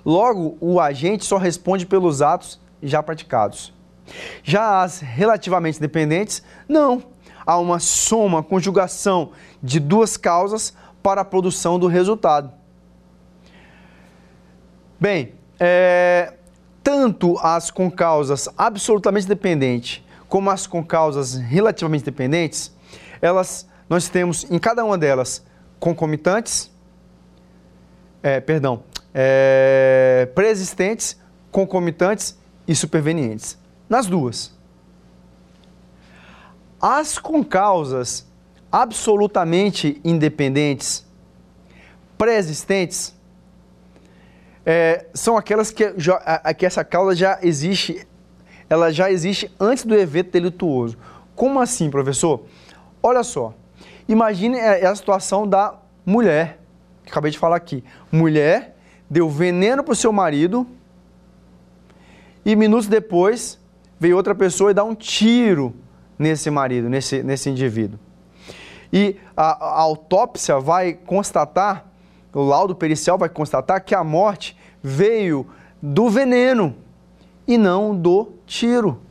Logo, 0.03 0.57
o 0.59 0.79
agente 0.79 1.23
só 1.23 1.37
responde 1.37 1.85
pelos 1.85 2.23
atos 2.23 2.59
já 2.81 3.03
praticados. 3.03 3.71
Já 4.41 4.81
as 4.81 5.01
relativamente 5.01 5.79
dependentes, 5.79 6.41
não. 6.67 7.03
Há 7.45 7.59
uma 7.59 7.77
soma, 7.77 8.41
conjugação 8.41 9.33
de 9.61 9.79
duas 9.79 10.17
causas 10.17 10.73
para 11.03 11.21
a 11.21 11.25
produção 11.25 11.77
do 11.77 11.85
resultado. 11.85 12.51
Bem, 14.99 15.35
é, 15.59 16.33
tanto 16.87 17.37
as 17.39 17.69
concausas 17.69 18.47
absolutamente 18.57 19.27
dependentes 19.27 20.01
como 20.29 20.49
as 20.49 20.65
concausas 20.65 21.33
relativamente 21.33 22.05
dependentes, 22.05 22.73
elas, 23.21 23.67
nós 23.89 24.07
temos 24.07 24.49
em 24.49 24.57
cada 24.57 24.85
uma 24.85 24.97
delas 24.97 25.45
concomitantes, 25.81 26.71
é, 28.23 28.39
perdão, 28.39 28.85
é, 29.13 30.29
preexistentes, 30.33 31.19
concomitantes 31.51 32.37
e 32.65 32.73
supervenientes. 32.73 33.57
Nas 33.89 34.07
duas. 34.07 34.55
As 36.81 37.17
concausas 37.17 38.25
absolutamente 38.71 39.99
independentes, 40.05 41.05
pré-existentes, 42.17 43.13
é, 44.69 45.05
são 45.13 45.37
aquelas 45.37 45.71
que, 45.71 45.93
já, 45.95 46.15
a, 46.17 46.53
que 46.53 46.65
essa 46.65 46.83
causa 46.83 47.15
já 47.15 47.39
existe, 47.41 48.05
ela 48.69 48.91
já 48.91 49.09
existe 49.09 49.49
antes 49.57 49.85
do 49.85 49.95
evento 49.95 50.31
delituoso. 50.31 50.97
Como 51.33 51.61
assim, 51.61 51.89
professor? 51.89 52.43
Olha 53.01 53.23
só, 53.23 53.53
imagine 54.09 54.57
é, 54.57 54.85
a 54.85 54.93
situação 54.93 55.47
da 55.47 55.75
mulher, 56.05 56.59
que 57.05 57.11
acabei 57.11 57.31
de 57.31 57.39
falar 57.39 57.55
aqui. 57.55 57.81
Mulher 58.11 58.75
deu 59.09 59.29
veneno 59.29 59.85
para 59.85 59.93
o 59.93 59.95
seu 59.95 60.11
marido 60.11 60.67
e 62.43 62.53
minutos 62.53 62.87
depois 62.87 63.57
veio 63.97 64.17
outra 64.17 64.35
pessoa 64.35 64.71
e 64.71 64.73
dá 64.73 64.83
um 64.83 64.93
tiro 64.93 65.73
nesse 66.19 66.49
marido, 66.49 66.89
nesse, 66.89 67.23
nesse 67.23 67.49
indivíduo. 67.49 67.97
E 68.91 69.15
a, 69.35 69.65
a 69.65 69.79
autópsia 69.79 70.59
vai 70.59 70.91
constatar, 70.91 71.85
o 72.33 72.43
laudo 72.43 72.75
pericial 72.75 73.17
vai 73.17 73.29
constatar 73.29 73.81
que 73.81 73.95
a 73.95 74.03
morte 74.03 74.56
veio 74.81 75.47
do 75.81 76.09
veneno 76.09 76.75
e 77.47 77.57
não 77.57 77.95
do 77.95 78.33
tiro. 78.45 79.01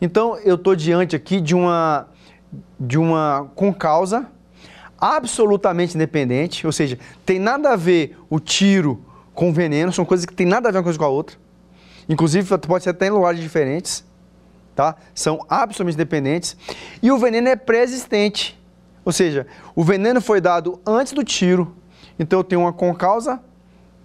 Então 0.00 0.36
eu 0.38 0.54
estou 0.54 0.74
diante 0.74 1.14
aqui 1.14 1.40
de 1.40 1.54
uma, 1.54 2.08
de 2.78 2.98
uma 2.98 3.50
concausa 3.54 4.26
absolutamente 4.98 5.94
independente, 5.94 6.66
ou 6.66 6.72
seja, 6.72 6.98
tem 7.24 7.38
nada 7.38 7.70
a 7.70 7.76
ver 7.76 8.18
o 8.28 8.38
tiro 8.38 9.02
com 9.34 9.52
veneno, 9.52 9.92
são 9.92 10.04
coisas 10.04 10.26
que 10.26 10.34
tem 10.34 10.46
nada 10.46 10.68
a 10.68 10.72
ver 10.72 10.78
uma 10.78 10.84
coisa 10.84 10.98
com 10.98 11.04
a 11.04 11.08
outra. 11.08 11.36
Inclusive 12.08 12.58
pode 12.58 12.84
ser 12.84 12.90
até 12.90 13.06
em 13.06 13.10
lugares 13.10 13.40
diferentes, 13.40 14.04
tá? 14.74 14.96
São 15.14 15.44
absolutamente 15.48 15.94
independentes. 15.94 16.56
E 17.02 17.10
o 17.10 17.18
veneno 17.18 17.48
é 17.48 17.56
pré-existente, 17.56 18.60
ou 19.04 19.12
seja, 19.12 19.46
o 19.74 19.82
veneno 19.82 20.20
foi 20.20 20.40
dado 20.40 20.80
antes 20.86 21.12
do 21.12 21.24
tiro. 21.24 21.74
Então 22.18 22.40
eu 22.40 22.44
tenho 22.44 22.62
uma 22.62 22.72
concausa 22.72 23.40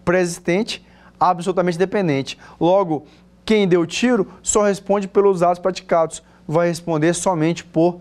pré-existente 0.05 0.85
absolutamente 1.19 1.77
dependente. 1.77 2.37
Logo, 2.59 3.05
quem 3.43 3.67
deu 3.67 3.85
tiro 3.85 4.31
só 4.41 4.63
responde 4.63 5.07
pelos 5.07 5.43
atos 5.43 5.59
praticados, 5.59 6.23
vai 6.47 6.67
responder 6.67 7.13
somente 7.13 7.63
por 7.63 7.99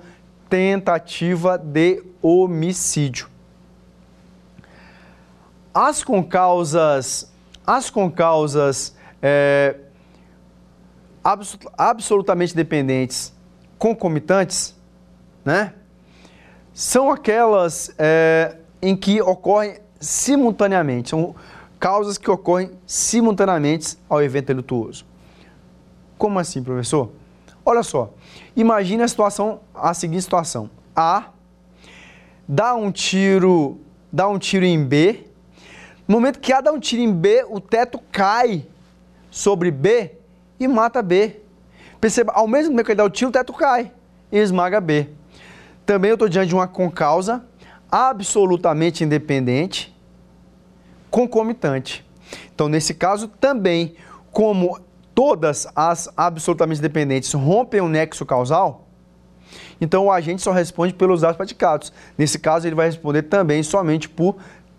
tentativa 0.48 1.58
de 1.58 2.02
homicídio. 2.22 3.28
As 5.72 6.04
concausas, 6.04 7.32
as 7.66 7.90
concausas 7.90 8.94
é, 9.20 9.76
absolutamente 11.76 12.54
dependentes 12.54 13.34
concomitantes, 13.78 14.74
né? 15.44 15.74
São 16.72 17.10
aquelas 17.10 17.92
é, 17.98 18.56
em 18.80 18.96
que 18.96 19.20
ocorrem 19.20 19.76
simultaneamente. 20.00 21.10
São 21.10 21.34
causas 21.84 22.16
que 22.16 22.30
ocorrem 22.30 22.70
simultaneamente 22.86 23.98
ao 24.08 24.22
evento 24.22 24.46
delituoso. 24.46 25.04
Como 26.16 26.38
assim, 26.38 26.62
professor? 26.62 27.12
Olha 27.62 27.82
só, 27.82 28.14
imagine 28.56 29.02
a 29.02 29.08
situação, 29.08 29.60
a 29.74 29.92
seguinte 29.92 30.22
situação. 30.22 30.70
A 30.96 31.26
dá 32.48 32.74
um 32.74 32.90
tiro, 32.90 33.78
dá 34.10 34.26
um 34.26 34.38
tiro 34.38 34.64
em 34.64 34.82
B. 34.82 35.26
No 36.08 36.14
momento 36.14 36.38
que 36.38 36.54
A 36.54 36.62
dá 36.62 36.72
um 36.72 36.80
tiro 36.80 37.02
em 37.02 37.12
B, 37.12 37.44
o 37.50 37.60
teto 37.60 38.00
cai 38.10 38.66
sobre 39.30 39.70
B 39.70 40.12
e 40.58 40.66
mata 40.66 41.02
B. 41.02 41.38
Perceba, 42.00 42.32
ao 42.32 42.48
mesmo 42.48 42.74
tempo 42.74 42.86
que 42.86 42.92
ele 42.92 42.96
dá 42.96 43.04
o 43.04 43.10
tiro, 43.10 43.28
o 43.28 43.32
teto 43.32 43.52
cai 43.52 43.92
e 44.32 44.38
esmaga 44.38 44.80
B. 44.80 45.10
Também 45.84 46.08
eu 46.08 46.14
estou 46.14 46.30
diante 46.30 46.48
de 46.48 46.54
uma 46.54 46.66
concausa 46.66 47.44
absolutamente 47.90 49.04
independente 49.04 49.93
concomitante. 51.14 52.04
Então, 52.52 52.68
nesse 52.68 52.92
caso, 52.92 53.28
também, 53.28 53.94
como 54.32 54.80
todas 55.14 55.64
as 55.76 56.12
absolutamente 56.16 56.80
dependentes 56.80 57.32
rompem 57.32 57.80
o 57.80 57.88
nexo 57.88 58.26
causal, 58.26 58.88
então 59.80 60.06
o 60.06 60.10
agente 60.10 60.42
só 60.42 60.50
responde 60.50 60.92
pelos 60.92 61.22
atos 61.22 61.36
praticados. 61.36 61.92
Nesse 62.18 62.36
caso, 62.36 62.66
ele 62.66 62.74
vai 62.74 62.86
responder 62.86 63.22
também 63.22 63.62
somente 63.62 64.08
por 64.08 64.34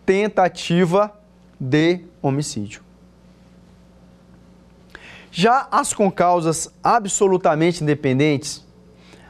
tentativa 0.06 1.18
de 1.58 2.02
homicídio. 2.22 2.84
Já 5.32 5.70
as 5.72 5.94
concausas 5.94 6.70
absolutamente 6.84 7.82
independentes, 7.82 8.62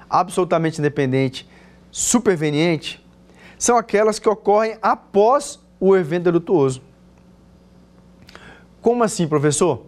absolutamente 0.10 0.80
independente, 0.80 1.48
superveniente, 1.92 3.06
são 3.60 3.78
aquelas 3.78 4.18
que 4.18 4.28
ocorrem 4.28 4.76
após 4.82 5.60
o 5.80 5.96
evento 5.96 6.24
delituoso. 6.24 6.82
Como 8.86 9.04
assim, 9.04 9.28
professor? 9.28 9.88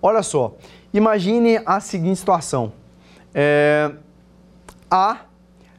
Olha 0.00 0.22
só, 0.22 0.54
imagine 0.94 1.60
a 1.66 1.80
seguinte 1.80 2.20
situação. 2.20 2.72
É, 3.34 3.90
a 4.88 5.22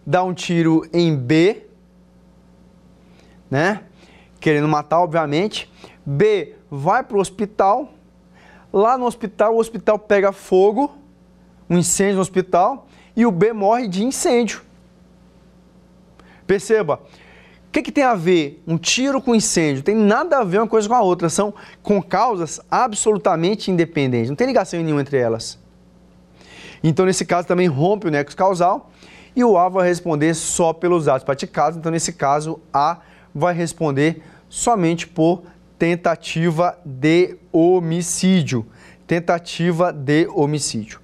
dá 0.05 0.21
um 0.21 0.33
tiro 0.33 0.85
em 0.91 1.15
B, 1.15 1.65
né? 3.49 3.83
Querendo 4.37 4.67
matar, 4.67 4.99
obviamente. 4.99 5.71
B 6.05 6.57
vai 6.69 7.03
para 7.03 7.15
o 7.15 7.21
hospital. 7.21 7.93
Lá 8.73 8.97
no 8.97 9.05
hospital, 9.05 9.55
o 9.55 9.57
hospital 9.57 9.97
pega 9.97 10.33
fogo, 10.33 10.93
um 11.69 11.77
incêndio 11.77 12.15
no 12.15 12.21
hospital, 12.21 12.85
e 13.15 13.25
o 13.25 13.31
B 13.31 13.53
morre 13.53 13.87
de 13.87 14.03
incêndio. 14.03 14.61
Perceba, 16.45 16.99
o 17.71 17.73
que, 17.73 17.83
que, 17.83 17.91
tem 17.93 18.03
a 18.03 18.15
ver 18.15 18.61
um 18.67 18.77
tiro 18.77 19.21
com 19.21 19.33
incêndio? 19.33 19.81
Tem 19.81 19.95
nada 19.95 20.39
a 20.39 20.43
ver 20.43 20.57
uma 20.57 20.67
coisa 20.67 20.89
com 20.89 20.93
a 20.93 21.01
outra. 21.01 21.29
São 21.29 21.53
com 21.81 22.03
causas 22.03 22.59
absolutamente 22.69 23.71
independentes. 23.71 24.27
Não 24.27 24.35
tem 24.35 24.45
ligação 24.45 24.77
nenhuma 24.81 24.99
entre 24.99 25.17
elas. 25.17 25.57
Então, 26.83 27.05
nesse 27.05 27.23
caso, 27.23 27.47
também 27.47 27.67
rompe 27.67 28.07
o 28.07 28.11
nexo 28.11 28.35
causal 28.35 28.91
e 29.33 29.41
o 29.41 29.57
A 29.57 29.69
vai 29.69 29.87
responder 29.87 30.33
só 30.33 30.73
pelos 30.73 31.07
atos 31.07 31.23
praticados. 31.23 31.77
Então, 31.77 31.89
nesse 31.89 32.11
caso, 32.11 32.59
A 32.73 32.97
vai 33.33 33.53
responder 33.53 34.21
somente 34.49 35.07
por 35.07 35.43
tentativa 35.79 36.77
de 36.83 37.37
homicídio. 37.53 38.65
Tentativa 39.07 39.93
de 39.93 40.27
homicídio. 40.27 40.99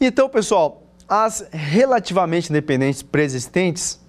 Então, 0.00 0.28
pessoal, 0.28 0.84
as 1.08 1.48
relativamente 1.50 2.48
independentes 2.48 3.02
preexistentes 3.02 4.00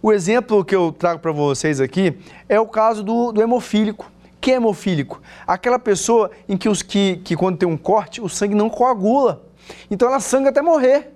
o 0.00 0.12
exemplo 0.12 0.64
que 0.64 0.74
eu 0.74 0.92
trago 0.92 1.18
para 1.18 1.32
vocês 1.32 1.80
aqui 1.80 2.16
é 2.48 2.58
o 2.60 2.66
caso 2.66 3.02
do, 3.02 3.32
do 3.32 3.42
hemofílico. 3.42 4.10
Que 4.40 4.52
é 4.52 4.54
hemofílico? 4.54 5.20
Aquela 5.44 5.78
pessoa 5.78 6.30
em 6.48 6.56
que, 6.56 6.68
os, 6.68 6.82
que, 6.82 7.16
que 7.24 7.36
quando 7.36 7.58
tem 7.58 7.68
um 7.68 7.76
corte, 7.76 8.20
o 8.20 8.28
sangue 8.28 8.54
não 8.54 8.70
coagula. 8.70 9.42
Então 9.90 10.08
ela 10.08 10.20
sangra 10.20 10.50
até 10.50 10.62
morrer. 10.62 11.12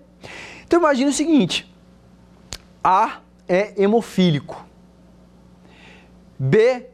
Então 0.64 0.80
imagine 0.80 1.10
o 1.10 1.12
seguinte: 1.12 1.72
A 2.82 3.20
é 3.48 3.72
hemofílico. 3.80 4.66
B 6.36 6.86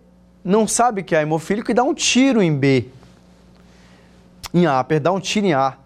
não 0.45 0.69
sabe 0.69 1.03
que 1.03 1.17
é 1.17 1.23
hemofílico 1.23 1.71
e 1.71 1.75
dá 1.75 1.83
um 1.83 1.95
tiro 1.95 2.43
em 2.43 2.55
B. 2.55 2.89
Em 4.53 4.67
A, 4.67 4.85
perdão, 4.85 5.17
um 5.17 5.21
tiro 5.21 5.47
em 5.47 5.55
A. 5.55 5.79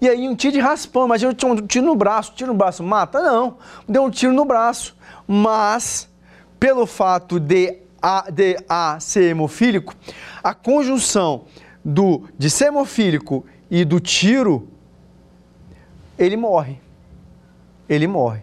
E 0.00 0.08
aí 0.08 0.28
um 0.28 0.34
tiro 0.34 0.54
de 0.54 0.60
raspão, 0.60 1.06
imagina 1.06 1.32
um 1.32 1.66
tiro 1.66 1.86
no 1.86 1.94
braço, 1.94 2.32
tiro 2.34 2.52
no 2.52 2.58
braço, 2.58 2.82
mata? 2.82 3.20
Não, 3.20 3.58
deu 3.88 4.02
um 4.02 4.10
tiro 4.10 4.32
no 4.32 4.44
braço 4.44 4.96
mas 5.28 6.08
pelo 6.58 6.86
fato 6.86 7.38
de 7.38 7.78
A, 8.00 8.30
de 8.30 8.56
A 8.68 8.98
ser 8.98 9.24
hemofílico, 9.24 9.94
a 10.42 10.54
conjunção 10.54 11.44
do, 11.84 12.24
de 12.38 12.48
ser 12.48 12.66
hemofílico 12.66 13.44
e 13.70 13.84
do 13.84 14.00
tiro, 14.00 14.68
ele 16.18 16.36
morre. 16.36 16.80
Ele 17.88 18.06
morre. 18.06 18.42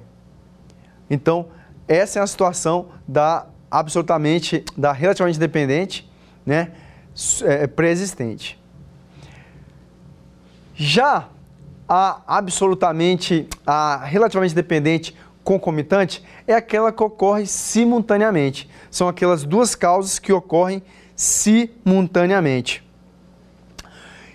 Então, 1.10 1.48
essa 1.88 2.20
é 2.20 2.22
a 2.22 2.28
situação 2.28 2.90
da 3.08 3.48
absolutamente, 3.70 4.64
da 4.78 4.92
relativamente 4.92 5.40
dependente, 5.40 6.10
né, 6.46 6.72
é, 7.44 7.68
pré-existente. 7.68 8.60
Já 10.76 11.28
a 11.88 12.22
absolutamente, 12.26 13.48
a 13.66 14.04
relativamente 14.04 14.56
dependente 14.56 15.16
concomitante 15.46 16.24
é 16.48 16.54
aquela 16.54 16.92
que 16.92 17.04
ocorre 17.04 17.46
simultaneamente. 17.46 18.68
São 18.90 19.08
aquelas 19.08 19.44
duas 19.44 19.76
causas 19.76 20.20
que 20.20 20.34
ocorrem 20.34 20.84
simultaneamente. 21.16 22.84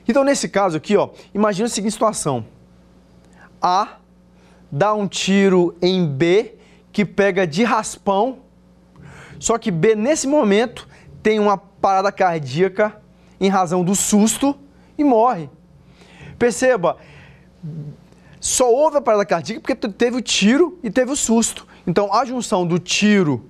Então, 0.09 0.25
nesse 0.25 0.49
caso 0.49 0.77
aqui, 0.77 0.97
ó, 0.97 1.11
imagina 1.35 1.67
a 1.67 1.69
seguinte 1.69 1.93
situação. 1.93 2.47
A 3.61 3.99
dá 4.71 4.95
um 4.95 5.07
tiro 5.07 5.77
em 5.83 6.07
B 6.07 6.55
que 6.93 7.05
pega 7.05 7.47
de 7.47 7.65
raspão, 7.65 8.39
só 9.39 9.59
que 9.59 9.71
B, 9.71 9.95
nesse 9.95 10.27
momento, 10.27 10.89
tem 11.23 11.39
uma 11.39 11.59
parada 11.59 12.11
cardíaca 12.11 13.01
em 13.41 13.49
razão 13.49 13.85
do 13.85 13.95
susto 13.95 14.57
e 14.97 15.05
morre. 15.05 15.51
Perceba, 16.39 16.97
só 18.41 18.73
houve 18.73 18.97
a 18.97 19.01
parada 19.03 19.27
cardíaca 19.27 19.61
porque 19.61 19.77
teve 19.77 20.17
o 20.17 20.23
tiro 20.23 20.79
e 20.83 20.91
teve 20.91 21.13
o 21.13 21.17
susto. 21.17 21.67
Então, 21.87 22.13
a 22.13 22.25
junção 22.25 22.67
do 22.67 22.79
tiro 22.79 23.45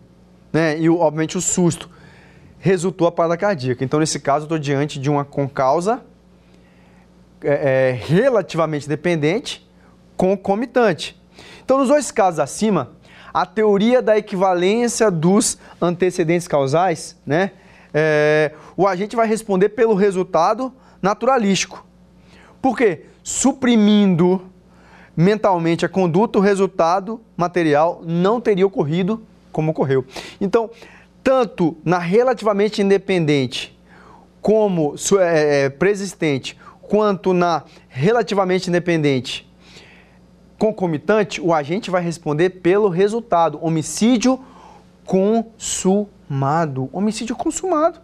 né, 0.53 0.76
e, 0.79 0.90
obviamente, 0.90 1.38
o 1.38 1.40
susto 1.40 1.88
resultou 2.59 3.07
a 3.07 3.12
parada 3.12 3.37
cardíaca. 3.37 3.85
Então, 3.85 4.00
nesse 4.00 4.18
caso, 4.18 4.42
eu 4.42 4.46
estou 4.46 4.59
diante 4.59 4.98
de 4.98 5.09
uma 5.09 5.24
concausa 5.24 6.03
é, 7.42 7.90
é, 7.90 7.92
relativamente 7.92 8.88
dependente 8.88 9.66
concomitante. 10.16 11.18
Então, 11.64 11.79
nos 11.79 11.88
dois 11.88 12.11
casos 12.11 12.40
acima, 12.40 12.90
a 13.33 13.46
teoria 13.46 14.03
da 14.03 14.18
equivalência 14.18 15.11
dos 15.11 15.57
antecedentes 15.81 16.48
causais, 16.48 17.16
né, 17.24 17.53
é, 17.94 18.53
o 18.76 18.87
agente 18.87 19.14
vai 19.14 19.26
responder 19.26 19.70
pelo 19.70 19.94
resultado 19.94 20.72
naturalístico. 21.00 21.87
Por 22.61 22.76
quê? 22.76 23.07
Suprimindo 23.22 24.49
mentalmente 25.16 25.85
a 25.85 25.88
conduta, 25.88 26.38
o 26.38 26.42
resultado 26.42 27.20
material 27.37 28.03
não 28.05 28.40
teria 28.40 28.66
ocorrido 28.66 29.23
como 29.53 29.70
ocorreu. 29.73 30.05
Então, 30.40 30.70
tanto 31.23 31.77
na 31.85 31.99
relativamente 31.99 32.81
independente 32.81 33.77
como 34.40 34.94
é, 35.20 35.64
é, 35.64 35.68
preexistente, 35.68 36.57
quanto 36.83 37.33
na 37.33 37.64
relativamente 37.88 38.68
independente 38.68 39.51
concomitante, 40.61 41.40
o 41.40 41.55
agente 41.55 41.90
vai 41.90 42.03
responder 42.03 42.51
pelo 42.51 42.90
resultado. 42.90 43.59
Homicídio 43.64 44.38
consumado. 45.07 46.90
Homicídio 46.92 47.35
consumado. 47.35 47.99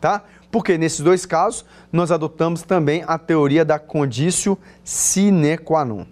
Tá? 0.00 0.24
Porque 0.52 0.76
nesses 0.76 1.00
dois 1.00 1.24
casos, 1.24 1.64
nós 1.90 2.12
adotamos 2.12 2.62
também 2.62 3.02
a 3.06 3.16
teoria 3.16 3.64
da 3.64 3.78
condício 3.78 4.58
sine 4.84 5.56
qua 5.56 5.82
non. 5.82 6.04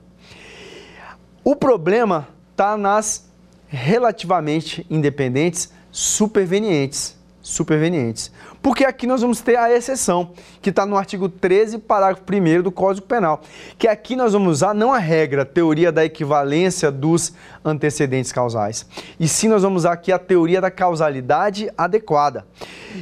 O 1.45 1.55
problema 1.55 2.27
está 2.51 2.75
nas 2.75 3.29
relativamente 3.69 4.87
independentes 4.89 5.71
supervenientes 5.93 7.20
supervenientes. 7.51 8.31
Porque 8.63 8.85
aqui 8.85 9.07
nós 9.07 9.21
vamos 9.21 9.41
ter 9.41 9.57
a 9.57 9.71
exceção, 9.75 10.31
que 10.63 10.71
está 10.71 10.87
no 10.87 10.97
artigo 10.97 11.29
13, 11.29 11.79
parágrafo 11.79 12.23
1 12.23 12.63
do 12.63 12.71
Código 12.71 13.07
Penal. 13.07 13.41
Que 13.77 13.89
aqui 13.89 14.15
nós 14.15 14.33
vamos 14.33 14.53
usar 14.59 14.73
não 14.73 14.93
a 14.93 14.99
regra, 14.99 15.43
a 15.43 15.45
teoria 15.45 15.91
da 15.91 16.05
equivalência 16.05 16.91
dos 16.91 17.33
antecedentes 17.65 18.31
causais, 18.31 18.87
e 19.19 19.27
sim 19.27 19.49
nós 19.49 19.63
vamos 19.63 19.83
usar 19.83 19.93
aqui 19.93 20.13
a 20.13 20.19
teoria 20.19 20.61
da 20.61 20.71
causalidade 20.71 21.71
adequada. 21.77 22.47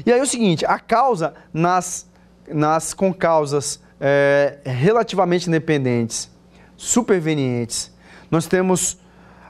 E 0.04 0.12
aí 0.12 0.18
é 0.18 0.22
o 0.22 0.26
seguinte, 0.26 0.64
a 0.64 0.78
causa 0.78 1.34
nas, 1.52 2.08
nas 2.48 2.94
concausas 2.94 3.80
é, 4.00 4.58
relativamente 4.64 5.48
independentes, 5.48 6.30
supervenientes, 6.76 7.92
nós 8.30 8.46
temos. 8.46 8.98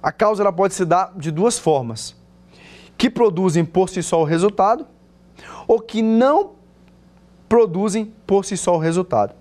A 0.00 0.12
causa 0.12 0.42
ela 0.42 0.52
pode 0.52 0.74
se 0.74 0.84
dar 0.84 1.12
de 1.16 1.30
duas 1.30 1.58
formas 1.58 2.17
que 2.98 3.08
produzem 3.08 3.64
por 3.64 3.88
si 3.88 4.02
só 4.02 4.20
o 4.20 4.24
resultado 4.24 4.84
ou 5.68 5.80
que 5.80 6.02
não 6.02 6.50
produzem 7.48 8.12
por 8.26 8.44
si 8.44 8.56
só 8.56 8.74
o 8.74 8.78
resultado. 8.78 9.34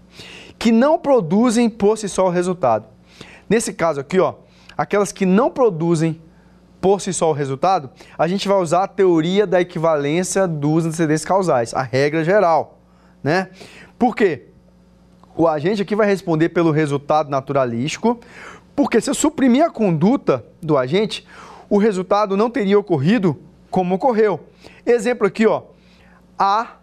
Que 0.60 0.72
não 0.72 1.00
produzem 1.00 1.70
por 1.70 1.98
si 1.98 2.08
só 2.08 2.28
o 2.28 2.30
resultado. 2.30 2.86
Nesse 3.50 3.74
caso 3.74 4.00
aqui, 4.00 4.20
ó, 4.20 4.36
aquelas 4.78 5.12
que 5.12 5.26
não 5.26 5.50
produzem 5.50 6.22
por 6.80 7.02
si 7.02 7.12
só 7.12 7.32
o 7.32 7.34
resultado, 7.34 7.90
a 8.18 8.28
gente 8.28 8.48
vai 8.48 8.58
usar 8.58 8.84
a 8.84 8.88
teoria 8.88 9.48
da 9.48 9.60
equivalência 9.60 10.48
dos 10.48 10.86
antecedentes 10.86 11.26
causais, 11.26 11.74
a 11.74 11.82
regra 11.82 12.24
geral, 12.24 12.80
né? 13.24 13.50
Por 13.98 14.16
quê? 14.16 14.46
O 15.36 15.48
agente 15.48 15.82
aqui 15.82 15.96
vai 15.96 16.06
responder 16.08 16.50
pelo 16.50 16.72
resultado 16.72 17.30
naturalístico, 17.30 18.20
porque 18.76 19.02
se 19.02 19.10
eu 19.10 19.16
suprimir 19.16 19.66
a 19.66 19.72
conduta 19.72 20.46
do 20.62 20.78
agente, 20.78 21.26
o 21.70 21.78
resultado 21.78 22.38
não 22.38 22.50
teria 22.50 22.78
ocorrido 22.78 23.38
como 23.70 23.96
ocorreu. 23.96 24.40
Exemplo 24.86 25.28
aqui, 25.28 25.46
ó. 25.46 25.64
A 26.38 26.78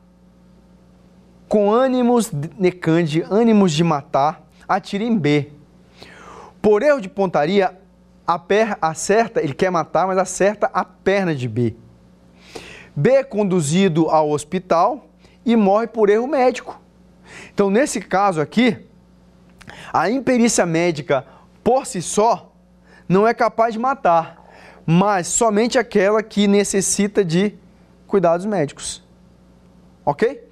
com 1.49 1.71
ânimos 1.71 2.33
necande, 2.59 3.25
ânimos 3.31 3.73
de 3.73 3.85
matar, 3.85 4.43
atira 4.69 5.05
em 5.05 5.17
B. 5.17 5.53
Por 6.61 6.83
erro 6.83 7.01
de 7.01 7.09
pontaria, 7.09 7.79
a 8.27 8.39
per, 8.39 8.77
acerta, 8.81 9.43
ele 9.43 9.55
quer 9.55 9.71
matar, 9.71 10.07
mas 10.07 10.19
acerta 10.19 10.71
a 10.73 10.85
perna 10.85 11.35
de 11.35 11.47
B. 11.47 11.77
B 12.97 13.11
é 13.11 13.25
conduzido 13.25 14.09
ao 14.09 14.31
hospital 14.31 15.07
e 15.45 15.55
morre 15.57 15.87
por 15.87 16.09
erro 16.09 16.27
médico. 16.27 16.81
Então, 17.53 17.71
nesse 17.71 18.01
caso 18.01 18.41
aqui, 18.41 18.79
a 19.93 20.09
imperícia 20.11 20.65
médica 20.65 21.27
por 21.63 21.87
si 21.87 22.01
só 22.01 22.53
não 23.09 23.29
é 23.29 23.35
capaz 23.35 23.75
de 23.75 23.79
matar 23.79 24.44
mas 24.87 25.27
somente 25.27 25.79
aquela 25.79 26.23
que 26.23 26.47
necessita 26.47 27.25
de 27.25 27.55
cuidados 28.07 28.47
médicos. 28.47 29.03
Ok? 30.05 30.43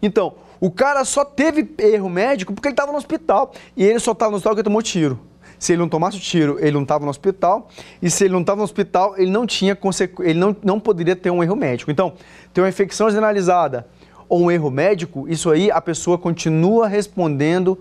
Então, 0.00 0.34
o 0.60 0.70
cara 0.70 1.04
só 1.04 1.24
teve 1.24 1.68
erro 1.78 2.08
médico 2.08 2.52
porque 2.52 2.68
ele 2.68 2.72
estava 2.72 2.92
no 2.92 2.98
hospital. 2.98 3.52
E 3.76 3.84
ele 3.84 3.98
só 3.98 4.12
estava 4.12 4.30
no 4.30 4.36
hospital 4.36 4.54
porque 4.54 4.64
tomou 4.64 4.82
tiro. 4.82 5.18
Se 5.58 5.72
ele 5.72 5.80
não 5.80 5.88
tomasse 5.88 6.16
o 6.16 6.20
tiro, 6.20 6.56
ele 6.60 6.72
não 6.72 6.82
estava 6.82 7.04
no 7.04 7.10
hospital. 7.10 7.68
E 8.00 8.10
se 8.10 8.24
ele 8.24 8.32
não 8.32 8.40
estava 8.40 8.58
no 8.58 8.64
hospital, 8.64 9.14
ele 9.16 9.30
não 9.30 9.46
tinha 9.46 9.74
consequ... 9.76 10.22
ele 10.22 10.38
não, 10.38 10.56
não 10.62 10.80
poderia 10.80 11.14
ter 11.16 11.30
um 11.30 11.42
erro 11.42 11.56
médico. 11.56 11.90
Então, 11.90 12.14
ter 12.52 12.60
uma 12.60 12.68
infecção 12.68 13.10
generalizada 13.10 13.86
ou 14.28 14.42
um 14.42 14.50
erro 14.50 14.70
médico, 14.70 15.28
isso 15.28 15.50
aí 15.50 15.70
a 15.70 15.80
pessoa 15.80 16.16
continua 16.16 16.88
respondendo 16.88 17.78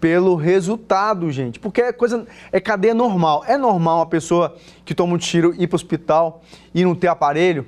pelo 0.00 0.34
resultado, 0.34 1.30
gente. 1.30 1.58
Porque 1.58 1.80
é 1.80 1.92
coisa, 1.92 2.26
é 2.52 2.60
cadeia 2.60 2.94
normal. 2.94 3.44
É 3.46 3.56
normal 3.56 3.98
uma 3.98 4.06
pessoa 4.06 4.56
que 4.84 4.94
toma 4.94 5.14
um 5.14 5.18
tiro 5.18 5.54
ir 5.56 5.66
para 5.66 5.74
o 5.74 5.76
hospital 5.76 6.42
e 6.74 6.84
não 6.84 6.94
ter 6.94 7.08
aparelho? 7.08 7.66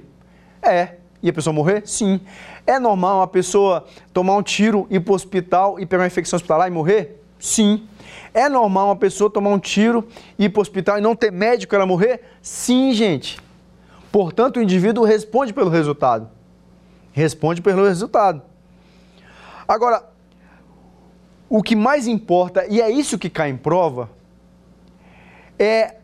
É. 0.62 0.96
E 1.22 1.28
a 1.28 1.32
pessoa 1.32 1.52
morrer? 1.52 1.82
Sim. 1.86 2.20
É 2.66 2.78
normal 2.78 3.18
uma 3.18 3.26
pessoa 3.26 3.84
tomar 4.12 4.36
um 4.36 4.42
tiro, 4.42 4.86
ir 4.90 5.00
para 5.00 5.12
o 5.12 5.14
hospital 5.14 5.80
e 5.80 5.86
pegar 5.86 6.02
uma 6.02 6.06
infecção 6.06 6.36
hospitalar 6.36 6.68
e 6.68 6.70
morrer? 6.70 7.22
Sim. 7.38 7.86
É 8.34 8.48
normal 8.48 8.88
uma 8.88 8.96
pessoa 8.96 9.30
tomar 9.30 9.50
um 9.50 9.58
tiro, 9.58 10.06
ir 10.38 10.50
para 10.50 10.58
o 10.58 10.62
hospital 10.62 10.98
e 10.98 11.00
não 11.00 11.16
ter 11.16 11.32
médico 11.32 11.74
ela 11.74 11.86
morrer? 11.86 12.22
Sim, 12.42 12.92
gente. 12.92 13.38
Portanto, 14.12 14.58
o 14.58 14.62
indivíduo 14.62 15.04
responde 15.04 15.52
pelo 15.52 15.70
resultado. 15.70 16.28
Responde 17.12 17.62
pelo 17.62 17.86
resultado. 17.86 18.42
Agora, 19.66 20.04
o 21.48 21.62
que 21.62 21.76
mais 21.76 22.06
importa, 22.06 22.66
e 22.68 22.80
é 22.80 22.90
isso 22.90 23.18
que 23.18 23.30
cai 23.30 23.50
em 23.50 23.56
prova, 23.56 24.10
é 25.58 25.96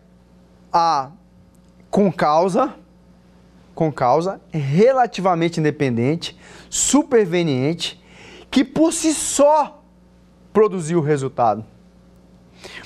a 0.73 1.11
com 1.91 2.11
causa, 2.11 2.75
com 3.75 3.93
causa 3.93 4.41
relativamente 4.51 5.61
independente, 5.61 6.39
superveniente, 6.71 8.03
que 8.51 8.65
por 8.65 8.93
si 8.93 9.13
só 9.13 9.83
produziu 10.53 11.01
o 11.01 11.03
resultado. 11.03 11.65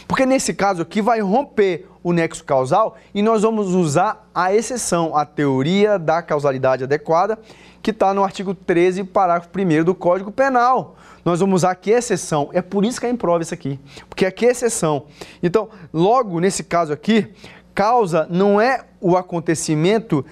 Porque 0.09 0.25
nesse 0.25 0.55
caso 0.55 0.83
aqui 0.83 1.03
vai 1.03 1.21
romper 1.21 1.87
o 2.03 2.13
nexo 2.13 2.45
causal 2.45 2.97
e 3.15 3.21
nós 3.21 3.43
vamos 3.43 3.75
usar 3.75 4.29
a 4.35 4.55
exceção, 4.55 5.15
a 5.15 5.25
teoria 5.25 5.99
da 5.99 6.23
causalidade 6.23 6.85
adequada, 6.85 7.39
que 7.83 7.91
está 7.91 8.15
no 8.15 8.25
artigo 8.25 8.55
13, 8.55 9.05
parágrafo 9.05 9.51
1 9.57 9.85
do 9.85 9.95
Código 9.95 10.33
Penal 10.33 10.97
nós 11.27 11.41
vamos 11.41 11.63
usar 11.63 11.73
aqui 11.73 11.91
exceção. 11.91 12.51
É 12.53 12.63
por 12.63 12.85
isso 12.85 13.01
que 13.01 13.07
é 13.07 13.11
em 13.11 13.17
prova 13.17 13.43
isso 13.43 13.53
aqui, 13.53 13.81
porque 14.09 14.25
aqui 14.25 14.47
é 14.47 14.53
exceção. 14.53 15.07
Então, 15.43 15.69
logo 15.93 16.39
nesse 16.39 16.63
caso 16.63 16.93
aqui, 16.93 17.35
causa 17.75 18.29
não 18.31 18.61
é 18.61 18.85
o 19.01 19.17
acontecimento 19.17 20.25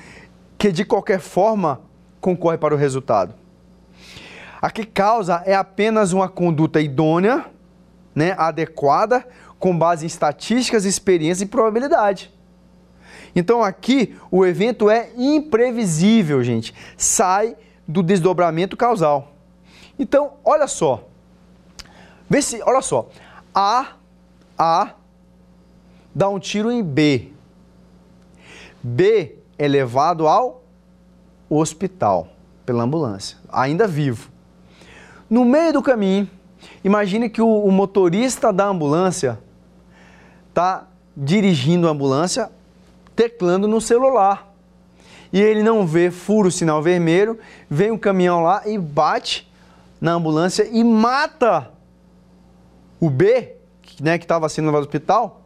que 0.57 0.71
de 0.71 0.85
qualquer 0.85 1.19
forma 1.19 1.81
concorre 2.21 2.59
para 2.59 2.73
o 2.73 2.79
resultado. 2.79 3.35
A 4.63 4.71
que 4.71 4.87
causa 4.87 5.43
é 5.45 5.57
apenas 5.57 6.13
uma 6.13 6.29
conduta 6.29 6.81
idônea, 6.81 7.45
né, 8.15 8.37
adequada, 8.39 9.27
com 9.59 9.77
base 9.77 10.05
em 10.05 10.07
estatísticas, 10.07 10.85
experiência 10.85 11.43
e 11.43 11.49
probabilidade. 11.49 12.33
Então 13.35 13.65
aqui 13.65 14.15
o 14.31 14.47
evento 14.47 14.89
é 14.89 15.11
imprevisível, 15.17 16.41
gente. 16.45 16.73
Sai 16.97 17.57
do 17.87 18.01
desdobramento 18.01 18.77
causal. 18.77 19.34
Então, 19.99 20.35
olha 20.45 20.67
só. 20.67 21.05
Vê 22.29 22.43
se, 22.43 22.63
olha 22.63 22.81
só. 22.81 23.09
A 23.55 23.93
A 24.59 24.91
dá 26.15 26.29
um 26.29 26.39
tiro 26.39 26.71
em 26.71 26.83
B. 26.83 27.33
B 28.83 29.37
é 29.59 29.67
levado 29.67 30.27
ao 30.27 30.63
hospital 31.49 32.29
pela 32.65 32.83
ambulância, 32.83 33.39
ainda 33.49 33.87
vivo. 33.87 34.31
No 35.29 35.45
meio 35.45 35.73
do 35.73 35.83
caminho, 35.83 36.29
imagine 36.83 37.29
que 37.29 37.41
o, 37.41 37.65
o 37.65 37.71
motorista 37.71 38.53
da 38.53 38.67
ambulância 38.67 39.39
está 40.49 40.87
dirigindo 41.17 41.89
a 41.89 41.91
ambulância, 41.91 42.51
teclando 43.15 43.69
no 43.69 43.81
celular. 43.81 44.53
E 45.33 45.41
ele 45.41 45.63
não 45.63 45.87
vê 45.87 46.11
furo 46.11 46.51
sinal 46.51 46.83
vermelho, 46.83 47.39
vem 47.69 47.91
um 47.91 47.99
caminhão 47.99 48.43
lá 48.43 48.63
e 48.67 48.79
bate 48.79 49.51
na 50.01 50.13
ambulância 50.13 50.69
e 50.71 50.83
mata 50.85 51.71
o 53.01 53.11
B, 53.11 53.55
né, 54.01 54.19
que 54.19 54.25
estava 54.25 54.49
sendo 54.49 54.67
levado 54.67 54.83
ao 54.83 54.87
hospital, 54.87 55.43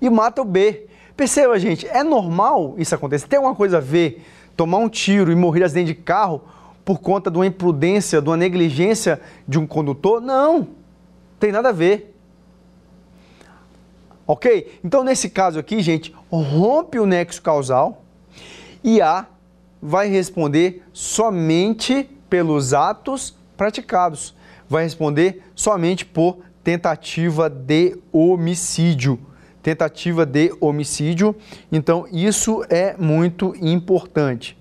e 0.00 0.10
mata 0.10 0.42
o 0.42 0.44
B. 0.44 0.86
Perceba, 1.16 1.58
gente, 1.58 1.86
é 1.86 2.02
normal 2.02 2.74
isso 2.78 2.94
acontecer. 2.94 3.28
Tem 3.28 3.36
alguma 3.36 3.54
coisa 3.54 3.78
a 3.78 3.80
ver 3.80 4.24
tomar 4.56 4.78
um 4.78 4.88
tiro 4.88 5.30
e 5.30 5.36
morrer 5.36 5.60
de 5.60 5.64
acidente 5.64 5.94
de 5.94 5.94
carro 5.94 6.42
por 6.84 6.98
conta 6.98 7.30
de 7.30 7.38
uma 7.38 7.46
imprudência, 7.46 8.20
de 8.20 8.28
uma 8.28 8.36
negligência 8.36 9.20
de 9.46 9.58
um 9.58 9.66
condutor? 9.66 10.20
Não, 10.20 10.68
tem 11.38 11.52
nada 11.52 11.68
a 11.68 11.72
ver. 11.72 12.14
Ok? 14.26 14.80
Então, 14.82 15.04
nesse 15.04 15.28
caso 15.28 15.58
aqui, 15.58 15.80
gente, 15.80 16.14
rompe 16.30 16.98
o 16.98 17.06
nexo 17.06 17.42
causal 17.42 18.02
e 18.82 19.00
A 19.00 19.26
vai 19.80 20.08
responder 20.08 20.82
somente 20.92 22.08
pelos 22.30 22.72
atos 22.72 23.36
praticados. 23.62 24.34
Vai 24.68 24.82
responder 24.82 25.40
somente 25.54 26.04
por 26.04 26.38
tentativa 26.64 27.48
de 27.48 27.96
homicídio. 28.10 29.20
Tentativa 29.62 30.26
de 30.26 30.52
homicídio. 30.60 31.36
Então, 31.70 32.08
isso 32.10 32.64
é 32.68 32.96
muito 32.96 33.54
importante. 33.60 34.58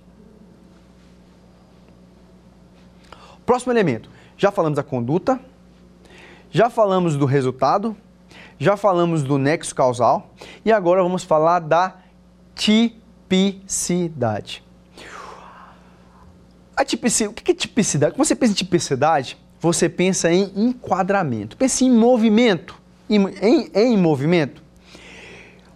Próximo 3.44 3.74
elemento. 3.74 4.08
Já 4.38 4.52
falamos 4.52 4.76
da 4.76 4.84
conduta, 4.84 5.40
já 6.52 6.70
falamos 6.70 7.18
do 7.18 7.26
resultado, 7.26 7.98
já 8.60 8.78
falamos 8.78 9.24
do 9.24 9.40
nexo 9.40 9.74
causal 9.74 10.30
e 10.64 10.72
agora 10.72 11.02
vamos 11.02 11.24
falar 11.24 11.58
da 11.58 11.96
tipicidade. 12.54 13.32
A 16.82 16.84
tipicidade, 16.84 17.32
o 17.32 17.34
que 17.36 17.52
é 17.52 17.54
tipicidade? 17.54 18.16
Quando 18.16 18.26
você 18.26 18.36
pensa 18.36 18.54
em 18.54 18.56
tipicidade, 18.56 19.38
você 19.60 19.88
pensa 19.88 20.34
em 20.34 20.52
enquadramento, 20.56 21.56
pensa 21.56 21.84
em 21.84 21.92
movimento, 21.92 22.76
em, 23.08 23.24
em, 23.40 23.70
em 23.76 23.96
movimento. 23.96 24.64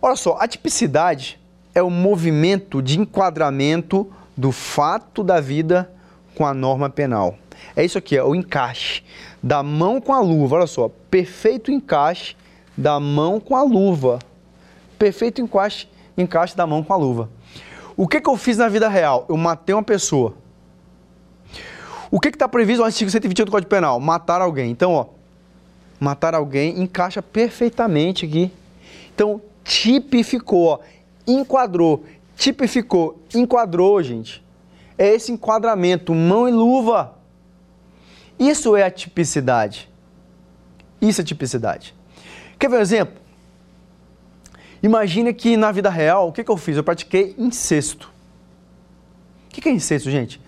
Olha 0.01 0.15
só, 0.15 0.35
a 0.39 0.47
tipicidade 0.47 1.39
é 1.75 1.83
o 1.83 1.91
movimento 1.91 2.81
de 2.81 2.99
enquadramento 2.99 4.11
do 4.35 4.51
fato 4.51 5.23
da 5.23 5.39
vida 5.39 5.93
com 6.33 6.43
a 6.43 6.55
norma 6.55 6.89
penal. 6.89 7.37
É 7.75 7.85
isso 7.85 7.99
aqui, 7.99 8.17
é 8.17 8.23
o 8.23 8.33
encaixe 8.33 9.03
da 9.43 9.61
mão 9.61 10.01
com 10.01 10.11
a 10.11 10.19
luva. 10.19 10.55
Olha 10.55 10.67
só, 10.67 10.89
perfeito 11.11 11.69
encaixe 11.69 12.35
da 12.75 12.99
mão 12.99 13.39
com 13.39 13.55
a 13.55 13.61
luva. 13.61 14.17
Perfeito 14.97 15.39
encaixe, 15.39 15.87
encaixe 16.17 16.57
da 16.57 16.65
mão 16.65 16.83
com 16.83 16.93
a 16.93 16.97
luva. 16.97 17.29
O 17.95 18.07
que, 18.07 18.19
que 18.19 18.27
eu 18.27 18.35
fiz 18.35 18.57
na 18.57 18.67
vida 18.67 18.89
real? 18.89 19.27
Eu 19.29 19.37
matei 19.37 19.75
uma 19.75 19.83
pessoa. 19.83 20.43
O 22.11 22.19
que 22.19 22.29
está 22.29 22.47
previsto 22.47 22.79
no 22.79 22.85
artigo 22.85 23.09
121 23.09 23.45
do 23.45 23.51
Código 23.51 23.69
Penal? 23.69 23.99
Matar 23.99 24.41
alguém. 24.41 24.71
Então, 24.71 24.93
ó, 24.93 25.07
matar 25.99 26.35
alguém 26.35 26.81
encaixa 26.81 27.21
perfeitamente 27.21 28.25
aqui. 28.25 28.51
Então, 29.13 29.41
tipificou, 29.63 30.65
ó, 30.67 30.79
enquadrou, 31.25 32.05
tipificou, 32.35 33.21
enquadrou, 33.33 34.01
gente. 34.03 34.43
É 34.97 35.07
esse 35.07 35.31
enquadramento, 35.31 36.13
mão 36.13 36.47
e 36.47 36.51
luva. 36.51 37.15
Isso 38.37 38.75
é 38.75 38.83
a 38.83 38.91
tipicidade. 38.91 39.89
Isso 41.01 41.21
é 41.21 41.23
tipicidade. 41.23 41.95
Quer 42.59 42.69
ver 42.69 42.77
um 42.77 42.81
exemplo? 42.81 43.15
Imagine 44.81 45.33
que 45.33 45.57
na 45.57 45.71
vida 45.71 45.89
real, 45.89 46.29
o 46.29 46.31
que, 46.31 46.43
que 46.43 46.51
eu 46.51 46.57
fiz? 46.57 46.77
Eu 46.77 46.83
pratiquei 46.83 47.33
incesto. 47.37 48.13
O 49.47 49.49
que, 49.49 49.61
que 49.61 49.69
é 49.69 49.71
incesto, 49.71 50.11
gente? 50.11 50.39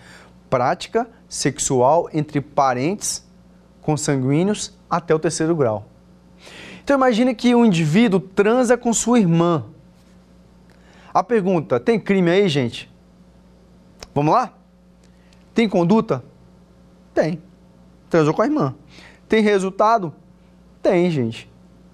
Prática 0.48 1.08
sexual 1.28 2.08
entre 2.12 2.40
parentes 2.40 3.26
consanguíneos 3.82 4.76
até 4.88 5.14
o 5.14 5.18
terceiro 5.18 5.54
grau. 5.54 5.86
Então 6.82 6.96
imagine 6.96 7.34
que 7.34 7.54
um 7.54 7.64
indivíduo 7.64 8.20
transa 8.20 8.76
com 8.76 8.92
sua 8.92 9.18
irmã. 9.18 9.64
A 11.12 11.22
pergunta, 11.22 11.78
tem 11.78 11.98
crime 11.98 12.30
aí, 12.30 12.48
gente? 12.48 12.90
Vamos 14.14 14.32
lá? 14.32 14.52
Tem 15.54 15.68
conduta? 15.68 16.24
Tem. 17.12 17.42
Transou 18.08 18.32
com 18.32 18.42
a 18.42 18.46
irmã. 18.46 18.74
Tem 19.28 19.42
resultado? 19.42 20.14
Tem, 20.82 21.10
gente 21.10 21.48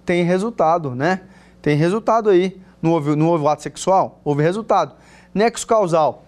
tem 0.05 0.23
resultado, 0.23 0.95
né? 0.95 1.21
Tem 1.61 1.75
resultado 1.75 2.29
aí. 2.29 2.61
Não 2.81 2.91
houve, 2.91 3.15
não 3.15 3.27
houve 3.27 3.47
ato 3.47 3.63
sexual? 3.63 4.21
Houve 4.23 4.43
resultado. 4.43 4.93
Nexo 5.33 5.65
causal. 5.65 6.24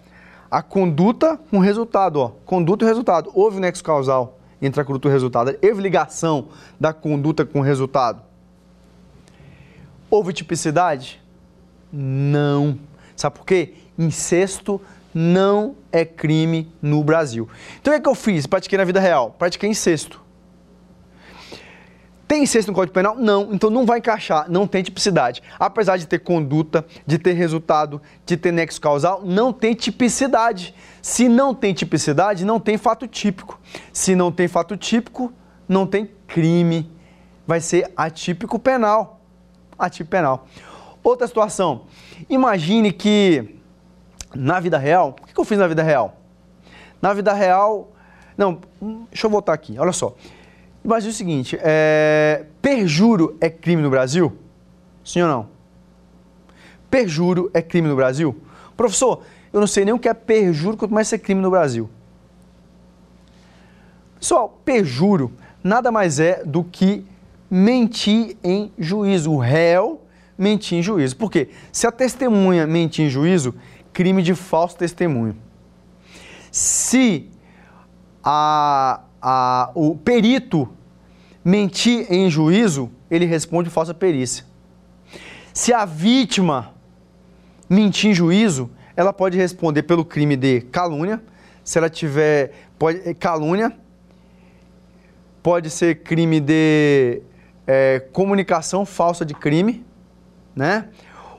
A 0.50 0.62
conduta 0.62 1.38
com 1.50 1.58
resultado, 1.58 2.20
ó. 2.20 2.28
Conduta 2.44 2.84
e 2.84 2.88
resultado. 2.88 3.30
Houve 3.34 3.60
nexo 3.60 3.84
causal 3.84 4.38
entre 4.60 4.80
a 4.80 4.84
conduta 4.84 5.08
e 5.08 5.10
o 5.10 5.12
resultado. 5.12 5.56
Houve 5.62 5.82
ligação 5.82 6.48
da 6.80 6.92
conduta 6.92 7.44
com 7.44 7.60
o 7.60 7.62
resultado. 7.62 8.22
Houve 10.10 10.32
tipicidade? 10.32 11.20
Não. 11.92 12.78
Sabe 13.14 13.36
por 13.36 13.44
quê? 13.44 13.74
Incesto 13.98 14.80
não 15.14 15.76
é 15.92 16.04
crime 16.04 16.72
no 16.80 17.02
Brasil. 17.04 17.48
Então 17.80 17.92
o 17.92 17.96
que, 17.96 18.00
é 18.00 18.02
que 18.02 18.08
eu 18.08 18.14
fiz? 18.14 18.46
Pratiquei 18.46 18.78
na 18.78 18.84
vida 18.84 19.00
real. 19.00 19.34
Pratiquei 19.38 19.68
incesto. 19.68 20.27
Tem 22.28 22.42
incesto 22.42 22.70
no 22.70 22.74
Código 22.74 22.92
Penal? 22.92 23.16
Não, 23.16 23.54
então 23.54 23.70
não 23.70 23.86
vai 23.86 24.00
encaixar, 24.00 24.50
não 24.50 24.66
tem 24.66 24.82
tipicidade. 24.82 25.42
Apesar 25.58 25.96
de 25.96 26.06
ter 26.06 26.18
conduta, 26.18 26.84
de 27.06 27.18
ter 27.18 27.32
resultado, 27.32 28.02
de 28.26 28.36
ter 28.36 28.52
nexo 28.52 28.78
causal, 28.78 29.22
não 29.24 29.50
tem 29.50 29.72
tipicidade. 29.72 30.74
Se 31.00 31.26
não 31.26 31.54
tem 31.54 31.72
tipicidade, 31.72 32.44
não 32.44 32.60
tem 32.60 32.76
fato 32.76 33.06
típico. 33.06 33.58
Se 33.94 34.14
não 34.14 34.30
tem 34.30 34.46
fato 34.46 34.76
típico, 34.76 35.32
não 35.66 35.86
tem 35.86 36.10
crime. 36.26 36.92
Vai 37.46 37.62
ser 37.62 37.90
atípico 37.96 38.58
penal. 38.58 39.22
Atípico 39.78 40.10
penal. 40.10 40.46
Outra 41.02 41.26
situação. 41.26 41.86
Imagine 42.28 42.92
que 42.92 43.56
na 44.34 44.60
vida 44.60 44.76
real, 44.76 45.16
o 45.22 45.26
que 45.26 45.40
eu 45.40 45.44
fiz 45.46 45.56
na 45.56 45.66
vida 45.66 45.82
real? 45.82 46.20
Na 47.00 47.14
vida 47.14 47.32
real, 47.32 47.90
não, 48.36 48.60
deixa 49.10 49.26
eu 49.26 49.30
voltar 49.30 49.54
aqui, 49.54 49.78
olha 49.78 49.92
só. 49.92 50.14
Imagina 50.84 51.10
o 51.10 51.14
seguinte, 51.14 51.58
é, 51.60 52.46
perjuro 52.62 53.36
é 53.40 53.50
crime 53.50 53.82
no 53.82 53.90
Brasil? 53.90 54.36
Sim 55.04 55.22
ou 55.22 55.28
não? 55.28 55.48
Perjuro 56.90 57.50
é 57.52 57.60
crime 57.60 57.88
no 57.88 57.96
Brasil? 57.96 58.36
Professor, 58.76 59.22
eu 59.52 59.60
não 59.60 59.66
sei 59.66 59.84
nem 59.84 59.92
o 59.92 59.98
que 59.98 60.08
é 60.08 60.14
perjuro, 60.14 60.76
quanto 60.76 60.94
mais 60.94 61.12
é 61.12 61.18
crime 61.18 61.40
no 61.40 61.50
Brasil. 61.50 61.90
Pessoal, 64.18 64.60
perjuro 64.64 65.32
nada 65.62 65.90
mais 65.90 66.18
é 66.18 66.42
do 66.44 66.64
que 66.64 67.04
mentir 67.50 68.36
em 68.42 68.72
juízo. 68.78 69.32
O 69.32 69.38
réu 69.38 70.00
mentir 70.36 70.78
em 70.78 70.82
juízo. 70.82 71.16
Por 71.16 71.30
quê? 71.30 71.48
Se 71.72 71.86
a 71.86 71.92
testemunha 71.92 72.66
mentir 72.66 73.06
em 73.06 73.10
juízo, 73.10 73.54
crime 73.92 74.22
de 74.22 74.34
falso 74.34 74.76
testemunho. 74.76 75.36
Se 76.50 77.28
a, 78.22 79.00
a, 79.20 79.70
o 79.74 79.96
perito 79.96 80.68
mentir 81.44 82.06
em 82.12 82.30
juízo, 82.30 82.90
ele 83.10 83.24
responde 83.24 83.70
falsa 83.70 83.94
perícia. 83.94 84.44
Se 85.52 85.72
a 85.72 85.84
vítima 85.84 86.74
mentir 87.68 88.10
em 88.10 88.14
juízo, 88.14 88.70
ela 88.96 89.12
pode 89.12 89.36
responder 89.36 89.82
pelo 89.82 90.04
crime 90.04 90.36
de 90.36 90.60
calúnia. 90.60 91.22
Se 91.64 91.78
ela 91.78 91.90
tiver 91.90 92.52
pode, 92.78 93.00
eh, 93.04 93.14
calúnia, 93.14 93.76
pode 95.42 95.70
ser 95.70 96.02
crime 96.02 96.40
de 96.40 97.22
é, 97.66 98.00
comunicação 98.12 98.86
falsa 98.86 99.24
de 99.24 99.34
crime, 99.34 99.84
né? 100.56 100.88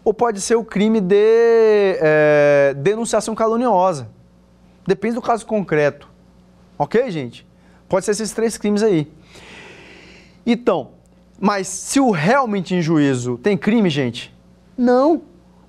Ou 0.04 0.14
pode 0.14 0.40
ser 0.40 0.56
o 0.56 0.64
crime 0.64 1.02
de 1.02 1.16
é, 2.00 2.74
denunciação 2.78 3.36
caluniosa. 3.36 4.10
Depende 4.88 5.16
do 5.16 5.22
caso 5.22 5.46
concreto. 5.46 6.10
Ok, 6.78 7.12
gente? 7.12 7.49
Pode 7.90 8.06
ser 8.06 8.12
esses 8.12 8.32
três 8.32 8.58
crimes 8.58 8.84
aí. 8.84 9.08
Então, 10.46 10.92
mas 11.40 11.68
se 11.68 12.00
o 12.00 12.12
realmente 12.12 12.76
em 12.76 12.82
juízo 12.82 13.38
tem 13.38 13.58
crime, 13.58 13.90
gente? 13.90 14.34
Não. 14.78 15.24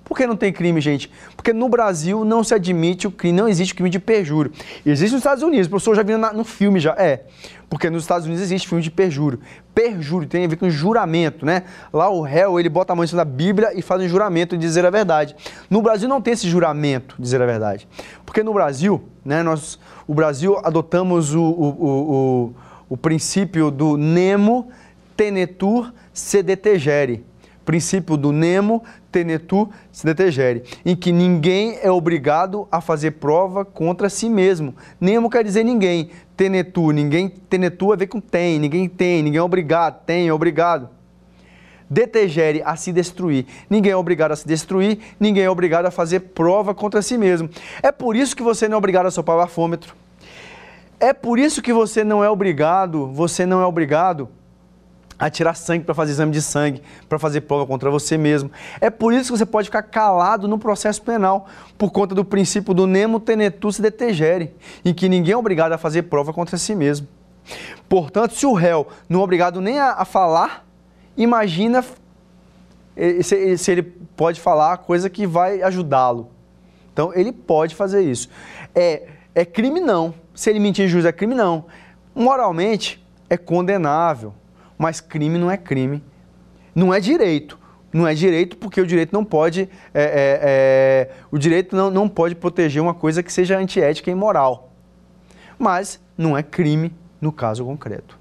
Por 0.05 0.15
que 0.15 0.27
não 0.27 0.35
tem 0.35 0.53
crime, 0.53 0.79
gente? 0.79 1.11
Porque 1.41 1.53
no 1.53 1.67
Brasil 1.67 2.23
não 2.23 2.43
se 2.43 2.53
admite 2.53 3.07
o 3.07 3.11
crime, 3.11 3.35
não 3.35 3.49
existe 3.49 3.73
crime 3.73 3.89
de 3.89 3.97
perjúrio. 3.97 4.51
Existe 4.85 5.13
nos 5.13 5.21
Estados 5.21 5.41
Unidos, 5.41 5.65
o 5.65 5.69
professor 5.71 5.95
já 5.95 6.03
viu 6.03 6.15
no 6.15 6.43
filme 6.43 6.79
já. 6.79 6.91
É, 6.91 7.23
porque 7.67 7.89
nos 7.89 8.03
Estados 8.03 8.27
Unidos 8.27 8.43
existe 8.43 8.67
filme 8.67 8.83
de 8.83 8.91
perjúrio. 8.91 9.39
Perjúrio 9.73 10.27
tem 10.27 10.45
a 10.45 10.47
ver 10.47 10.57
com 10.57 10.69
juramento, 10.69 11.43
né? 11.43 11.63
Lá 11.91 12.11
o 12.11 12.21
réu, 12.21 12.59
ele 12.59 12.69
bota 12.69 12.93
a 12.93 12.95
mão 12.95 13.03
em 13.03 13.07
cima 13.07 13.25
da 13.25 13.31
Bíblia 13.31 13.71
e 13.73 13.81
faz 13.81 13.99
um 14.03 14.07
juramento 14.07 14.55
de 14.55 14.61
dizer 14.61 14.85
a 14.85 14.91
verdade. 14.91 15.35
No 15.67 15.81
Brasil 15.81 16.07
não 16.07 16.21
tem 16.21 16.33
esse 16.33 16.47
juramento 16.47 17.15
de 17.15 17.23
dizer 17.23 17.41
a 17.41 17.45
verdade. 17.47 17.87
Porque 18.23 18.43
no 18.43 18.53
Brasil, 18.53 19.01
né, 19.25 19.41
nós, 19.41 19.79
o 20.05 20.13
Brasil 20.13 20.59
adotamos 20.63 21.33
o, 21.33 21.41
o, 21.41 21.43
o, 21.43 21.87
o, 21.87 22.53
o 22.89 22.97
princípio 22.97 23.71
do 23.71 23.97
nemo 23.97 24.69
tenetur 25.17 25.91
sedetegere 26.13 27.25
princípio 27.71 28.17
do 28.17 28.33
nemo 28.33 28.83
tenetur 29.09 29.69
sedetegere, 29.93 30.63
em 30.85 30.93
que 30.93 31.09
ninguém 31.09 31.79
é 31.81 31.89
obrigado 31.89 32.67
a 32.69 32.81
fazer 32.81 33.11
prova 33.11 33.63
contra 33.63 34.09
si 34.09 34.29
mesmo. 34.29 34.75
Nemo 34.99 35.29
quer 35.29 35.41
dizer 35.41 35.63
ninguém. 35.63 36.09
Tenetu, 36.35 36.91
ninguém, 36.91 37.29
tenetu 37.29 37.93
a 37.93 37.95
ver 37.95 38.07
com 38.07 38.19
tem, 38.19 38.59
ninguém 38.59 38.89
tem, 38.89 39.23
ninguém 39.23 39.39
é 39.39 39.41
obrigado, 39.41 40.03
tem, 40.05 40.27
é 40.27 40.33
obrigado. 40.33 40.89
Detegere, 41.89 42.61
a 42.65 42.75
se 42.75 42.91
destruir. 42.91 43.45
Ninguém 43.69 43.93
é 43.93 43.95
obrigado 43.95 44.33
a 44.33 44.35
se 44.35 44.45
destruir, 44.45 44.99
ninguém 45.17 45.43
é 45.43 45.49
obrigado 45.49 45.85
a 45.85 45.91
fazer 45.91 46.19
prova 46.19 46.75
contra 46.75 47.01
si 47.01 47.17
mesmo. 47.17 47.49
É 47.81 47.89
por 47.89 48.17
isso 48.17 48.35
que 48.35 48.43
você 48.43 48.67
não 48.67 48.75
é 48.75 48.77
obrigado 48.77 49.05
a 49.05 49.11
sopar 49.11 49.37
o 49.37 49.39
bafômetro. 49.39 49.95
É 50.99 51.13
por 51.13 51.39
isso 51.39 51.61
que 51.61 51.71
você 51.71 52.03
não 52.03 52.21
é 52.21 52.29
obrigado, 52.29 53.07
você 53.07 53.45
não 53.45 53.61
é 53.61 53.65
obrigado 53.65 54.27
a 55.21 55.29
tirar 55.29 55.53
sangue 55.53 55.85
para 55.85 55.93
fazer 55.93 56.13
exame 56.13 56.31
de 56.31 56.41
sangue, 56.41 56.81
para 57.07 57.19
fazer 57.19 57.41
prova 57.41 57.67
contra 57.67 57.91
você 57.91 58.17
mesmo. 58.17 58.51
É 58.81 58.89
por 58.89 59.13
isso 59.13 59.31
que 59.31 59.37
você 59.37 59.45
pode 59.45 59.67
ficar 59.67 59.83
calado 59.83 60.47
no 60.47 60.57
processo 60.57 60.99
penal, 61.03 61.45
por 61.77 61.91
conta 61.91 62.15
do 62.15 62.25
princípio 62.25 62.73
do 62.73 62.87
nemo 62.87 63.19
tenetus 63.19 63.79
detegere, 63.79 64.51
em 64.83 64.91
que 64.91 65.07
ninguém 65.07 65.33
é 65.33 65.37
obrigado 65.37 65.73
a 65.73 65.77
fazer 65.77 66.03
prova 66.03 66.33
contra 66.33 66.57
si 66.57 66.73
mesmo. 66.73 67.07
Portanto, 67.87 68.33
se 68.33 68.47
o 68.47 68.53
réu 68.53 68.87
não 69.07 69.21
é 69.21 69.23
obrigado 69.23 69.61
nem 69.61 69.77
a, 69.77 69.91
a 69.91 70.05
falar, 70.05 70.65
imagina 71.15 71.85
se, 73.21 73.57
se 73.59 73.71
ele 73.71 73.83
pode 73.83 74.41
falar 74.41 74.73
a 74.73 74.77
coisa 74.77 75.07
que 75.07 75.27
vai 75.27 75.61
ajudá-lo. 75.61 76.31
Então, 76.91 77.13
ele 77.13 77.31
pode 77.31 77.75
fazer 77.75 78.01
isso. 78.01 78.27
É, 78.73 79.07
é 79.35 79.45
crime 79.45 79.79
não. 79.79 80.15
Se 80.33 80.49
ele 80.49 80.59
mentir 80.59 80.85
em 80.85 80.87
juízo, 80.87 81.07
é 81.07 81.11
crime 81.11 81.35
não. 81.35 81.65
Moralmente, 82.15 83.05
é 83.29 83.37
condenável 83.37 84.33
mas 84.81 84.99
crime 84.99 85.37
não 85.37 85.51
é 85.51 85.57
crime. 85.57 86.03
Não 86.73 86.91
é 86.91 86.99
direito. 86.99 87.55
Não 87.93 88.07
é 88.07 88.15
direito 88.15 88.57
porque 88.57 88.81
o 88.81 88.87
direito 88.87 89.13
não 89.13 89.23
pode. 89.23 89.69
É, 89.93 90.01
é, 90.01 90.39
é, 90.41 91.11
o 91.29 91.37
direito 91.37 91.75
não, 91.75 91.91
não 91.91 92.09
pode 92.09 92.33
proteger 92.33 92.81
uma 92.81 92.95
coisa 92.95 93.21
que 93.21 93.31
seja 93.31 93.59
antiética 93.59 94.09
e 94.09 94.13
imoral. 94.13 94.71
Mas 95.59 96.01
não 96.17 96.35
é 96.35 96.41
crime 96.41 96.91
no 97.21 97.31
caso 97.31 97.63
concreto. 97.63 98.17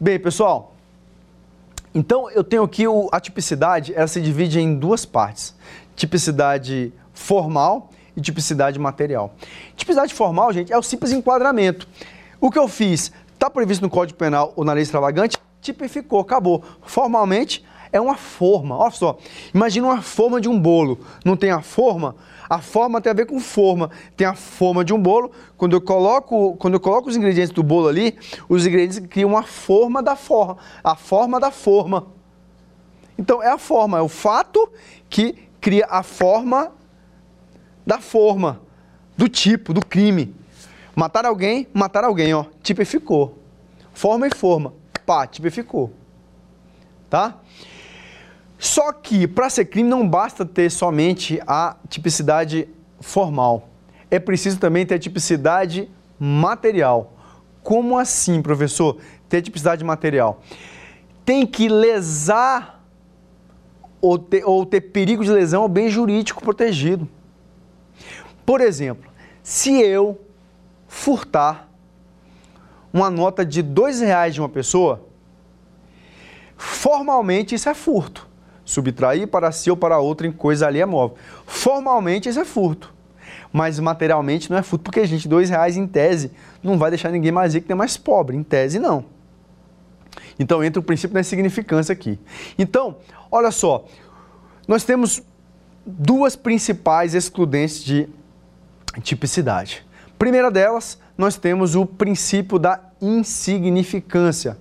Bem, 0.00 0.18
pessoal, 0.18 0.74
então 1.94 2.28
eu 2.32 2.42
tenho 2.42 2.64
aqui 2.64 2.88
o, 2.88 3.08
a 3.12 3.20
tipicidade, 3.20 3.94
ela 3.94 4.08
se 4.08 4.20
divide 4.20 4.58
em 4.58 4.74
duas 4.74 5.06
partes: 5.06 5.54
tipicidade 5.94 6.92
formal 7.12 7.90
e 8.16 8.20
tipicidade 8.20 8.76
material. 8.76 9.36
Tipicidade 9.76 10.12
formal, 10.12 10.52
gente, 10.52 10.72
é 10.72 10.76
o 10.76 10.82
simples 10.82 11.12
enquadramento. 11.12 11.86
O 12.40 12.50
que 12.50 12.58
eu 12.58 12.66
fiz? 12.66 13.12
Está 13.44 13.50
previsto 13.50 13.82
no 13.82 13.90
Código 13.90 14.18
Penal 14.18 14.54
ou 14.56 14.64
na 14.64 14.72
lei 14.72 14.82
extravagante? 14.82 15.36
Tipificou, 15.60 16.18
acabou. 16.18 16.64
Formalmente, 16.80 17.62
é 17.92 18.00
uma 18.00 18.16
forma. 18.16 18.74
Olha 18.74 18.90
só, 18.90 19.18
imagina 19.52 19.86
uma 19.86 20.00
forma 20.00 20.40
de 20.40 20.48
um 20.48 20.58
bolo. 20.58 21.00
Não 21.22 21.36
tem 21.36 21.50
a 21.50 21.60
forma? 21.60 22.16
A 22.48 22.62
forma 22.62 23.02
tem 23.02 23.10
a 23.10 23.14
ver 23.14 23.26
com 23.26 23.38
forma. 23.38 23.90
Tem 24.16 24.26
a 24.26 24.34
forma 24.34 24.82
de 24.82 24.94
um 24.94 24.98
bolo. 24.98 25.30
Quando 25.58 25.76
eu 25.76 25.82
coloco, 25.82 26.56
quando 26.56 26.72
eu 26.72 26.80
coloco 26.80 27.10
os 27.10 27.16
ingredientes 27.16 27.52
do 27.52 27.62
bolo 27.62 27.86
ali, 27.86 28.18
os 28.48 28.64
ingredientes 28.64 28.98
criam 29.10 29.36
a 29.36 29.42
forma 29.42 30.02
da 30.02 30.16
forma. 30.16 30.56
A 30.82 30.96
forma 30.96 31.38
da 31.38 31.50
forma. 31.50 32.06
Então 33.18 33.42
é 33.42 33.50
a 33.50 33.58
forma, 33.58 33.98
é 33.98 34.00
o 34.00 34.08
fato 34.08 34.70
que 35.10 35.34
cria 35.60 35.86
a 35.90 36.02
forma 36.02 36.72
da 37.86 37.98
forma, 37.98 38.62
do 39.18 39.28
tipo, 39.28 39.74
do 39.74 39.84
crime. 39.84 40.34
Matar 40.94 41.24
alguém, 41.26 41.66
matar 41.72 42.04
alguém, 42.04 42.32
ó, 42.34 42.44
tipificou. 42.62 43.38
Forma 43.92 44.26
e 44.26 44.34
forma, 44.34 44.74
pá, 45.04 45.26
tipificou. 45.26 45.92
Tá? 47.10 47.38
Só 48.58 48.92
que 48.92 49.26
para 49.26 49.50
ser 49.50 49.66
crime 49.66 49.88
não 49.88 50.08
basta 50.08 50.44
ter 50.44 50.70
somente 50.70 51.40
a 51.46 51.76
tipicidade 51.88 52.68
formal. 53.00 53.68
É 54.10 54.18
preciso 54.18 54.58
também 54.58 54.86
ter 54.86 54.94
a 54.94 54.98
tipicidade 54.98 55.90
material. 56.18 57.12
Como 57.62 57.98
assim, 57.98 58.40
professor? 58.40 58.98
Ter 59.28 59.42
tipicidade 59.42 59.82
material. 59.84 60.40
Tem 61.24 61.46
que 61.46 61.68
lesar 61.68 62.84
ou 64.00 64.18
ter, 64.18 64.44
ou 64.44 64.64
ter 64.64 64.80
perigo 64.82 65.24
de 65.24 65.30
lesão 65.30 65.62
ao 65.62 65.68
bem 65.68 65.88
jurídico 65.88 66.42
protegido. 66.42 67.08
Por 68.44 68.60
exemplo, 68.60 69.10
se 69.42 69.80
eu 69.80 70.20
furtar 70.94 71.68
uma 72.92 73.10
nota 73.10 73.44
de 73.44 73.60
dois 73.60 74.00
reais 74.00 74.32
de 74.32 74.40
uma 74.40 74.48
pessoa, 74.48 75.04
formalmente 76.56 77.52
isso 77.52 77.68
é 77.68 77.74
furto. 77.74 78.28
Subtrair 78.64 79.26
para 79.26 79.50
si 79.50 79.70
ou 79.70 79.76
para 79.76 79.98
outra 79.98 80.26
em 80.26 80.32
coisa 80.32 80.68
ali 80.68 80.80
é 80.80 80.86
móvel. 80.86 81.16
Formalmente 81.44 82.28
isso 82.28 82.38
é 82.38 82.44
furto. 82.44 82.94
Mas 83.52 83.80
materialmente 83.80 84.48
não 84.48 84.56
é 84.56 84.62
furto, 84.62 84.84
porque, 84.84 85.04
gente, 85.04 85.28
dois 85.28 85.50
reais 85.50 85.76
em 85.76 85.86
tese 85.86 86.30
não 86.62 86.78
vai 86.78 86.90
deixar 86.90 87.10
ninguém 87.10 87.32
mais 87.32 87.54
rico 87.54 87.66
nem 87.68 87.76
mais 87.76 87.96
pobre. 87.96 88.36
Em 88.36 88.42
tese, 88.44 88.78
não. 88.78 89.04
Então 90.38 90.62
entra 90.62 90.80
o 90.80 90.82
princípio 90.82 91.12
da 91.12 91.20
insignificância 91.20 91.92
aqui. 91.92 92.18
Então, 92.56 92.96
olha 93.30 93.50
só, 93.50 93.84
nós 94.66 94.84
temos 94.84 95.22
duas 95.84 96.36
principais 96.36 97.14
excludentes 97.14 97.84
de 97.84 98.08
tipicidade. 99.02 99.84
Primeira 100.18 100.50
delas, 100.50 100.98
nós 101.16 101.36
temos 101.36 101.74
o 101.74 101.84
princípio 101.84 102.58
da 102.58 102.80
insignificância. 103.00 104.56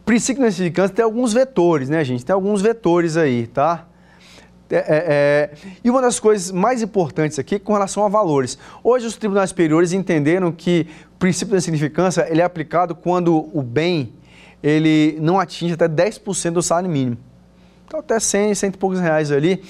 O 0.00 0.04
princípio 0.04 0.42
da 0.42 0.48
insignificância 0.48 0.94
tem 0.94 1.04
alguns 1.04 1.32
vetores, 1.32 1.88
né, 1.88 2.04
gente? 2.04 2.24
Tem 2.24 2.32
alguns 2.34 2.62
vetores 2.62 3.16
aí, 3.16 3.46
tá? 3.46 3.86
É, 4.70 4.76
é, 4.76 4.84
é... 4.88 5.50
E 5.82 5.90
uma 5.90 6.00
das 6.02 6.18
coisas 6.18 6.50
mais 6.50 6.82
importantes 6.82 7.38
aqui 7.38 7.58
com 7.58 7.72
relação 7.72 8.04
a 8.04 8.08
valores. 8.08 8.58
Hoje 8.82 9.06
os 9.06 9.16
tribunais 9.16 9.50
superiores 9.50 9.92
entenderam 9.92 10.50
que 10.50 10.86
o 11.14 11.18
princípio 11.18 11.52
da 11.52 11.58
insignificância 11.58 12.26
ele 12.28 12.40
é 12.40 12.44
aplicado 12.44 12.94
quando 12.94 13.48
o 13.52 13.62
bem 13.62 14.12
ele 14.62 15.18
não 15.20 15.38
atinge 15.38 15.74
até 15.74 15.88
10% 15.88 16.52
do 16.52 16.62
salário 16.62 16.90
mínimo. 16.90 17.16
Então 17.86 18.00
até 18.00 18.18
100, 18.18 18.54
100 18.54 18.68
e 18.68 18.72
poucos 18.76 19.00
reais 19.00 19.30
ali 19.30 19.62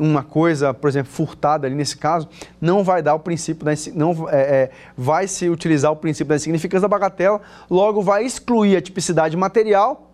uma 0.00 0.22
coisa, 0.22 0.72
por 0.72 0.88
exemplo, 0.88 1.12
furtada 1.12 1.66
ali 1.66 1.76
nesse 1.76 1.96
caso, 1.96 2.26
não 2.58 2.82
vai 2.82 3.02
dar 3.02 3.14
o 3.14 3.20
princípio 3.20 3.64
da 3.66 3.72
não 3.94 4.28
é, 4.30 4.40
é, 4.40 4.70
vai 4.96 5.28
se 5.28 5.48
utilizar 5.50 5.92
o 5.92 5.96
princípio 5.96 6.30
da 6.30 6.36
insignificância 6.36 6.82
da 6.82 6.88
bagatela, 6.88 7.40
logo 7.68 8.00
vai 8.00 8.24
excluir 8.24 8.76
a 8.76 8.80
tipicidade 8.80 9.36
material. 9.36 10.10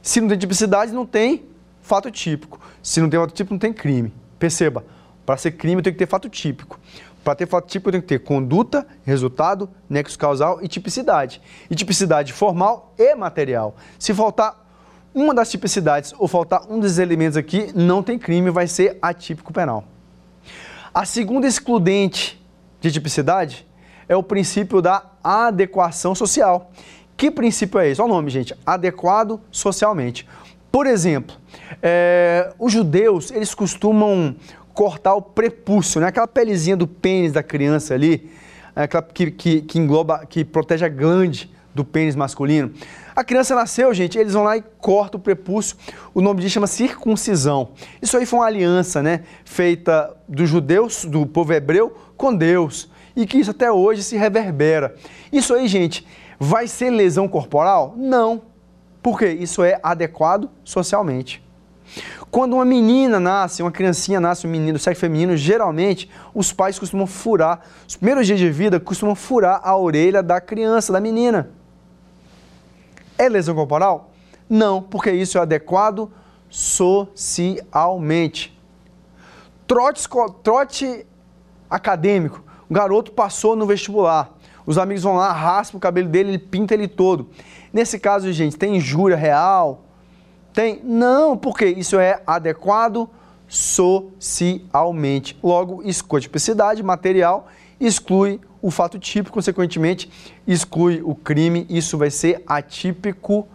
Se 0.00 0.20
não 0.20 0.28
tem 0.28 0.38
tipicidade, 0.38 0.92
não 0.92 1.04
tem 1.04 1.44
fato 1.82 2.10
típico. 2.10 2.58
Se 2.82 3.00
não 3.00 3.10
tem 3.10 3.20
fato 3.20 3.34
típico, 3.34 3.54
não 3.54 3.58
tem 3.58 3.72
crime. 3.72 4.12
Perceba, 4.38 4.84
para 5.26 5.36
ser 5.36 5.52
crime 5.52 5.82
tem 5.82 5.92
que 5.92 5.98
ter 5.98 6.06
fato 6.06 6.28
típico. 6.28 6.80
Para 7.22 7.34
ter 7.34 7.46
fato 7.46 7.66
típico 7.66 7.90
tem 7.90 8.00
que 8.00 8.06
ter 8.06 8.20
conduta, 8.20 8.86
resultado, 9.04 9.68
nexo 9.90 10.18
causal 10.18 10.60
e 10.62 10.68
tipicidade. 10.68 11.42
E 11.68 11.74
tipicidade 11.74 12.32
formal 12.32 12.94
e 12.96 13.14
material. 13.14 13.76
Se 13.98 14.14
faltar 14.14 14.65
uma 15.16 15.32
das 15.32 15.50
tipicidades 15.50 16.14
ou 16.18 16.28
faltar 16.28 16.70
um 16.70 16.78
dos 16.78 16.98
elementos 16.98 17.38
aqui, 17.38 17.72
não 17.74 18.02
tem 18.02 18.18
crime, 18.18 18.50
vai 18.50 18.66
ser 18.66 18.98
atípico 19.00 19.50
penal. 19.50 19.84
A 20.92 21.06
segunda 21.06 21.46
excludente 21.46 22.38
de 22.82 22.92
tipicidade 22.92 23.66
é 24.06 24.14
o 24.14 24.22
princípio 24.22 24.82
da 24.82 25.02
adequação 25.24 26.14
social. 26.14 26.70
Que 27.16 27.30
princípio 27.30 27.80
é 27.80 27.88
esse? 27.88 28.00
Olha 28.02 28.10
o 28.10 28.14
nome, 28.14 28.30
gente. 28.30 28.54
Adequado 28.66 29.40
socialmente. 29.50 30.28
Por 30.70 30.86
exemplo, 30.86 31.34
é, 31.82 32.52
os 32.58 32.70
judeus, 32.70 33.30
eles 33.30 33.54
costumam 33.54 34.36
cortar 34.74 35.14
o 35.14 35.22
prepúcio, 35.22 35.98
né? 35.98 36.08
aquela 36.08 36.28
pelezinha 36.28 36.76
do 36.76 36.86
pênis 36.86 37.32
da 37.32 37.42
criança 37.42 37.94
ali, 37.94 38.30
aquela 38.74 39.02
que, 39.02 39.30
que, 39.30 39.62
que 39.62 39.78
engloba, 39.78 40.26
que 40.26 40.44
protege 40.44 40.84
a 40.84 40.90
glande 40.90 41.50
do 41.74 41.86
pênis 41.86 42.14
masculino. 42.14 42.70
A 43.16 43.24
criança 43.24 43.54
nasceu, 43.54 43.94
gente, 43.94 44.18
eles 44.18 44.34
vão 44.34 44.42
lá 44.42 44.58
e 44.58 44.62
cortam 44.78 45.18
o 45.18 45.22
prepúcio. 45.22 45.74
O 46.12 46.20
nome 46.20 46.42
disso 46.42 46.52
chama 46.52 46.66
circuncisão. 46.66 47.70
Isso 48.02 48.14
aí 48.14 48.26
foi 48.26 48.38
uma 48.38 48.44
aliança, 48.44 49.02
né, 49.02 49.22
feita 49.42 50.14
dos 50.28 50.50
judeus, 50.50 51.06
do 51.06 51.24
povo 51.24 51.54
hebreu, 51.54 51.96
com 52.14 52.34
Deus. 52.34 52.90
e 53.16 53.26
que 53.26 53.38
isso 53.38 53.52
até 53.52 53.72
hoje 53.72 54.02
se 54.02 54.14
reverbera. 54.18 54.94
Isso 55.32 55.54
aí, 55.54 55.66
gente, 55.66 56.06
vai 56.38 56.68
ser 56.68 56.90
lesão 56.90 57.26
corporal? 57.26 57.94
Não. 57.96 58.42
Por 59.02 59.18
quê? 59.18 59.28
Isso 59.30 59.64
é 59.64 59.80
adequado 59.82 60.50
socialmente. 60.62 61.42
Quando 62.30 62.52
uma 62.52 62.64
menina 62.66 63.18
nasce, 63.18 63.62
uma 63.62 63.72
criancinha 63.72 64.20
nasce, 64.20 64.46
um 64.46 64.50
menino 64.50 64.78
sexo 64.78 65.00
feminino, 65.00 65.34
geralmente 65.34 66.10
os 66.34 66.52
pais 66.52 66.78
costumam 66.78 67.06
furar, 67.06 67.62
os 67.88 67.96
primeiros 67.96 68.26
dias 68.26 68.38
de 68.38 68.50
vida 68.50 68.78
costumam 68.78 69.14
furar 69.14 69.62
a 69.64 69.74
orelha 69.74 70.22
da 70.22 70.38
criança, 70.38 70.92
da 70.92 71.00
menina. 71.00 71.48
É 73.18 73.28
lesão 73.28 73.54
corporal? 73.54 74.10
Não, 74.48 74.82
porque 74.82 75.10
isso 75.10 75.38
é 75.38 75.40
adequado 75.40 76.10
socialmente. 76.48 78.56
Trote, 79.66 80.08
trote 80.42 81.06
acadêmico. 81.68 82.44
O 82.68 82.74
garoto 82.74 83.12
passou 83.12 83.56
no 83.56 83.66
vestibular. 83.66 84.32
Os 84.64 84.78
amigos 84.78 85.02
vão 85.02 85.16
lá, 85.16 85.32
raspam 85.32 85.78
o 85.78 85.80
cabelo 85.80 86.08
dele, 86.08 86.30
ele 86.30 86.38
pinta 86.38 86.74
ele 86.74 86.88
todo. 86.88 87.28
Nesse 87.72 87.98
caso, 87.98 88.32
gente, 88.32 88.56
tem 88.56 88.76
injúria 88.76 89.16
real? 89.16 89.84
Tem? 90.52 90.80
Não, 90.82 91.36
porque 91.36 91.66
isso 91.66 91.98
é 91.98 92.22
adequado 92.26 93.08
socialmente. 93.48 95.38
Logo, 95.42 95.82
exclui 95.84 96.18
a 96.18 96.22
tipicidade 96.22 96.82
material, 96.82 97.46
exclui 97.80 98.40
o 98.60 98.70
fato 98.70 98.98
típico, 98.98 99.34
consequentemente, 99.34 100.10
exclui 100.46 101.00
o 101.04 101.14
crime. 101.14 101.66
Isso 101.68 101.96
vai 101.96 102.10
ser 102.10 102.42
atípico 102.46 103.46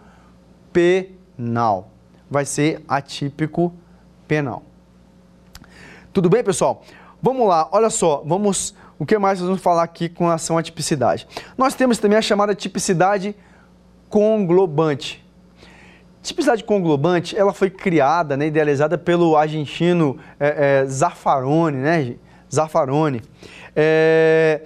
penal. 0.72 1.90
Vai 2.30 2.44
ser 2.44 2.82
atípico 2.88 3.72
penal. 4.26 4.62
Tudo 6.12 6.28
bem, 6.28 6.42
pessoal? 6.42 6.82
Vamos 7.20 7.46
lá, 7.46 7.68
olha 7.72 7.90
só, 7.90 8.22
vamos. 8.26 8.74
O 8.98 9.06
que 9.06 9.18
mais 9.18 9.40
nós 9.40 9.48
vamos 9.48 9.62
falar 9.62 9.82
aqui 9.82 10.08
com 10.08 10.24
relação 10.24 10.56
à 10.56 10.62
tipicidade? 10.62 11.26
Nós 11.58 11.74
temos 11.74 11.98
também 11.98 12.16
a 12.16 12.22
chamada 12.22 12.54
tipicidade 12.54 13.34
conglobante. 14.08 15.24
Tipicidade 16.22 16.62
conglobante, 16.62 17.36
ela 17.36 17.52
foi 17.52 17.68
criada, 17.68 18.36
né, 18.36 18.46
idealizada 18.46 18.96
pelo 18.96 19.36
argentino 19.36 20.18
é, 20.38 20.82
é, 20.82 20.86
Zaffaroni, 20.86 21.78
né, 21.78 22.14
Zaffaroni. 22.54 23.22
É, 23.74 24.60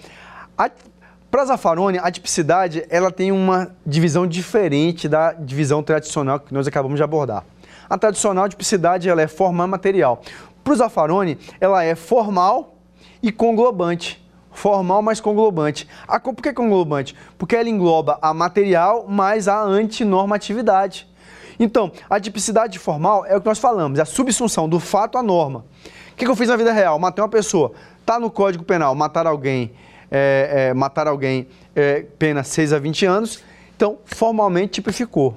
para 1.31 1.45
Zaffaroni, 1.45 1.99
a 1.99 2.11
tipicidade 2.11 2.85
ela 2.89 3.11
tem 3.11 3.31
uma 3.31 3.71
divisão 3.85 4.27
diferente 4.27 5.09
da 5.09 5.33
divisão 5.33 5.83
tradicional 5.83 6.41
que 6.41 6.53
nós 6.53 6.67
acabamos 6.67 6.97
de 6.97 7.03
abordar. 7.03 7.45
A 7.89 7.97
tradicional 7.97 8.49
tipicidade 8.49 9.09
ela 9.09 9.23
é 9.23 9.29
formal 9.29 9.69
material. 9.69 10.21
Para 10.65 10.73
o 10.73 10.77
Zaffaroni, 10.77 11.39
ela 11.61 11.85
é 11.85 11.95
formal 11.95 12.77
e 13.23 13.31
conglobante. 13.31 14.25
Formal 14.51 15.03
mais 15.03 15.21
conglobante. 15.21 15.87
A, 16.09 16.19
por 16.19 16.35
que 16.37 16.53
conglobante? 16.53 17.15
Porque 17.37 17.55
ela 17.55 17.69
engloba 17.69 18.19
a 18.23 18.33
material 18.33 19.07
mais 19.07 19.47
a 19.47 19.61
antinormatividade. 19.63 21.07
Então, 21.61 21.93
a 22.09 22.19
tipicidade 22.19 22.79
formal 22.79 23.25
é 23.27 23.37
o 23.37 23.41
que 23.41 23.47
nós 23.47 23.59
falamos, 23.59 23.99
é 23.99 24.03
a 24.03 24.07
subsunção 24.07 24.69
do 24.69 24.81
fato 24.81 25.19
à 25.19 25.23
norma. 25.23 25.65
O 26.17 26.19
que, 26.19 26.25
que 26.25 26.31
eu 26.31 26.35
fiz 26.35 26.49
na 26.49 26.57
vida 26.57 26.73
real? 26.73 26.99
Matei 26.99 27.23
uma 27.23 27.29
pessoa. 27.29 27.73
Está 28.01 28.19
no 28.19 28.31
Código 28.31 28.65
Penal, 28.65 28.95
matar 28.95 29.27
alguém, 29.27 29.73
é, 30.11 30.69
é, 30.71 30.75
matar 30.75 31.07
alguém, 31.07 31.47
é, 31.75 32.07
pena 32.19 32.43
6 32.43 32.73
a 32.73 32.79
20 32.79 33.05
anos. 33.05 33.45
Então, 33.77 33.99
formalmente 34.07 34.73
tipificou. 34.73 35.37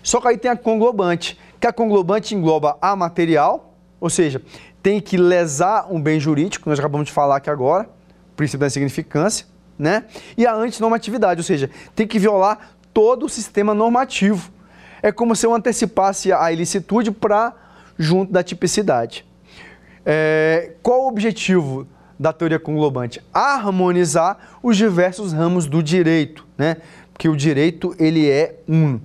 Só 0.00 0.20
que 0.20 0.28
aí 0.28 0.38
tem 0.38 0.52
a 0.52 0.56
conglobante, 0.56 1.36
que 1.58 1.66
a 1.66 1.72
conglobante 1.72 2.32
engloba 2.32 2.78
a 2.80 2.94
material, 2.94 3.74
ou 3.98 4.08
seja, 4.08 4.40
tem 4.80 5.00
que 5.00 5.16
lesar 5.16 5.92
um 5.92 6.00
bem 6.00 6.20
jurídico, 6.20 6.70
nós 6.70 6.78
acabamos 6.78 7.08
de 7.08 7.12
falar 7.12 7.38
aqui 7.38 7.50
agora, 7.50 7.90
princípio 8.36 8.60
da 8.60 8.66
insignificância, 8.68 9.46
né? 9.76 10.04
E 10.36 10.46
a 10.46 10.54
antinormatividade, 10.54 11.40
ou 11.40 11.44
seja, 11.44 11.68
tem 11.96 12.06
que 12.06 12.20
violar 12.20 12.76
todo 12.94 13.26
o 13.26 13.28
sistema 13.28 13.74
normativo. 13.74 14.48
É 15.02 15.10
como 15.10 15.34
se 15.34 15.44
eu 15.44 15.52
antecipasse 15.52 16.32
a 16.32 16.52
ilicitude 16.52 17.10
para 17.10 17.52
junto 17.98 18.32
da 18.32 18.44
tipicidade. 18.44 19.26
É, 20.10 20.72
qual 20.82 21.02
o 21.02 21.08
objetivo 21.08 21.86
da 22.18 22.32
teoria 22.32 22.58
conglobante? 22.58 23.22
Harmonizar 23.30 24.38
os 24.62 24.74
diversos 24.74 25.34
ramos 25.34 25.66
do 25.66 25.82
direito, 25.82 26.46
né? 26.56 26.78
Porque 27.12 27.28
o 27.28 27.36
direito 27.36 27.94
ele 27.98 28.26
é 28.26 28.58
um, 28.66 28.98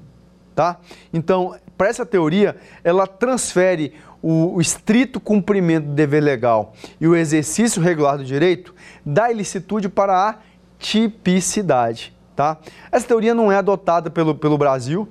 tá? 0.56 0.78
Então, 1.14 1.56
para 1.78 1.89
essa 1.89 2.06
teoria, 2.06 2.56
ela 2.86 3.06
transfere 3.06 3.93
o, 4.22 4.56
o 4.56 4.62
estrito 4.62 5.20
cumprimento 5.20 5.88
do 5.88 5.93
dever 5.93 6.24
legal 6.24 6.74
e 7.01 7.06
o 7.06 7.18
exercício 7.18 7.82
regular 7.82 8.18
do 8.18 8.24
direito 8.24 8.74
da 9.06 9.30
ilicitude 9.30 9.89
para 9.89 10.30
a 10.30 10.36
tipicidade. 10.80 12.14
Tá? 12.34 12.58
Essa 12.89 13.06
teoria 13.06 13.36
não 13.36 13.51
é 13.51 13.58
adotada 13.58 14.10
pelo, 14.10 14.34
pelo 14.34 14.58
Brasil, 14.58 15.10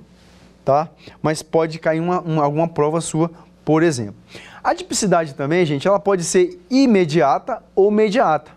tá? 0.65 0.89
mas 1.21 1.43
pode 1.43 1.77
cair 1.77 1.99
uma, 1.99 2.19
uma, 2.19 2.43
alguma 2.43 2.67
prova 2.67 2.99
sua, 2.99 3.29
por 3.63 3.83
exemplo. 3.83 4.15
A 4.63 4.73
tipicidade 4.73 5.35
também, 5.35 5.65
gente, 5.65 5.87
ela 5.87 5.99
pode 5.99 6.23
ser 6.23 6.57
imediata 6.69 7.61
ou 7.75 7.91
mediata. 7.91 8.51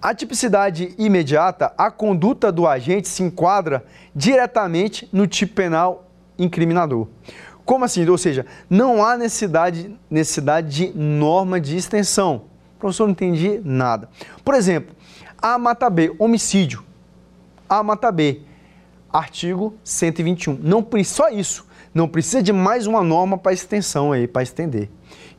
A 0.00 0.14
tipicidade 0.14 0.94
imediata, 0.96 1.72
a 1.76 1.90
conduta 1.90 2.52
do 2.52 2.66
agente 2.66 3.08
se 3.08 3.24
enquadra 3.24 3.84
diretamente 4.14 5.08
no 5.12 5.26
tipo 5.26 5.54
penal 5.54 6.08
incriminador. 6.38 7.08
Como 7.64 7.84
assim? 7.84 8.08
Ou 8.08 8.16
seja, 8.16 8.46
não 8.70 9.04
há 9.04 9.16
necessidade, 9.16 9.98
necessidade 10.08 10.68
de 10.68 10.96
norma 10.96 11.60
de 11.60 11.76
extensão. 11.76 12.42
Professor 12.78 13.06
não 13.06 13.12
entendi 13.12 13.60
nada. 13.64 14.08
Por 14.44 14.54
exemplo, 14.54 14.94
A 15.42 15.58
mata 15.58 15.90
B, 15.90 16.14
homicídio. 16.20 16.84
A 17.68 17.82
mata 17.82 18.12
B, 18.12 18.42
artigo 19.12 19.74
121. 19.82 20.56
Não 20.62 20.86
só 21.04 21.30
isso. 21.30 21.66
Não 21.96 22.06
precisa 22.06 22.42
de 22.42 22.52
mais 22.52 22.86
uma 22.86 23.02
norma 23.02 23.38
para 23.38 23.54
extensão 23.54 24.12
aí, 24.12 24.28
para 24.28 24.42
estender. 24.42 24.90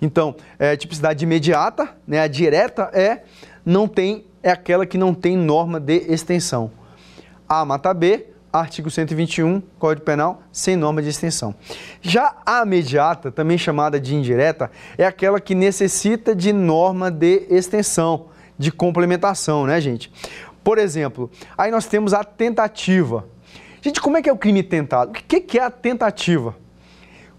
Então, 0.02 0.36
é, 0.58 0.76
tipicidade 0.76 1.24
imediata, 1.24 1.96
né, 2.08 2.20
a 2.20 2.26
direta 2.26 2.90
é 2.96 3.22
não 3.64 3.88
tem 3.88 4.26
é 4.42 4.50
aquela 4.50 4.84
que 4.84 4.98
não 4.98 5.14
tem 5.14 5.38
norma 5.38 5.80
de 5.80 5.98
extensão. 6.12 6.72
A 7.48 7.64
mata 7.64 7.94
B, 7.94 8.26
artigo 8.52 8.90
121, 8.90 9.62
Código 9.78 10.04
Penal, 10.04 10.42
sem 10.52 10.76
norma 10.76 11.00
de 11.00 11.10
extensão. 11.10 11.54
Já 12.02 12.36
a 12.44 12.64
imediata, 12.64 13.32
também 13.32 13.60
chamada 13.60 14.00
de 14.00 14.16
indireta, 14.16 14.72
é 14.98 15.06
aquela 15.06 15.40
que 15.40 15.54
necessita 15.54 16.34
de 16.34 16.52
norma 16.52 17.12
de 17.12 17.46
extensão, 17.52 18.30
de 18.58 18.72
complementação, 18.72 19.68
né, 19.68 19.80
gente? 19.80 20.12
Por 20.64 20.80
exemplo, 20.80 21.30
aí 21.56 21.70
nós 21.70 21.86
temos 21.86 22.16
a 22.16 22.24
tentativa. 22.24 23.37
Gente, 23.88 24.02
como 24.02 24.18
é 24.18 24.22
que 24.22 24.28
é 24.28 24.34
o 24.34 24.38
crime 24.38 24.62
tentado? 24.62 25.12
O 25.12 25.14
que 25.14 25.58
é 25.58 25.64
a 25.64 25.72
tentativa? 25.72 26.54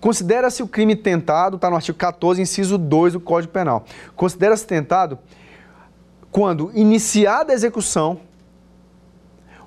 Considera-se 0.01 0.63
o 0.63 0.67
crime 0.67 0.97
tentado, 0.97 1.57
está 1.57 1.69
no 1.69 1.77
artigo 1.77 1.99
14, 1.99 2.41
inciso 2.41 2.79
2 2.79 3.13
do 3.13 3.21
Código 3.21 3.53
Penal. 3.53 3.85
Considera-se 4.17 4.67
tentado 4.67 5.19
quando 6.31 6.73
iniciada 6.75 7.53
a 7.53 7.55
execução, 7.55 8.21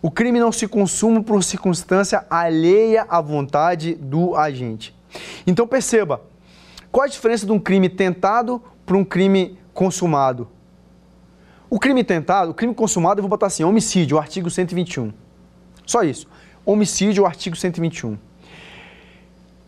o 0.01 0.09
crime 0.09 0.39
não 0.39 0.51
se 0.51 0.67
consuma 0.67 1.21
por 1.21 1.43
circunstância 1.43 2.25
alheia 2.27 3.05
à 3.07 3.21
vontade 3.21 3.93
do 3.93 4.35
agente. 4.35 4.97
Então 5.45 5.67
perceba, 5.67 6.19
qual 6.91 7.03
a 7.03 7.07
diferença 7.07 7.45
de 7.45 7.51
um 7.51 7.59
crime 7.59 7.89
tentado 7.89 8.59
para 8.87 8.97
um 8.97 9.05
crime 9.05 9.55
consumado? 9.71 10.47
O 11.69 11.77
crime 11.77 12.03
tentado, 12.03 12.49
o 12.49 12.53
crime 12.55 12.73
consumado, 12.73 13.19
eu 13.19 13.21
vou 13.21 13.29
botar 13.29 13.45
assim, 13.45 13.63
homicídio, 13.63 14.17
artigo 14.17 14.49
121. 14.49 15.13
Só 15.85 16.01
isso. 16.01 16.27
Homicídio, 16.65 17.25
artigo 17.25 17.55
121. 17.55 18.17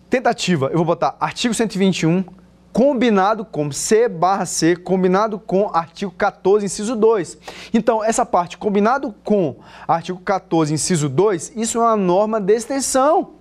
Tentativa, 0.09 0.67
eu 0.67 0.77
vou 0.77 0.85
botar 0.85 1.15
artigo 1.19 1.53
121, 1.53 2.23
combinado 2.71 3.43
com 3.43 3.71
C 3.71 4.07
barra 4.07 4.45
C, 4.45 4.75
combinado 4.75 5.39
com 5.39 5.69
artigo 5.73 6.11
14, 6.11 6.65
inciso 6.65 6.95
2. 6.95 7.37
Então, 7.73 8.03
essa 8.03 8.25
parte, 8.25 8.57
combinado 8.57 9.13
com 9.23 9.55
artigo 9.87 10.19
14, 10.19 10.73
inciso 10.73 11.09
2, 11.09 11.53
isso 11.55 11.79
é 11.79 11.81
uma 11.81 11.95
norma 11.95 12.39
de 12.39 12.53
extensão. 12.53 13.33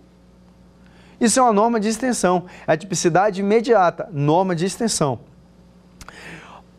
Isso 1.21 1.39
é 1.39 1.43
uma 1.43 1.53
norma 1.53 1.79
de 1.79 1.89
extensão. 1.89 2.47
É 2.67 2.73
a 2.73 2.77
tipicidade 2.77 3.41
imediata, 3.41 4.09
norma 4.11 4.57
de 4.57 4.65
extensão. 4.65 5.21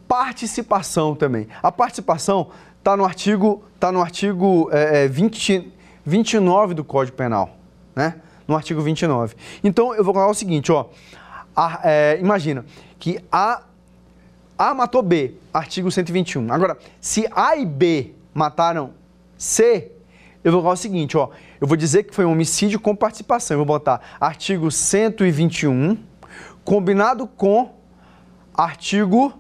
Participação 0.08 1.16
também. 1.16 1.48
A 1.62 1.72
participação 1.72 2.50
está 2.78 2.98
no 2.98 3.06
artigo, 3.06 3.64
tá 3.80 3.92
no 3.92 4.02
artigo 4.02 4.70
é, 4.72 5.08
20, 5.08 5.72
29 6.06 6.74
do 6.74 6.84
Código 6.84 7.16
Penal, 7.16 7.58
né? 7.96 8.16
No 8.48 8.56
artigo 8.56 8.82
29. 8.82 9.36
Então, 9.64 9.96
eu 9.96 10.04
vou 10.04 10.14
colocar 10.14 10.32
o 10.32 10.36
seguinte, 10.36 10.72
ó 10.72 10.88
a, 11.56 11.82
é, 11.84 12.18
imagina 12.20 12.66
que 13.00 13.20
A, 13.32 13.64
A 14.58 14.74
matou 14.74 15.02
B, 15.02 15.36
artigo 15.54 15.92
121. 15.92 16.52
Agora, 16.52 16.78
se 17.00 17.28
A 17.32 17.56
e 17.56 17.66
B 17.66 18.14
mataram 18.34 18.92
C, 19.38 19.92
eu 20.44 20.52
vou 20.52 20.62
colocar 20.62 20.74
o 20.80 20.82
seguinte, 20.82 21.18
ó, 21.18 21.30
eu 21.62 21.68
vou 21.68 21.78
dizer 21.78 22.04
que 22.04 22.14
foi 22.14 22.26
um 22.26 22.32
homicídio 22.32 22.80
com 22.80 22.96
participação. 22.96 23.56
Eu 23.56 23.60
vou 23.60 23.66
botar 23.66 24.02
artigo 24.20 24.70
121 24.70 25.98
combinado 26.64 27.28
com 27.28 27.74
artigo 28.54 29.34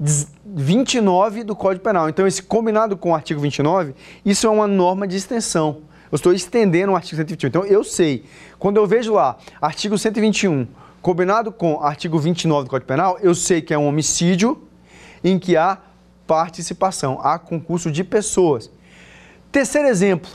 29 0.00 1.44
do 1.44 1.56
Código 1.56 1.84
Penal. 1.84 2.08
Então, 2.08 2.26
esse 2.26 2.42
combinado 2.42 2.96
com 2.96 3.10
o 3.10 3.14
artigo 3.14 3.40
29, 3.40 3.94
isso 4.24 4.46
é 4.46 4.50
uma 4.50 4.66
norma 4.66 5.06
de 5.06 5.16
extensão. 5.16 5.82
Eu 6.10 6.16
estou 6.16 6.32
estendendo 6.32 6.92
o 6.92 6.96
artigo 6.96 7.16
121. 7.16 7.48
Então, 7.48 7.64
eu 7.66 7.84
sei, 7.84 8.24
quando 8.58 8.76
eu 8.76 8.86
vejo 8.86 9.14
lá, 9.14 9.36
artigo 9.60 9.98
121, 9.98 10.66
combinado 11.02 11.52
com 11.52 11.82
artigo 11.82 12.18
29 12.18 12.64
do 12.64 12.70
Código 12.70 12.86
Penal, 12.86 13.18
eu 13.20 13.34
sei 13.34 13.60
que 13.60 13.74
é 13.74 13.78
um 13.78 13.86
homicídio 13.86 14.62
em 15.22 15.38
que 15.38 15.56
há 15.56 15.78
participação, 16.26 17.18
há 17.22 17.38
concurso 17.38 17.90
de 17.90 18.04
pessoas. 18.04 18.70
Terceiro 19.50 19.88
exemplo, 19.88 20.30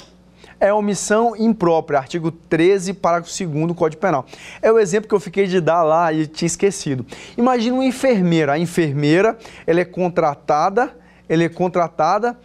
é 0.64 0.74
omissão 0.74 1.36
imprópria, 1.36 2.00
artigo 2.00 2.32
13, 2.32 2.94
parágrafo 2.94 3.38
2 3.38 3.68
do 3.68 3.76
Código 3.76 4.02
Penal. 4.02 4.26
É 4.62 4.72
o 4.72 4.80
exemplo 4.80 5.10
que 5.10 5.14
eu 5.14 5.20
fiquei 5.20 5.46
de 5.46 5.60
dar 5.60 5.84
lá 5.84 6.14
e 6.14 6.26
tinha 6.26 6.48
esquecido. 6.48 7.06
Imagina 7.38 7.76
uma 7.76 7.86
enfermeira. 7.86 8.54
A 8.54 8.58
enfermeira, 8.58 9.38
ela 9.68 9.82
é 9.82 9.86
contratada, 9.86 10.96
ela 11.28 11.44
é 11.44 11.50
contratada 11.50 12.38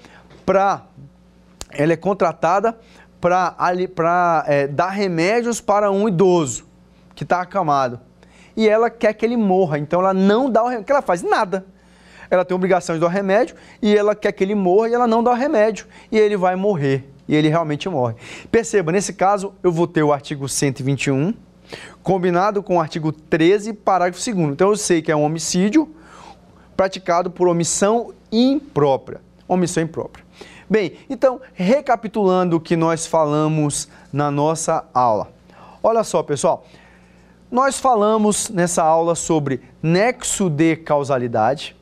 para 0.45 0.83
ela 1.71 1.93
é 1.93 1.97
contratada 1.97 2.77
para 3.21 4.45
é, 4.49 4.67
dar 4.67 4.89
remédios 4.89 5.61
para 5.61 5.91
um 5.93 6.09
idoso 6.09 6.67
que 7.15 7.23
está 7.23 7.41
acamado. 7.41 8.01
E 8.57 8.69
ela 8.69 8.91
quer 8.91 9.13
que 9.13 9.25
ele 9.25 9.37
morra, 9.37 9.79
então 9.79 10.01
ela 10.01 10.15
não 10.15 10.51
dá 10.51 10.65
o 10.65 10.67
remédio. 10.67 10.87
Que 10.87 10.93
ela 10.93 11.03
faz? 11.03 11.23
Nada. 11.23 11.65
Ela 12.29 12.45
tem 12.45 12.55
obrigação 12.55 12.97
de 12.97 13.01
dar 13.01 13.09
remédio 13.09 13.55
e 13.81 13.97
ela 13.97 14.15
quer 14.15 14.33
que 14.33 14.43
ele 14.43 14.57
morra 14.57 14.89
e 14.89 14.95
ela 14.95 15.07
não 15.07 15.23
dá 15.23 15.31
o 15.31 15.35
remédio. 15.35 15.87
E 16.11 16.19
ele 16.19 16.37
vai 16.37 16.57
morrer 16.57 17.09
e 17.29 17.37
ele 17.37 17.49
realmente 17.49 17.89
morre. 17.89 18.15
Perceba, 18.51 18.91
nesse 18.91 19.13
caso, 19.13 19.53
eu 19.63 19.71
vou 19.71 19.87
ter 19.87 20.03
o 20.03 20.13
artigo 20.13 20.49
121, 20.49 21.35
combinado 22.03 22.63
com 22.63 22.79
o 22.79 22.81
artigo 22.81 23.13
13, 23.13 23.75
parágrafo 23.75 24.25
2. 24.25 24.53
Então 24.53 24.71
eu 24.71 24.77
sei 24.77 25.03
que 25.03 25.13
é 25.13 25.17
um 25.17 25.23
homicídio 25.23 25.89
praticado 26.77 27.31
por 27.31 27.49
omissão 27.49 28.15
imprópria. 28.33 29.21
Omissão 29.47 29.83
imprópria. 29.83 30.25
Bem, 30.71 30.95
então, 31.09 31.41
recapitulando 31.55 32.57
o 32.57 32.61
que 32.61 32.77
nós 32.77 33.07
falamos 33.07 33.89
na 34.13 34.31
nossa 34.31 34.85
aula. 34.93 35.31
Olha 35.83 36.05
só, 36.05 36.23
pessoal. 36.23 36.67
Nós 37.51 37.79
falamos 37.79 38.51
nessa 38.51 38.83
aula 38.83 39.15
sobre 39.15 39.63
nexo 39.83 40.51
de 40.51 40.77
causalidade 40.77 41.75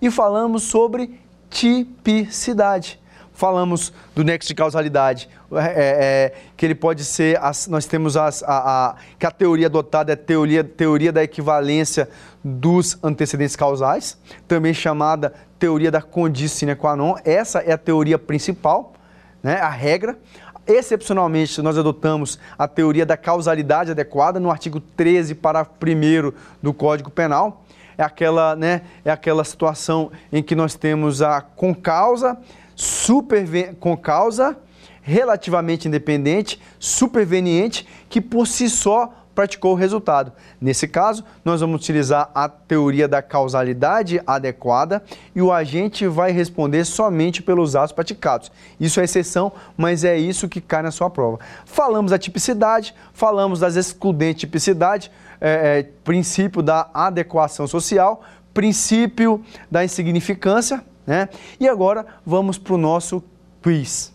e 0.00 0.10
falamos 0.10 0.62
sobre 0.62 1.20
tipicidade 1.50 3.00
falamos 3.36 3.92
do 4.14 4.24
nexo 4.24 4.48
de 4.48 4.54
causalidade, 4.54 5.28
é, 5.52 5.58
é, 5.58 5.64
é, 5.66 6.34
que 6.56 6.64
ele 6.64 6.74
pode 6.74 7.04
ser, 7.04 7.38
as, 7.40 7.68
nós 7.68 7.84
temos 7.84 8.16
as, 8.16 8.42
a, 8.42 8.48
a, 8.48 8.94
que 9.18 9.26
a 9.26 9.30
teoria 9.30 9.66
adotada 9.66 10.12
é 10.12 10.16
teoria, 10.16 10.64
teoria 10.64 11.12
da 11.12 11.22
equivalência 11.22 12.08
dos 12.42 12.98
antecedentes 13.04 13.54
causais, 13.54 14.18
também 14.48 14.72
chamada 14.72 15.34
teoria 15.58 15.90
da 15.90 16.00
condição 16.00 16.56
sine 16.56 16.74
qua 16.74 16.96
non. 16.96 17.14
Essa 17.24 17.58
é 17.60 17.72
a 17.72 17.78
teoria 17.78 18.18
principal, 18.18 18.94
né, 19.42 19.56
a 19.56 19.68
regra. 19.68 20.18
Excepcionalmente, 20.66 21.60
nós 21.62 21.78
adotamos 21.78 22.38
a 22.58 22.66
teoria 22.66 23.06
da 23.06 23.16
causalidade 23.16 23.90
adequada 23.90 24.40
no 24.40 24.50
artigo 24.50 24.80
13, 24.80 25.34
parágrafo 25.34 25.76
1 25.80 26.32
do 26.62 26.72
Código 26.72 27.10
Penal. 27.10 27.64
É 27.98 28.02
aquela, 28.02 28.56
né, 28.56 28.82
é 29.04 29.10
aquela 29.10 29.44
situação 29.44 30.10
em 30.32 30.42
que 30.42 30.54
nós 30.54 30.74
temos 30.74 31.22
a 31.22 31.40
concausa 31.40 32.36
super 32.76 33.74
com 33.80 33.96
causa 33.96 34.56
relativamente 35.02 35.88
independente, 35.88 36.60
superveniente, 36.78 37.86
que 38.08 38.20
por 38.20 38.46
si 38.46 38.68
só 38.68 39.12
praticou 39.36 39.72
o 39.72 39.76
resultado. 39.76 40.32
Nesse 40.60 40.88
caso, 40.88 41.22
nós 41.44 41.60
vamos 41.60 41.80
utilizar 41.80 42.30
a 42.34 42.48
teoria 42.48 43.06
da 43.06 43.20
causalidade 43.20 44.20
adequada 44.26 45.04
e 45.34 45.42
o 45.42 45.52
agente 45.52 46.08
vai 46.08 46.32
responder 46.32 46.84
somente 46.86 47.42
pelos 47.42 47.76
atos 47.76 47.92
praticados. 47.92 48.50
Isso 48.80 48.98
é 48.98 49.04
exceção, 49.04 49.52
mas 49.76 50.04
é 50.04 50.18
isso 50.18 50.48
que 50.48 50.60
cai 50.60 50.82
na 50.82 50.90
sua 50.90 51.10
prova. 51.10 51.38
Falamos 51.66 52.10
da 52.10 52.18
tipicidade, 52.18 52.94
falamos 53.12 53.60
das 53.60 53.76
excludentes 53.76 54.40
tipicidade, 54.40 55.12
é, 55.40 55.78
é, 55.78 55.82
princípio 56.02 56.62
da 56.62 56.88
adequação 56.92 57.66
social, 57.66 58.22
princípio 58.54 59.44
da 59.70 59.84
insignificância, 59.84 60.82
né? 61.06 61.28
E 61.60 61.68
agora 61.68 62.04
vamos 62.24 62.58
para 62.58 62.74
o 62.74 62.78
nosso 62.78 63.22
quiz. 63.62 64.12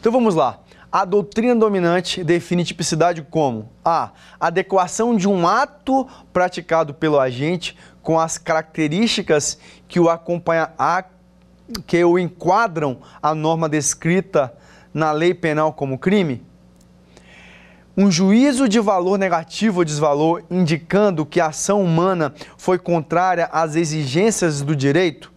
Então 0.00 0.12
vamos 0.12 0.34
lá. 0.34 0.60
A 0.90 1.04
doutrina 1.04 1.54
dominante 1.54 2.24
define 2.24 2.64
tipicidade 2.64 3.20
como 3.20 3.68
a 3.84 4.10
adequação 4.40 5.14
de 5.14 5.28
um 5.28 5.46
ato 5.46 6.08
praticado 6.32 6.94
pelo 6.94 7.20
agente 7.20 7.76
com 8.02 8.18
as 8.18 8.38
características 8.38 9.58
que 9.86 10.00
o 10.00 10.08
acompanha 10.08 10.70
a, 10.78 11.04
que 11.86 12.02
o 12.02 12.18
enquadram 12.18 13.00
a 13.22 13.34
norma 13.34 13.68
descrita 13.68 14.54
na 14.94 15.12
lei 15.12 15.34
penal 15.34 15.74
como 15.74 15.98
crime 15.98 16.42
um 18.00 18.12
juízo 18.12 18.68
de 18.68 18.78
valor 18.78 19.18
negativo 19.18 19.80
ou 19.80 19.84
desvalor 19.84 20.44
indicando 20.48 21.26
que 21.26 21.40
a 21.40 21.46
ação 21.46 21.82
humana 21.82 22.32
foi 22.56 22.78
contrária 22.78 23.48
às 23.50 23.74
exigências 23.74 24.62
do 24.62 24.76
direito. 24.76 25.32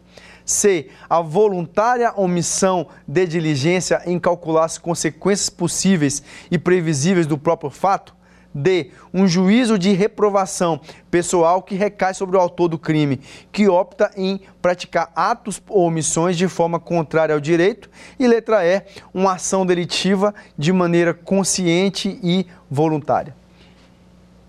C. 0.45 0.89
A 1.09 1.21
voluntária 1.21 2.13
omissão 2.15 2.85
de 3.07 3.25
diligência 3.25 4.03
em 4.05 4.19
calcular 4.19 4.65
as 4.65 4.77
consequências 4.77 5.49
possíveis 5.49 6.21
e 6.51 6.59
previsíveis 6.59 7.25
do 7.25 7.35
próprio 7.35 7.71
fato. 7.71 8.15
D. 8.53 8.91
Um 9.13 9.27
juízo 9.27 9.77
de 9.77 9.93
reprovação 9.93 10.79
pessoal 11.09 11.61
que 11.61 11.75
recai 11.75 12.13
sobre 12.13 12.37
o 12.37 12.39
autor 12.39 12.67
do 12.67 12.77
crime, 12.77 13.21
que 13.51 13.67
opta 13.67 14.11
em 14.15 14.41
praticar 14.61 15.11
atos 15.15 15.61
ou 15.67 15.85
omissões 15.85 16.37
de 16.37 16.47
forma 16.47 16.79
contrária 16.79 17.33
ao 17.33 17.39
direito. 17.41 17.89
E 18.19 18.27
letra 18.27 18.65
E. 18.65 18.83
Uma 19.13 19.33
ação 19.33 19.65
delitiva 19.65 20.33
de 20.57 20.71
maneira 20.71 21.13
consciente 21.13 22.19
e 22.21 22.45
voluntária. 22.69 23.35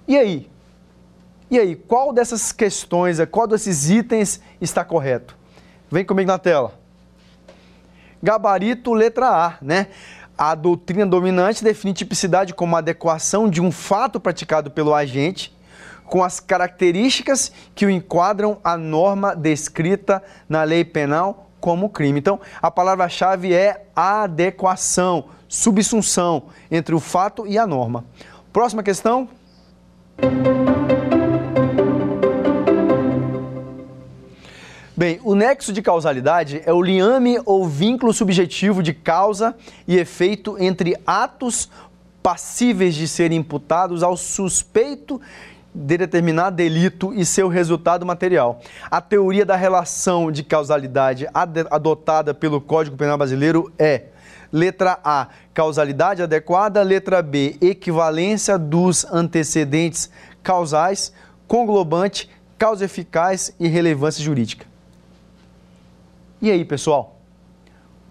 E 0.07 0.17
aí? 0.17 0.51
E 1.51 1.59
aí, 1.59 1.77
qual 1.77 2.13
dessas 2.13 2.51
questões, 2.51 3.19
qual 3.31 3.47
desses 3.47 3.91
itens 3.91 4.41
está 4.61 4.85
correto? 4.85 5.37
Vem 5.91 6.05
comigo 6.05 6.29
na 6.29 6.39
tela. 6.39 6.81
Gabarito 8.23 8.95
letra 8.95 9.29
A, 9.29 9.59
né? 9.61 9.89
A 10.45 10.57
doutrina 10.57 11.07
dominante 11.07 11.63
define 11.63 11.95
tipicidade 11.95 12.53
como 12.53 12.75
a 12.75 12.81
adequação 12.81 13.49
de 13.49 13.61
um 13.61 13.71
fato 13.71 14.19
praticado 14.19 14.73
pelo 14.73 14.93
agente 14.93 15.57
com 16.05 16.21
as 16.21 16.41
características 16.41 17.53
que 17.77 17.87
o 17.87 17.91
enquadram 17.91 18.59
à 18.65 18.77
norma 18.77 19.37
descrita 19.37 20.21
na 20.49 20.65
lei 20.65 20.85
penal 20.85 21.49
como 21.61 21.89
crime. 21.89 22.19
Então, 22.19 22.41
a 22.61 22.73
palavra-chave 22.73 23.55
é 23.55 23.87
adequação, 23.95 25.27
subsunção 25.47 26.47
entre 26.73 26.93
o 26.93 26.99
fato 26.99 27.47
e 27.47 27.57
a 27.57 27.65
norma. 27.65 28.05
Próxima 28.53 28.83
questão. 28.83 29.29
Bem, 35.03 35.19
o 35.25 35.35
nexo 35.35 35.73
de 35.73 35.83
causalidade 35.83 36.63
é 36.65 36.73
o 36.73 36.81
liame 36.81 37.37
ou 37.45 37.67
vínculo 37.67 38.13
subjetivo 38.13 38.85
de 38.85 38.95
causa 38.95 39.53
e 39.85 39.99
efeito 39.99 40.57
entre 40.63 40.97
atos 41.05 41.69
passíveis 42.23 42.95
de 42.95 43.09
serem 43.09 43.39
imputados 43.39 44.05
ao 44.05 44.17
suspeito 44.17 45.21
de 45.75 45.99
determinado 45.99 46.55
delito 46.55 47.13
e 47.13 47.27
seu 47.27 47.49
resultado 47.49 48.07
material. 48.07 48.61
A 48.89 49.01
teoria 49.01 49.45
da 49.45 49.57
relação 49.57 50.31
de 50.31 50.45
causalidade 50.45 51.27
adotada 51.69 52.33
pelo 52.33 52.61
Código 52.61 52.97
Penal 52.97 53.19
Brasileiro 53.19 53.73
é 53.77 54.05
letra 54.53 55.01
A, 55.03 55.27
causalidade 55.53 56.23
adequada, 56.23 56.81
letra 56.81 57.21
B, 57.21 57.57
equivalência 57.61 58.57
dos 58.57 59.05
antecedentes 59.07 60.09
causais, 60.45 61.13
conglobante, 61.49 62.31
causa 62.57 62.85
eficaz 62.85 63.53
e 63.59 63.67
relevância 63.67 64.23
jurídica. 64.23 64.71
E 66.43 66.51
aí, 66.51 66.65
pessoal? 66.65 67.21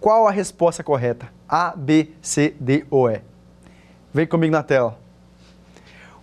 Qual 0.00 0.26
a 0.26 0.30
resposta 0.30 0.82
correta? 0.82 1.28
A, 1.46 1.74
B, 1.76 2.12
C, 2.22 2.54
D 2.58 2.86
ou 2.90 3.10
E? 3.10 3.20
Vem 4.10 4.26
comigo 4.26 4.52
na 4.52 4.62
tela. 4.62 4.98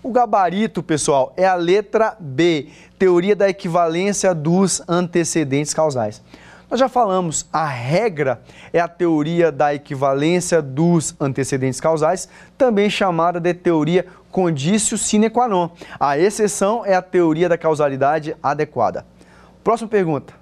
O 0.02 0.12
gabarito, 0.12 0.82
pessoal, 0.82 1.32
é 1.38 1.46
a 1.46 1.54
letra 1.54 2.18
B, 2.20 2.70
teoria 2.98 3.36
da 3.36 3.48
equivalência 3.48 4.34
dos 4.34 4.82
antecedentes 4.88 5.72
causais. 5.72 6.20
Nós 6.68 6.80
já 6.80 6.90
falamos, 6.90 7.48
a 7.54 7.68
regra 7.68 8.42
é 8.74 8.80
a 8.80 8.88
teoria 8.88 9.52
da 9.52 9.72
equivalência 9.72 10.64
dos 10.64 11.16
antecedentes 11.20 11.80
causais, 11.80 12.28
também 12.58 12.90
chamada 12.90 13.40
de 13.40 13.54
teoria 13.54 14.08
condício 14.32 14.98
sine 14.98 15.30
qua 15.30 15.48
non. 15.48 15.70
A 16.00 16.18
exceção 16.18 16.84
é 16.84 16.96
a 16.96 17.04
teoria 17.04 17.48
da 17.48 17.58
causalidade 17.58 18.36
adequada. 18.42 19.06
Próxima 19.64 19.88
pergunta. 19.90 20.34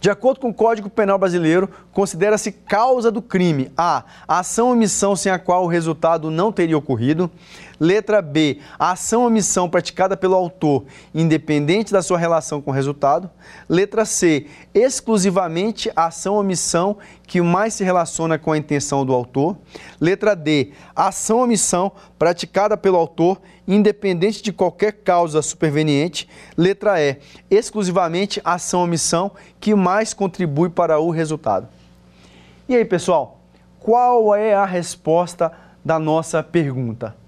De 0.00 0.10
acordo 0.10 0.40
com 0.40 0.50
o 0.50 0.54
Código 0.54 0.90
Penal 0.90 1.18
Brasileiro, 1.18 1.68
considera-se 1.92 2.52
causa 2.52 3.10
do 3.10 3.22
crime 3.22 3.70
a 3.76 4.04
ação 4.28 4.68
ou 4.68 4.72
omissão 4.72 5.16
sem 5.16 5.32
a 5.32 5.38
qual 5.38 5.64
o 5.64 5.68
resultado 5.68 6.30
não 6.30 6.52
teria 6.52 6.76
ocorrido. 6.76 7.30
Letra 7.78 8.22
B, 8.22 8.58
a 8.78 8.92
ação 8.92 9.20
ou 9.20 9.26
omissão 9.26 9.68
praticada 9.68 10.16
pelo 10.16 10.34
autor, 10.34 10.84
independente 11.14 11.92
da 11.92 12.00
sua 12.00 12.18
relação 12.18 12.60
com 12.62 12.70
o 12.70 12.74
resultado. 12.74 13.30
Letra 13.68 14.04
C, 14.04 14.46
exclusivamente 14.74 15.90
a 15.94 16.06
ação 16.06 16.34
ou 16.34 16.40
omissão 16.40 16.96
que 17.26 17.40
mais 17.40 17.74
se 17.74 17.84
relaciona 17.84 18.38
com 18.38 18.52
a 18.52 18.58
intenção 18.58 19.04
do 19.04 19.12
autor. 19.12 19.56
Letra 20.00 20.34
D, 20.34 20.72
ação 20.94 21.38
ou 21.38 21.44
omissão 21.44 21.92
praticada 22.18 22.76
pelo 22.76 22.96
autor, 22.96 23.40
independente 23.68 24.42
de 24.42 24.52
qualquer 24.52 24.92
causa 24.92 25.42
superveniente. 25.42 26.28
Letra 26.56 27.00
E, 27.00 27.18
exclusivamente 27.50 28.40
ação 28.44 28.80
ou 28.80 28.86
omissão 28.86 29.32
que 29.60 29.74
mais 29.74 30.14
contribui 30.14 30.70
para 30.70 30.98
o 30.98 31.10
resultado. 31.10 31.68
E 32.68 32.74
aí, 32.74 32.84
pessoal, 32.84 33.40
qual 33.78 34.34
é 34.34 34.54
a 34.54 34.64
resposta 34.64 35.52
da 35.84 35.98
nossa 35.98 36.42
pergunta? 36.42 37.25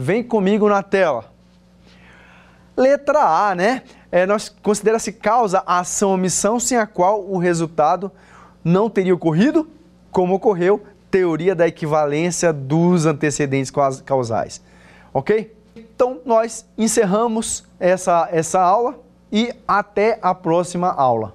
Vem 0.00 0.22
comigo 0.22 0.68
na 0.68 0.80
tela. 0.80 1.24
Letra 2.76 3.48
A, 3.48 3.52
né? 3.52 3.82
É, 4.12 4.24
nós 4.26 4.48
considera-se 4.48 5.10
causa 5.12 5.60
a 5.66 5.80
ação 5.80 6.10
ou 6.10 6.14
omissão 6.14 6.60
sem 6.60 6.78
a 6.78 6.86
qual 6.86 7.24
o 7.24 7.36
resultado 7.36 8.08
não 8.62 8.88
teria 8.88 9.12
ocorrido, 9.12 9.68
como 10.12 10.36
ocorreu, 10.36 10.86
teoria 11.10 11.52
da 11.52 11.66
equivalência 11.66 12.52
dos 12.52 13.06
antecedentes 13.06 13.72
causais. 14.04 14.62
Ok? 15.12 15.52
Então, 15.74 16.20
nós 16.24 16.64
encerramos 16.78 17.64
essa, 17.80 18.28
essa 18.30 18.60
aula 18.60 19.00
e 19.32 19.52
até 19.66 20.20
a 20.22 20.32
próxima 20.32 20.92
aula 20.92 21.34